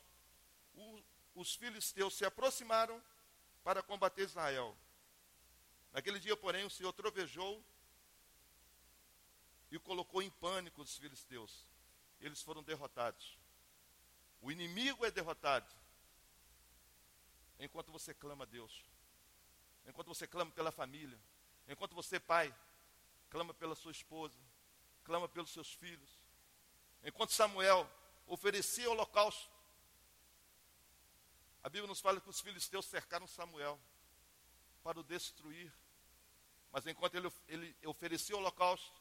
os 1.35 1.55
filisteus 1.55 2.15
se 2.15 2.25
aproximaram 2.25 3.03
para 3.63 3.83
combater 3.83 4.23
Israel. 4.23 4.77
Naquele 5.93 6.19
dia, 6.19 6.37
porém, 6.37 6.65
o 6.65 6.71
Senhor 6.71 6.93
trovejou 6.93 7.63
e 9.71 9.79
colocou 9.79 10.23
em 10.23 10.31
pânico 10.31 10.83
os 10.83 10.97
filisteus. 10.97 11.67
Eles 12.21 12.43
foram 12.43 12.63
derrotados. 12.63 13.39
O 14.41 14.51
inimigo 14.51 15.05
é 15.05 15.11
derrotado 15.11 15.73
enquanto 17.59 17.93
você 17.93 18.13
clama 18.13 18.45
a 18.45 18.47
Deus, 18.47 18.85
enquanto 19.87 20.09
você 20.09 20.27
clama 20.27 20.51
pela 20.51 20.73
família, 20.73 21.19
enquanto 21.69 21.95
você, 21.95 22.19
pai, 22.19 22.53
clama 23.31 23.55
pela 23.55 23.75
sua 23.75 23.93
esposa, 23.93 24.39
clama 25.05 25.29
pelos 25.29 25.51
seus 25.51 25.73
filhos. 25.73 26.11
Enquanto 27.05 27.33
Samuel 27.33 27.89
oferecia 28.27 28.91
holocausto, 28.91 29.51
a 31.63 31.69
Bíblia 31.69 31.87
nos 31.87 32.01
fala 32.01 32.21
que 32.21 32.29
os 32.29 32.41
filisteus 32.41 32.87
cercaram 32.87 33.27
Samuel 33.27 33.81
para 34.83 34.99
o 34.99 35.05
destruir. 35.05 35.73
Mas 36.73 36.87
enquanto 36.87 37.15
ele, 37.15 37.31
ele 37.49 37.77
oferecia 37.87 38.35
o 38.35 38.39
holocausto, 38.39 39.01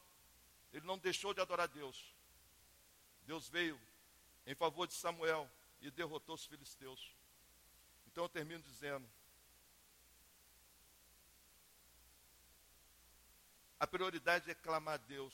ele 0.73 0.85
não 0.85 0.97
deixou 0.97 1.33
de 1.33 1.39
adorar 1.39 1.69
Deus. 1.69 2.13
Deus 3.23 3.47
veio 3.47 3.79
em 4.45 4.53
favor 4.53 4.85
de 4.85 4.93
Samuel 4.93 5.49
e 5.79 5.89
derrotou 5.89 6.35
os 6.35 6.45
filisteus. 6.45 7.15
Então 8.07 8.25
eu 8.25 8.29
termino 8.29 8.61
dizendo: 8.61 9.09
a 13.79 13.87
prioridade 13.87 14.51
é 14.51 14.53
clamar 14.53 14.95
a 14.95 14.97
Deus, 14.97 15.33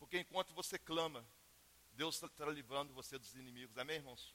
porque 0.00 0.18
enquanto 0.18 0.52
você 0.52 0.78
clama, 0.78 1.24
Deus 1.92 2.20
está 2.20 2.46
livrando 2.46 2.92
você 2.92 3.16
dos 3.18 3.36
inimigos. 3.36 3.78
Amém, 3.78 3.96
irmãos? 3.96 4.34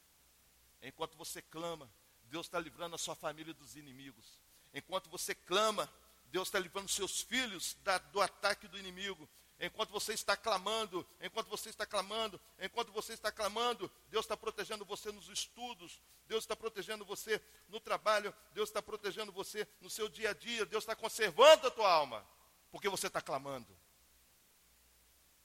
Enquanto 0.81 1.17
você 1.17 1.41
clama, 1.41 1.91
Deus 2.25 2.45
está 2.45 2.59
livrando 2.59 2.95
a 2.95 2.99
sua 2.99 3.15
família 3.15 3.53
dos 3.53 3.75
inimigos. 3.75 4.39
Enquanto 4.73 5.09
você 5.09 5.33
clama, 5.33 5.91
Deus 6.31 6.47
está 6.47 6.59
livrando 6.59 6.89
seus 6.89 7.21
filhos 7.21 7.75
da, 7.83 7.97
do 7.97 8.21
ataque 8.21 8.67
do 8.67 8.77
inimigo. 8.77 9.27
Enquanto 9.59 9.89
você 9.89 10.13
está 10.13 10.37
clamando, 10.37 11.07
enquanto 11.19 11.47
você 11.47 11.69
está 11.69 11.85
clamando, 11.85 12.39
enquanto 12.59 12.91
você 12.91 13.13
está 13.13 13.31
clamando, 13.31 13.91
Deus 14.09 14.25
está 14.25 14.37
protegendo 14.37 14.85
você 14.85 15.11
nos 15.11 15.29
estudos, 15.29 15.99
Deus 16.27 16.43
está 16.43 16.55
protegendo 16.55 17.03
você 17.03 17.41
no 17.67 17.79
trabalho, 17.79 18.33
Deus 18.53 18.69
está 18.69 18.83
protegendo 18.83 19.31
você 19.31 19.67
no 19.81 19.89
seu 19.89 20.07
dia 20.07 20.29
a 20.29 20.33
dia, 20.33 20.65
Deus 20.65 20.83
está 20.83 20.95
conservando 20.95 21.67
a 21.67 21.71
tua 21.71 21.91
alma, 21.91 22.23
porque 22.71 22.87
você 22.87 23.07
está 23.07 23.19
clamando. 23.19 23.75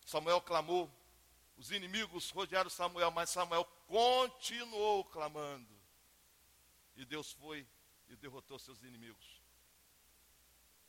Samuel 0.05 0.43
clamou, 0.43 0.91
os 1.57 1.71
inimigos 1.71 2.29
rodearam 2.31 2.69
Samuel, 2.69 3.11
mas 3.11 3.31
Samuel 3.31 3.65
continuou 3.87 5.05
clamando. 5.07 5.73
E 6.97 7.05
Deus 7.07 7.33
foi 7.33 7.67
e 8.09 8.17
derrotou 8.17 8.59
seus 8.59 8.83
inimigos. 8.83 9.42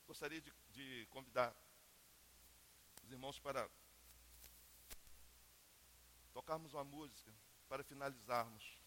Gostaria 0.06 0.40
de, 0.40 0.52
de 0.70 1.06
convidar 1.10 1.54
os 3.02 3.10
irmãos 3.10 3.38
para 3.38 3.68
tocarmos 6.32 6.74
uma 6.74 6.84
música 6.84 7.32
para 7.68 7.82
finalizarmos. 7.82 8.80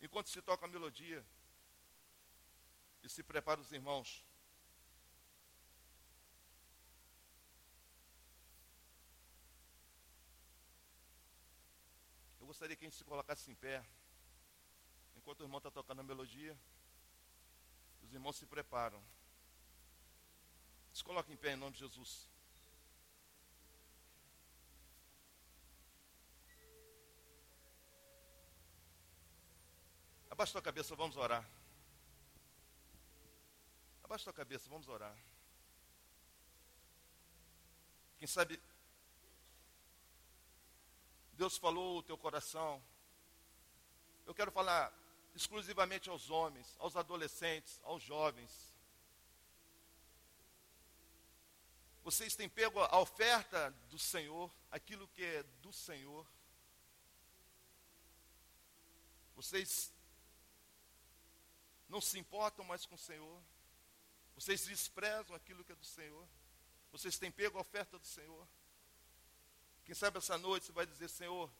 Enquanto 0.00 0.28
se 0.28 0.40
toca 0.42 0.66
a 0.66 0.68
melodia 0.68 1.24
e 3.02 3.08
se 3.08 3.22
prepara 3.22 3.60
os 3.60 3.72
irmãos, 3.72 4.24
eu 12.40 12.46
gostaria 12.46 12.76
que 12.76 12.84
a 12.84 12.88
gente 12.88 12.98
se 12.98 13.04
colocasse 13.04 13.50
em 13.50 13.54
pé, 13.54 13.84
enquanto 15.16 15.40
o 15.40 15.44
irmão 15.44 15.58
está 15.58 15.70
tocando 15.70 16.00
a 16.00 16.04
melodia, 16.04 16.58
os 18.08 18.14
irmãos 18.14 18.36
se 18.36 18.46
preparam. 18.46 19.02
Se 20.94 21.04
coloque 21.04 21.30
em 21.30 21.36
pé 21.36 21.52
em 21.52 21.56
nome 21.56 21.72
de 21.72 21.80
Jesus. 21.80 22.26
Abaixa 30.30 30.52
tua 30.52 30.62
cabeça, 30.62 30.96
vamos 30.96 31.18
orar. 31.18 31.46
Abaixa 34.02 34.24
tua 34.24 34.32
cabeça, 34.32 34.70
vamos 34.70 34.88
orar. 34.88 35.14
Quem 38.18 38.26
sabe 38.26 38.58
Deus 41.34 41.58
falou 41.58 41.98
o 41.98 42.02
teu 42.02 42.16
coração. 42.16 42.82
Eu 44.26 44.34
quero 44.34 44.50
falar 44.50 44.92
exclusivamente 45.38 46.10
aos 46.10 46.30
homens, 46.30 46.74
aos 46.78 46.96
adolescentes, 46.96 47.80
aos 47.84 48.02
jovens. 48.02 48.72
Vocês 52.02 52.34
têm 52.34 52.48
pego 52.48 52.80
a 52.80 52.98
oferta 52.98 53.70
do 53.88 53.98
Senhor, 53.98 54.52
aquilo 54.70 55.06
que 55.08 55.22
é 55.22 55.42
do 55.62 55.72
Senhor. 55.72 56.26
Vocês 59.36 59.92
não 61.88 62.00
se 62.00 62.18
importam 62.18 62.64
mais 62.64 62.84
com 62.84 62.96
o 62.96 62.98
Senhor. 62.98 63.42
Vocês 64.34 64.64
desprezam 64.66 65.36
aquilo 65.36 65.64
que 65.64 65.72
é 65.72 65.76
do 65.76 65.84
Senhor. 65.84 66.28
Vocês 66.90 67.16
têm 67.18 67.30
pego 67.30 67.58
a 67.58 67.60
oferta 67.60 67.98
do 67.98 68.06
Senhor. 68.06 68.48
Quem 69.84 69.94
sabe 69.94 70.18
essa 70.18 70.36
noite 70.36 70.66
você 70.66 70.72
vai 70.72 70.86
dizer: 70.86 71.08
Senhor, 71.08 71.50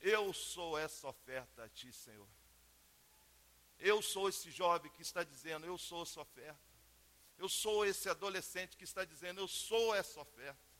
eu 0.00 0.32
sou 0.32 0.78
essa 0.78 1.08
oferta 1.08 1.64
a 1.64 1.68
Ti, 1.68 1.92
Senhor. 1.92 2.28
Eu 3.84 4.00
sou 4.00 4.28
esse 4.28 4.48
jovem 4.48 4.92
que 4.92 5.02
está 5.02 5.24
dizendo: 5.24 5.66
Eu 5.66 5.76
sou 5.76 6.04
essa 6.04 6.20
oferta. 6.20 6.60
Eu 7.36 7.48
sou 7.48 7.84
esse 7.84 8.08
adolescente 8.08 8.76
que 8.76 8.84
está 8.84 9.04
dizendo: 9.04 9.40
Eu 9.40 9.48
sou 9.48 9.92
essa 9.92 10.20
oferta. 10.20 10.72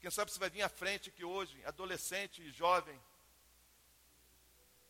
Quem 0.00 0.10
sabe 0.10 0.30
você 0.30 0.38
vai 0.38 0.48
vir 0.48 0.62
à 0.62 0.68
frente 0.70 1.10
aqui 1.10 1.22
hoje, 1.22 1.62
adolescente 1.66 2.42
e 2.42 2.50
jovem. 2.50 2.98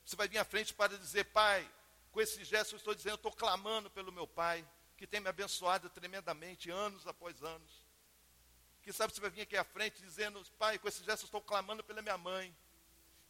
Você 0.05 0.15
vai 0.15 0.29
vir 0.29 0.39
à 0.39 0.45
frente 0.45 0.73
para 0.73 0.97
dizer, 0.97 1.25
Pai, 1.25 1.69
com 2.13 2.21
esse 2.21 2.45
gesto 2.45 2.75
eu 2.75 2.77
estou 2.77 2.95
dizendo, 2.95 3.15
eu 3.15 3.17
estou 3.17 3.33
clamando 3.33 3.91
pelo 3.91 4.13
meu 4.13 4.27
Pai, 4.27 4.65
que 4.97 5.05
tem 5.05 5.19
me 5.19 5.29
abençoado 5.29 5.91
tremendamente, 5.91 6.71
anos 6.71 7.09
após 7.09 7.43
anos. 7.43 7.85
Quem 8.83 8.93
sabe 8.93 9.13
você 9.13 9.21
vai 9.21 9.31
vir 9.31 9.41
aqui 9.41 9.57
à 9.57 9.65
frente 9.65 10.01
dizendo, 10.01 10.41
Pai, 10.59 10.79
com 10.79 10.87
esse 10.87 11.03
gesto 11.03 11.25
eu 11.25 11.27
estou 11.27 11.43
clamando 11.43 11.83
pela 11.83 12.03
minha 12.03 12.17
mãe, 12.17 12.57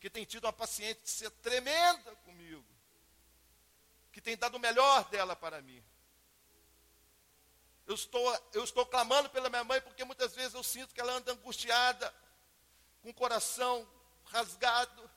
que 0.07 0.11
tem 0.11 0.24
tido 0.24 0.44
uma 0.44 0.52
paciência 0.52 1.28
tremenda 1.42 2.14
comigo, 2.24 2.64
que 4.12 4.20
tem 4.20 4.36
dado 4.36 4.54
o 4.54 4.61
melhor 4.61 5.04
dela 5.09 5.34
para 5.34 5.61
mim. 5.61 5.82
Eu 7.84 7.96
estou, 7.96 8.48
eu 8.52 8.62
estou 8.62 8.86
clamando 8.86 9.28
pela 9.30 9.50
minha 9.50 9.64
mãe 9.64 9.80
porque 9.80 10.04
muitas 10.04 10.32
vezes 10.32 10.54
eu 10.54 10.62
sinto 10.62 10.94
que 10.94 11.00
ela 11.00 11.12
anda 11.12 11.32
angustiada, 11.32 12.14
com 13.02 13.11
o 13.11 13.14
coração 13.14 13.84
rasgado. 14.26 15.11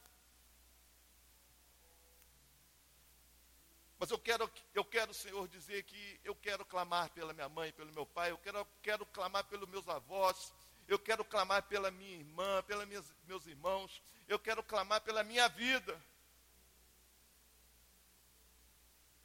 Mas 3.99 4.09
eu 4.09 4.17
quero, 4.17 4.51
eu 4.73 4.83
quero, 4.83 5.13
Senhor, 5.13 5.47
dizer 5.49 5.83
que 5.83 6.19
eu 6.23 6.33
quero 6.33 6.65
clamar 6.65 7.11
pela 7.11 7.31
minha 7.31 7.47
mãe, 7.47 7.71
pelo 7.73 7.93
meu 7.93 8.07
pai, 8.07 8.31
eu 8.31 8.39
quero, 8.39 8.67
quero 8.81 9.05
clamar 9.05 9.43
pelos 9.43 9.69
meus 9.69 9.87
avós, 9.87 10.51
eu 10.87 10.97
quero 10.97 11.23
clamar 11.23 11.61
pela 11.61 11.91
minha 11.91 12.17
irmã, 12.17 12.63
pelos 12.63 12.87
meus 13.27 13.45
irmãos, 13.45 14.01
eu 14.29 14.37
quero 14.37 14.63
clamar 14.63 15.01
pela 15.01 15.23
minha 15.23 15.49
vida. 15.49 15.99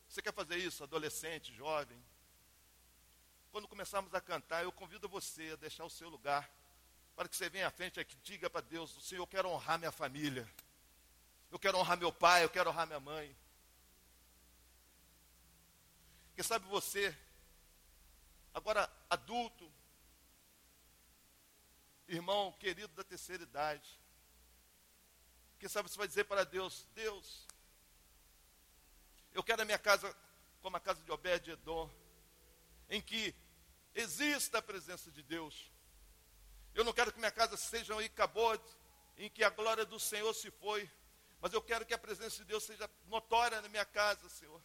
Você 0.08 0.22
quer 0.22 0.32
fazer 0.32 0.56
isso, 0.56 0.82
adolescente, 0.82 1.54
jovem? 1.54 2.02
Quando 3.52 3.68
começarmos 3.68 4.14
a 4.14 4.20
cantar, 4.20 4.64
eu 4.64 4.72
convido 4.72 5.06
você 5.06 5.50
a 5.52 5.56
deixar 5.56 5.84
o 5.84 5.90
seu 5.90 6.08
lugar, 6.08 6.50
para 7.14 7.28
que 7.28 7.36
você 7.36 7.50
venha 7.50 7.68
à 7.68 7.70
frente 7.70 8.00
e 8.00 8.04
diga 8.22 8.48
para 8.48 8.62
Deus: 8.62 8.90
Senhor, 9.06 9.20
eu 9.20 9.26
quero 9.26 9.50
honrar 9.50 9.78
minha 9.78 9.92
família, 9.92 10.50
eu 11.50 11.58
quero 11.58 11.76
honrar 11.76 11.98
meu 11.98 12.10
pai, 12.10 12.42
eu 12.42 12.48
quero 12.48 12.70
honrar 12.70 12.86
minha 12.86 12.98
mãe. 12.98 13.36
Porque 16.28 16.42
sabe 16.42 16.66
você, 16.66 17.14
agora 18.54 18.90
adulto, 19.10 19.70
irmão 22.08 22.52
querido 22.52 22.92
da 22.94 23.04
terceira 23.04 23.42
idade, 23.42 24.03
quem 25.64 25.68
sabe 25.70 25.88
você 25.88 25.96
vai 25.96 26.06
dizer 26.06 26.24
para 26.24 26.44
Deus: 26.44 26.86
Deus, 26.94 27.46
eu 29.32 29.42
quero 29.42 29.62
a 29.62 29.64
minha 29.64 29.78
casa 29.78 30.14
como 30.60 30.76
a 30.76 30.80
casa 30.80 31.02
de 31.02 31.10
Obed-Edom, 31.10 31.90
em 32.90 33.00
que 33.00 33.34
exista 33.94 34.58
a 34.58 34.62
presença 34.62 35.10
de 35.10 35.22
Deus. 35.22 35.72
Eu 36.74 36.84
não 36.84 36.92
quero 36.92 37.10
que 37.10 37.18
minha 37.18 37.30
casa 37.30 37.56
seja 37.56 37.94
um 37.94 38.02
icabode, 38.02 38.62
em 39.16 39.30
que 39.30 39.42
a 39.42 39.48
glória 39.48 39.86
do 39.86 39.98
Senhor 39.98 40.34
se 40.34 40.50
foi, 40.50 40.86
mas 41.40 41.54
eu 41.54 41.62
quero 41.62 41.86
que 41.86 41.94
a 41.94 41.98
presença 41.98 42.36
de 42.36 42.44
Deus 42.44 42.62
seja 42.62 42.90
notória 43.06 43.62
na 43.62 43.68
minha 43.70 43.86
casa, 43.86 44.28
Senhor. 44.28 44.60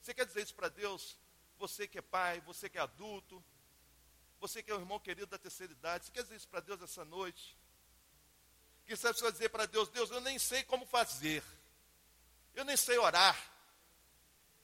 Você 0.00 0.12
quer 0.12 0.26
dizer 0.26 0.42
isso 0.42 0.54
para 0.56 0.68
Deus? 0.68 1.16
Você 1.58 1.86
que 1.86 1.98
é 1.98 2.02
pai, 2.02 2.40
você 2.40 2.68
que 2.68 2.76
é 2.76 2.80
adulto, 2.80 3.40
você 4.40 4.64
que 4.64 4.70
é 4.72 4.74
o 4.74 4.80
irmão 4.80 4.98
querido 4.98 5.28
da 5.28 5.38
terceira 5.38 5.72
idade, 5.72 6.06
você 6.06 6.10
quer 6.10 6.24
dizer 6.24 6.34
isso 6.34 6.48
para 6.48 6.58
Deus 6.58 6.82
essa 6.82 7.04
noite? 7.04 7.56
Que 8.88 8.96
você 8.96 9.12
vai 9.12 9.30
dizer 9.30 9.50
para 9.50 9.66
Deus, 9.66 9.90
Deus, 9.90 10.10
eu 10.10 10.18
nem 10.22 10.38
sei 10.38 10.64
como 10.64 10.86
fazer, 10.86 11.44
eu 12.54 12.64
nem 12.64 12.74
sei 12.74 12.96
orar, 12.96 13.38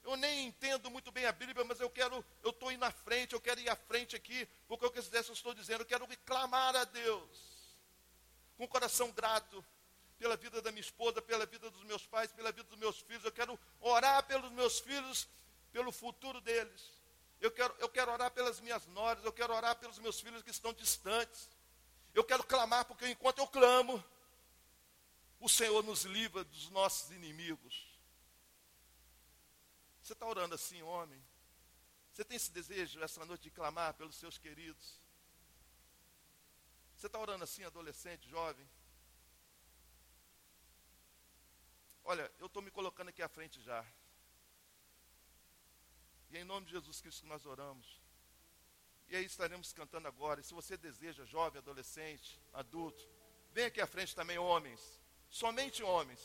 eu 0.03 0.17
nem 0.17 0.47
entendo 0.47 0.91
muito 0.91 1.13
bem 1.13 1.27
a 1.27 1.33
Bíblia, 1.33 1.63
mas 1.63 1.79
eu 1.79 1.91
quero, 1.91 2.25
eu 2.43 2.49
estou 2.49 2.73
indo 2.73 2.83
à 2.87 2.91
frente, 2.91 3.35
eu 3.35 3.41
quero 3.41 3.61
ir 3.61 3.69
à 3.69 3.77
frente 3.77 4.17
aqui, 4.17 4.49
porque 4.67 4.87
o 4.87 4.91
que 4.91 4.99
eu 4.99 5.21
estou 5.21 5.53
dizendo, 5.53 5.83
eu 5.83 5.87
quero 5.87 6.09
clamar 6.25 6.75
a 6.75 6.85
Deus, 6.85 7.29
com 8.57 8.65
o 8.65 8.69
coração 8.69 9.13
grato, 9.13 9.63
pela 10.19 10.39
vida 10.39 10.63
da 10.63 10.73
minha 10.73 10.81
esposa, 10.81 11.21
pela 11.21 11.45
vida 11.45 11.71
dos 11.71 11.85
meus 11.85 12.07
pais, 12.07 12.33
pela 12.33 12.51
vida 12.51 12.67
dos 12.71 12.79
meus 12.79 13.01
filhos, 13.01 13.27
eu 13.27 13.33
quero 13.33 13.61
orar 13.79 14.23
pelos 14.23 14.51
meus 14.53 14.81
filhos, 14.81 15.29
pelo 15.71 15.93
futuro 15.93 16.41
deles. 16.41 16.95
Eu 17.43 17.51
quero, 17.51 17.75
eu 17.79 17.91
quero 17.91 18.11
orar 18.11 18.31
pelas 18.31 18.59
minhas 18.59 18.87
noras, 18.87 19.23
eu 19.23 19.33
quero 19.35 19.53
orar 19.53 19.77
pelos 19.77 19.99
meus 19.99 20.19
filhos 20.19 20.43
que 20.43 20.51
estão 20.51 20.73
distantes. 20.73 21.51
Eu 22.15 22.25
quero 22.25 22.43
clamar, 22.43 22.87
porque 22.87 23.07
enquanto 23.07 23.41
eu 23.41 23.47
clamo, 23.47 24.03
o 25.45 25.49
Senhor 25.49 25.85
nos 25.85 26.05
livra 26.05 26.43
dos 26.43 26.71
nossos 26.71 27.11
inimigos. 27.11 27.87
Você 30.01 30.15
está 30.15 30.27
orando 30.27 30.55
assim, 30.55 30.81
homem? 30.81 31.23
Você 32.11 32.25
tem 32.25 32.37
esse 32.37 32.51
desejo 32.51 32.99
essa 33.03 33.23
noite 33.27 33.43
de 33.43 33.51
clamar 33.51 33.93
pelos 33.93 34.17
seus 34.17 34.39
queridos? 34.39 34.99
Você 36.97 37.09
está 37.09 37.19
orando 37.19 37.45
assim, 37.45 37.63
adolescente, 37.63 38.27
jovem? 38.27 38.67
Olha, 42.05 42.33
eu 42.39 42.47
estou 42.47 42.63
me 42.63 42.71
colocando 42.71 43.11
aqui 43.11 43.21
à 43.21 43.29
frente 43.29 43.61
já. 43.61 43.85
E 46.31 46.39
é 46.39 46.41
em 46.41 46.45
nome 46.45 46.65
de 46.65 46.73
Jesus 46.73 47.03
Cristo 47.03 47.27
nós 47.27 47.45
oramos. 47.45 48.01
E 49.09 49.17
aí 49.17 49.27
estaremos 49.27 49.75
cantando 49.75 50.09
agora. 50.09 50.41
E 50.41 50.45
se 50.45 50.55
você 50.55 50.75
deseja, 50.79 51.27
jovem, 51.27 51.59
adolescente, 51.59 52.41
adulto, 52.55 53.07
venha 53.53 53.67
aqui 53.67 53.83
à 53.83 53.87
frente 53.87 54.17
também, 54.17 54.39
homens. 54.39 55.04
Somente 55.35 55.83
homens. 55.83 56.21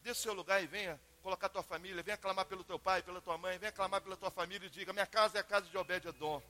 Dê 0.00 0.12
seu 0.12 0.34
lugar 0.34 0.60
e 0.60 0.66
venha 0.66 1.00
colocar 1.22 1.48
tua 1.48 1.62
família, 1.62 2.02
venha 2.02 2.16
clamar 2.16 2.44
pelo 2.44 2.64
teu 2.64 2.76
pai, 2.76 3.00
pela 3.04 3.20
tua 3.20 3.38
mãe, 3.38 3.56
venha 3.56 3.70
clamar 3.70 4.00
pela 4.00 4.16
tua 4.16 4.32
família 4.32 4.66
e 4.66 4.70
diga: 4.70 4.92
Minha 4.92 5.06
casa 5.06 5.38
é 5.38 5.40
a 5.40 5.44
casa 5.44 5.68
de 5.68 5.78
Obed-Edom. 5.78 6.42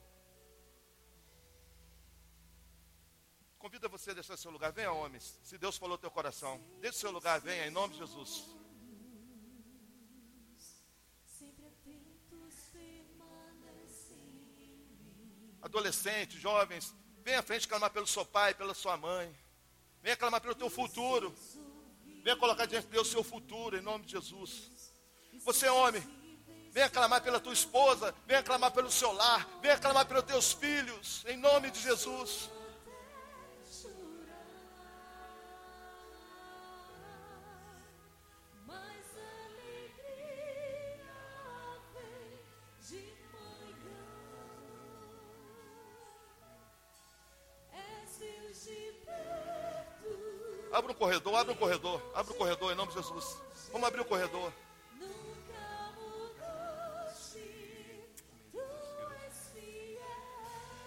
Convida 3.59 3.89
você 3.89 4.13
a 4.13 4.15
deixar 4.15 4.39
seu 4.39 4.51
lugar. 4.51 4.73
Venha, 4.73 4.91
homens. 4.91 5.39
Se 5.43 5.59
Deus 5.59 5.77
falou 5.77 5.99
teu 5.99 6.11
coração, 6.11 6.59
deixe 6.81 6.97
seu 6.97 7.11
lugar, 7.11 7.43
venha, 7.43 7.67
em 7.67 7.71
nome 7.71 7.93
de 7.93 7.99
Jesus. 7.99 8.57
Adolescentes, 15.61 16.41
jovens, 16.41 16.95
venha 17.23 17.41
à 17.41 17.43
frente 17.43 17.69
clamar 17.69 17.91
pelo 17.91 18.07
seu 18.07 18.25
pai, 18.25 18.55
pela 18.55 18.73
sua 18.73 18.97
mãe. 18.97 19.31
Venha 20.01 20.17
clamar 20.17 20.41
pelo 20.41 20.55
teu 20.55 20.71
futuro. 20.71 21.37
Venha 22.29 22.37
colocar 22.37 22.67
diante 22.67 22.85
de 22.85 22.93
Deus 22.93 23.09
o 23.09 23.11
seu 23.11 23.25
futuro, 23.25 23.75
em 23.75 23.81
nome 23.81 24.05
de 24.05 24.13
Jesus. 24.13 24.71
Você, 25.47 25.67
homem, 25.67 26.03
venha 26.71 26.91
clamar 26.91 27.23
pela 27.23 27.41
tua 27.41 27.55
esposa, 27.55 28.15
venha 28.27 28.43
clamar 28.43 28.71
pelo 28.71 28.91
seu 28.91 29.11
lar, 29.13 29.49
venha 29.63 29.79
clamar 29.79 30.05
pelos 30.05 30.25
teus 30.25 30.53
filhos, 30.53 31.25
em 31.27 31.39
nome 31.39 31.71
de 31.71 31.81
Jesus. 31.81 32.51
Abre 50.89 50.97
o 50.97 51.01
corredor, 51.01 51.35
abre 51.35 51.53
o 51.53 51.57
corredor, 51.57 52.03
abre 52.15 52.33
o 52.33 52.37
corredor 52.37 52.73
em 52.73 52.75
nome 52.75 52.91
de 52.91 52.97
Jesus. 52.97 53.37
Vamos 53.71 53.87
abrir 53.87 54.01
o 54.01 54.07
corredor. 54.07 54.51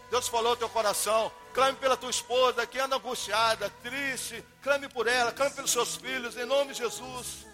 Deus 0.10 0.28
falou 0.28 0.50
ao 0.54 0.58
teu 0.58 0.68
coração. 0.70 1.32
Clame 1.54 1.78
pela 1.78 1.96
tua 1.96 2.10
esposa 2.10 2.66
que 2.66 2.80
anda 2.80 2.96
angustiada, 2.96 3.70
triste. 3.84 4.44
Clame 4.64 4.90
por 4.90 5.06
ela, 5.06 5.32
clame 5.32 5.52
pelos 5.52 5.70
seus 5.70 5.98
filhos, 5.98 6.36
em 6.36 6.46
nome 6.46 6.74
de 6.74 6.80
Jesus. 6.80 7.46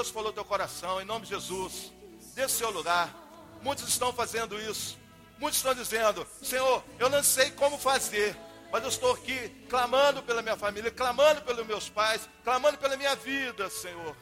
Deus 0.00 0.08
falou 0.08 0.32
teu 0.32 0.46
coração, 0.46 0.98
em 0.98 1.04
nome 1.04 1.26
de 1.26 1.32
Jesus. 1.32 1.92
Desse 2.34 2.54
seu 2.54 2.70
lugar. 2.70 3.14
Muitos 3.60 3.86
estão 3.86 4.10
fazendo 4.14 4.58
isso. 4.58 4.98
Muitos 5.38 5.58
estão 5.58 5.74
dizendo: 5.74 6.26
Senhor, 6.42 6.82
eu 6.98 7.10
não 7.10 7.22
sei 7.22 7.50
como 7.50 7.76
fazer, 7.76 8.34
mas 8.72 8.82
eu 8.82 8.88
estou 8.88 9.12
aqui 9.12 9.50
clamando 9.68 10.22
pela 10.22 10.40
minha 10.40 10.56
família, 10.56 10.90
clamando 10.90 11.42
pelos 11.42 11.66
meus 11.66 11.90
pais, 11.90 12.26
clamando 12.42 12.78
pela 12.78 12.96
minha 12.96 13.14
vida, 13.14 13.68
Senhor, 13.68 14.16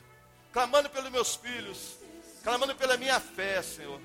clamando 0.52 0.90
pelos 0.90 1.12
meus 1.12 1.36
filhos, 1.36 1.94
clamando 2.42 2.74
pela 2.74 2.96
minha 2.96 3.20
fé, 3.20 3.62
Senhor. 3.62 4.00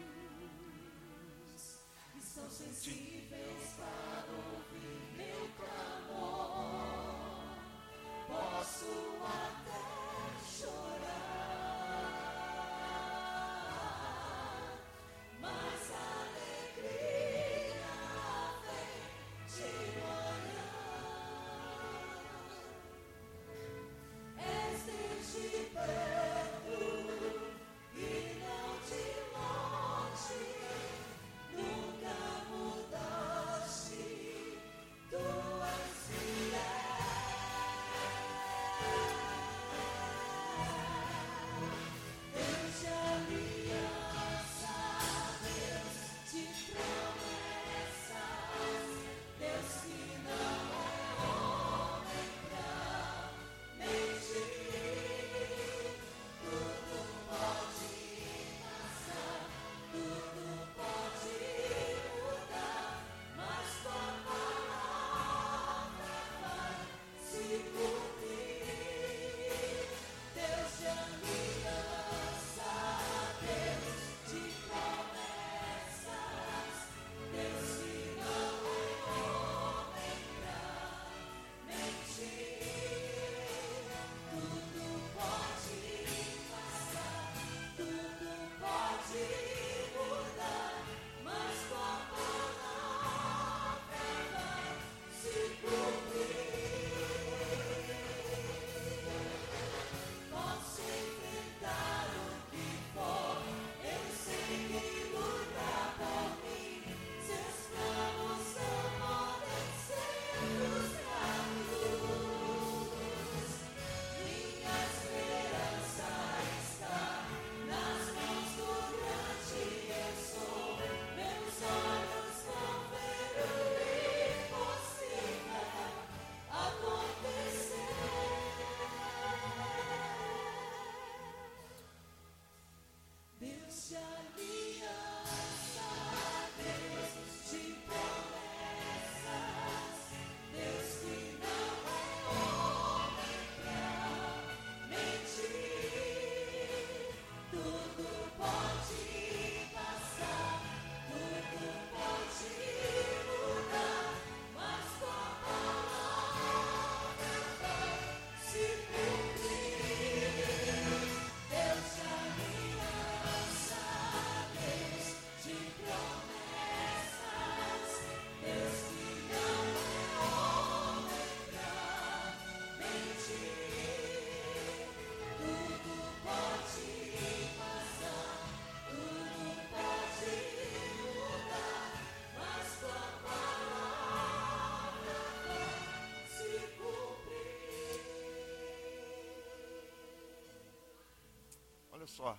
Só. 192.14 192.38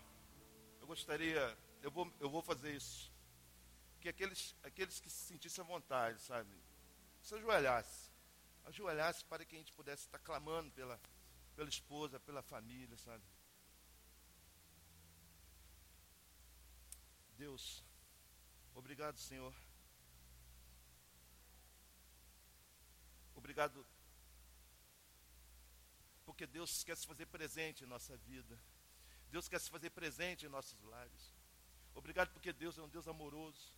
Eu 0.81 0.87
gostaria, 0.87 1.59
eu 1.83 1.91
vou, 1.91 2.13
eu 2.21 2.31
vou 2.31 2.43
fazer 2.43 2.75
isso. 2.75 3.13
Que 4.01 4.09
aqueles, 4.09 4.55
aqueles 4.63 5.01
que 5.01 5.11
se 5.11 5.27
sentissem 5.27 5.65
à 5.65 5.67
vontade, 5.67 6.21
sabe? 6.21 6.51
Se 7.23 7.35
ajoelhasse. 7.35 8.11
Ajoelhasse 8.65 9.25
para 9.25 9.45
que 9.45 9.57
a 9.57 9.59
gente 9.59 9.73
pudesse 9.73 10.05
estar 10.05 10.19
clamando 10.19 10.71
pela, 10.73 11.01
pela 11.57 11.69
esposa, 11.69 12.21
pela 12.21 12.43
família, 12.43 12.97
sabe? 12.99 13.25
Deus, 17.37 17.85
obrigado, 18.75 19.19
Senhor. 19.19 19.55
Obrigado, 23.35 23.85
porque 26.25 26.47
Deus 26.47 26.83
quer 26.85 26.97
se 26.97 27.07
fazer 27.07 27.27
presente 27.27 27.85
em 27.85 27.87
nossa 27.87 28.17
vida. 28.17 28.59
Deus 29.35 29.49
quer 29.49 29.61
se 29.61 29.69
fazer 29.69 29.91
presente 29.91 30.47
em 30.47 30.49
nossos 30.49 30.81
lares. 30.85 31.35
Obrigado 31.93 32.31
porque 32.31 32.53
Deus 32.53 32.79
é 32.79 32.83
um 32.83 32.89
Deus 32.89 33.09
amoroso. 33.09 33.75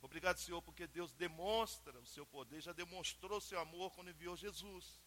Obrigado, 0.00 0.38
Senhor, 0.38 0.62
porque 0.62 0.86
Deus 0.86 1.10
demonstra 1.10 1.98
o 1.98 2.06
seu 2.06 2.24
poder, 2.24 2.60
já 2.60 2.72
demonstrou 2.72 3.38
o 3.38 3.40
seu 3.40 3.58
amor 3.58 3.90
quando 3.96 4.10
enviou 4.10 4.36
Jesus 4.36 5.00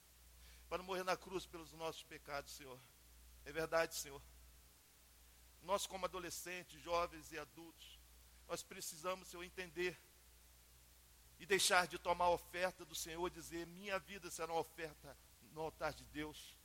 para 0.67 0.83
morrer 0.83 1.05
na 1.05 1.15
cruz 1.15 1.45
pelos 1.45 1.71
nossos 1.71 2.03
pecados, 2.03 2.51
Senhor. 2.51 2.77
É 3.45 3.51
verdade, 3.53 3.95
Senhor. 3.95 4.21
Nós, 5.63 5.87
como 5.87 6.03
adolescentes, 6.05 6.81
jovens 6.81 7.31
e 7.31 7.39
adultos, 7.39 7.97
nós 8.45 8.61
precisamos, 8.61 9.29
Senhor, 9.29 9.45
entender 9.45 9.97
e 11.39 11.45
deixar 11.45 11.87
de 11.87 11.97
tomar 11.97 12.25
a 12.25 12.31
oferta 12.31 12.83
do 12.83 12.93
Senhor 12.93 13.25
e 13.25 13.31
dizer: 13.31 13.65
minha 13.67 13.97
vida 13.99 14.29
será 14.29 14.51
uma 14.51 14.59
oferta 14.59 15.17
no 15.53 15.61
altar 15.61 15.93
de 15.93 16.03
Deus. 16.07 16.57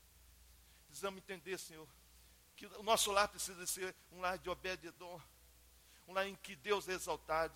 Precisamos 0.89 1.19
entender, 1.19 1.57
Senhor, 1.61 1.89
que 2.57 2.67
o 2.67 2.83
nosso 2.83 3.13
lar 3.13 3.29
precisa 3.29 3.67
ser 3.67 3.95
um 4.11 4.21
lar 4.21 4.39
de 4.39 4.49
obededor, 4.49 5.23
um 6.09 6.13
lar 6.13 6.27
em 6.27 6.35
que 6.37 6.57
Deus 6.57 6.89
é 6.89 6.93
exaltado, 6.93 7.55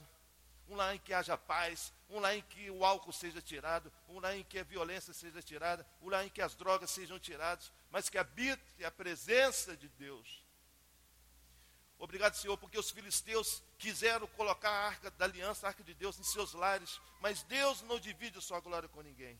um 0.68 0.76
lar 0.76 0.94
em 0.94 0.98
que 0.98 1.12
haja 1.12 1.36
paz, 1.36 1.92
um 2.08 2.20
lar 2.20 2.36
em 2.36 2.42
que 2.42 2.70
o 2.70 2.84
álcool 2.84 3.12
seja 3.12 3.40
tirado, 3.42 3.92
um 4.08 4.20
lar 4.20 4.36
em 4.36 4.44
que 4.44 4.58
a 4.58 4.62
violência 4.62 5.12
seja 5.12 5.42
tirada, 5.42 5.86
um 6.00 6.08
lar 6.08 6.24
em 6.24 6.28
que 6.28 6.42
as 6.42 6.54
drogas 6.54 6.90
sejam 6.90 7.18
tiradas, 7.18 7.72
mas 7.90 8.08
que 8.08 8.18
habite 8.18 8.84
a 8.84 8.90
presença 8.90 9.76
de 9.76 9.88
Deus. 9.88 10.44
Obrigado, 11.98 12.34
Senhor, 12.34 12.56
porque 12.56 12.78
os 12.78 12.90
filisteus 12.90 13.62
quiseram 13.78 14.26
colocar 14.28 14.70
a 14.70 14.86
arca 14.86 15.10
da 15.10 15.24
aliança, 15.24 15.66
a 15.66 15.70
arca 15.70 15.82
de 15.82 15.92
Deus, 15.92 16.18
em 16.18 16.22
seus 16.22 16.54
lares, 16.54 17.00
mas 17.20 17.42
Deus 17.42 17.82
não 17.82 17.98
divide 17.98 18.38
a 18.38 18.40
sua 18.40 18.60
glória 18.60 18.88
com 18.88 19.02
ninguém. 19.02 19.38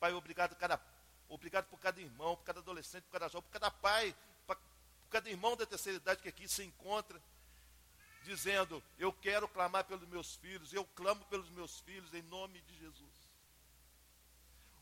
Pai, 0.00 0.12
obrigado, 0.12 0.56
cada, 0.56 0.80
obrigado 1.28 1.66
por 1.66 1.78
cada 1.78 2.00
irmão, 2.00 2.34
por 2.34 2.44
cada 2.44 2.60
adolescente, 2.60 3.04
por 3.04 3.12
cada 3.12 3.28
jovem, 3.28 3.48
por 3.48 3.52
cada 3.52 3.70
pai, 3.70 4.16
cada 5.14 5.30
irmão 5.30 5.56
da 5.56 5.64
terceira 5.64 5.98
idade 5.98 6.22
que 6.22 6.28
aqui 6.28 6.48
se 6.48 6.64
encontra 6.64 7.22
dizendo: 8.24 8.82
Eu 8.98 9.12
quero 9.12 9.46
clamar 9.46 9.84
pelos 9.84 10.08
meus 10.08 10.34
filhos, 10.34 10.72
eu 10.72 10.84
clamo 10.86 11.24
pelos 11.26 11.48
meus 11.50 11.78
filhos 11.82 12.12
em 12.12 12.22
nome 12.22 12.60
de 12.62 12.76
Jesus. 12.76 13.14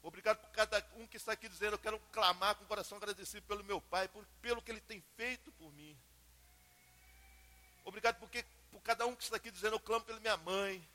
Obrigado 0.02 0.38
por 0.38 0.48
cada 0.52 0.82
um 0.96 1.06
que 1.06 1.18
está 1.18 1.32
aqui 1.32 1.50
dizendo: 1.50 1.74
Eu 1.74 1.78
quero 1.78 2.00
clamar 2.10 2.54
com 2.54 2.64
o 2.64 2.66
coração 2.66 2.96
agradecido 2.96 3.46
pelo 3.46 3.62
meu 3.62 3.78
pai, 3.78 4.08
por, 4.08 4.24
pelo 4.40 4.62
que 4.62 4.70
ele 4.70 4.80
tem 4.80 5.02
feito 5.18 5.52
por 5.52 5.70
mim. 5.74 5.94
Obrigado 7.84 8.18
porque, 8.18 8.42
por 8.70 8.80
cada 8.80 9.06
um 9.06 9.14
que 9.14 9.24
está 9.24 9.36
aqui 9.36 9.50
dizendo: 9.50 9.74
Eu 9.74 9.80
clamo 9.80 10.06
pela 10.06 10.18
minha 10.18 10.38
mãe. 10.38 10.88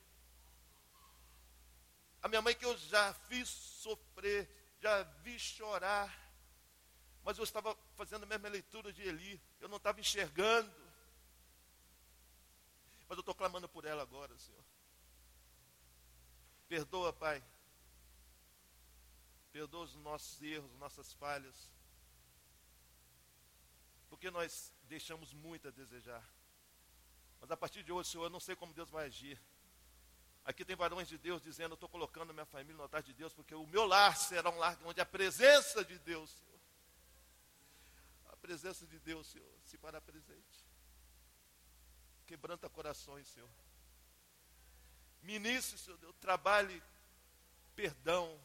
A 2.23 2.27
minha 2.27 2.41
mãe 2.41 2.55
que 2.55 2.65
eu 2.65 2.75
já 2.75 3.13
fiz 3.29 3.47
sofrer, 3.47 4.49
já 4.81 5.03
vi 5.21 5.37
chorar. 5.37 6.26
Mas 7.27 7.37
eu 7.37 7.43
estava 7.43 7.77
fazendo 7.93 8.23
a 8.23 8.25
mesma 8.25 8.47
leitura 8.47 8.93
de 8.93 9.01
Eli, 9.01 9.41
eu 9.59 9.67
não 9.67 9.75
estava 9.75 9.99
enxergando. 9.99 10.73
Mas 13.05 13.17
eu 13.17 13.19
estou 13.19 13.35
clamando 13.35 13.67
por 13.67 13.83
ela 13.83 14.01
agora, 14.01 14.33
Senhor. 14.37 14.63
Perdoa, 16.69 17.11
Pai. 17.11 17.43
Perdoa 19.51 19.83
os 19.83 19.95
nossos 19.95 20.41
erros, 20.41 20.73
nossas 20.75 21.11
falhas. 21.11 21.69
Porque 24.07 24.31
nós 24.31 24.71
deixamos 24.83 25.33
muito 25.33 25.67
a 25.67 25.71
desejar. 25.71 26.25
Mas 27.41 27.51
a 27.51 27.57
partir 27.57 27.83
de 27.83 27.91
hoje, 27.91 28.07
Senhor, 28.07 28.23
eu 28.23 28.29
não 28.29 28.39
sei 28.39 28.55
como 28.55 28.73
Deus 28.73 28.89
vai 28.89 29.07
agir. 29.07 29.37
Aqui 30.45 30.63
tem 30.63 30.77
varões 30.77 31.09
de 31.09 31.17
Deus 31.17 31.41
dizendo: 31.41 31.73
Eu 31.73 31.75
estou 31.75 31.89
colocando 31.89 32.33
minha 32.33 32.45
família 32.45 32.77
no 32.77 32.83
altar 32.83 33.03
de 33.03 33.13
Deus, 33.13 33.33
porque 33.33 33.53
o 33.53 33.67
meu 33.67 33.85
lar 33.85 34.15
será 34.15 34.49
um 34.49 34.57
lar 34.57 34.79
onde 34.85 35.01
a 35.01 35.05
presença 35.05 35.83
de 35.83 35.99
Deus, 35.99 36.29
Senhor. 36.29 36.56
A 38.37 38.39
presença 38.39 38.85
de 38.85 38.99
Deus, 38.99 39.27
Senhor, 39.27 39.59
se 39.63 39.77
fará 39.77 39.99
presente. 39.99 40.63
Quebranta 42.27 42.69
corações, 42.69 43.27
Senhor. 43.27 43.49
Ministre, 45.23 45.77
Senhor 45.77 45.97
Deus, 45.97 46.15
trabalhe 46.21 46.81
perdão. 47.75 48.39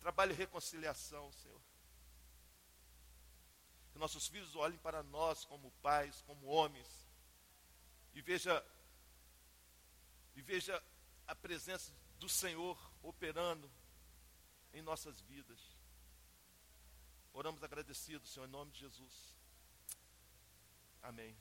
Trabalhe 0.00 0.34
reconciliação, 0.34 1.32
Senhor. 1.32 1.60
Que 3.92 3.98
nossos 3.98 4.26
filhos 4.26 4.56
olhem 4.56 4.78
para 4.78 5.02
nós 5.04 5.44
como 5.44 5.70
pais, 5.82 6.22
como 6.22 6.46
homens. 6.46 6.88
E 8.12 8.20
veja 8.20 8.64
e 10.34 10.42
veja 10.42 10.82
a 11.26 11.34
presença 11.34 11.92
do 12.18 12.28
Senhor 12.28 12.78
operando 13.02 13.70
em 14.72 14.82
nossas 14.82 15.20
vidas. 15.20 15.79
Oramos 17.32 17.62
agradecidos, 17.62 18.30
Senhor, 18.30 18.46
em 18.46 18.50
nome 18.50 18.72
de 18.72 18.80
Jesus. 18.80 19.34
Amém. 21.02 21.36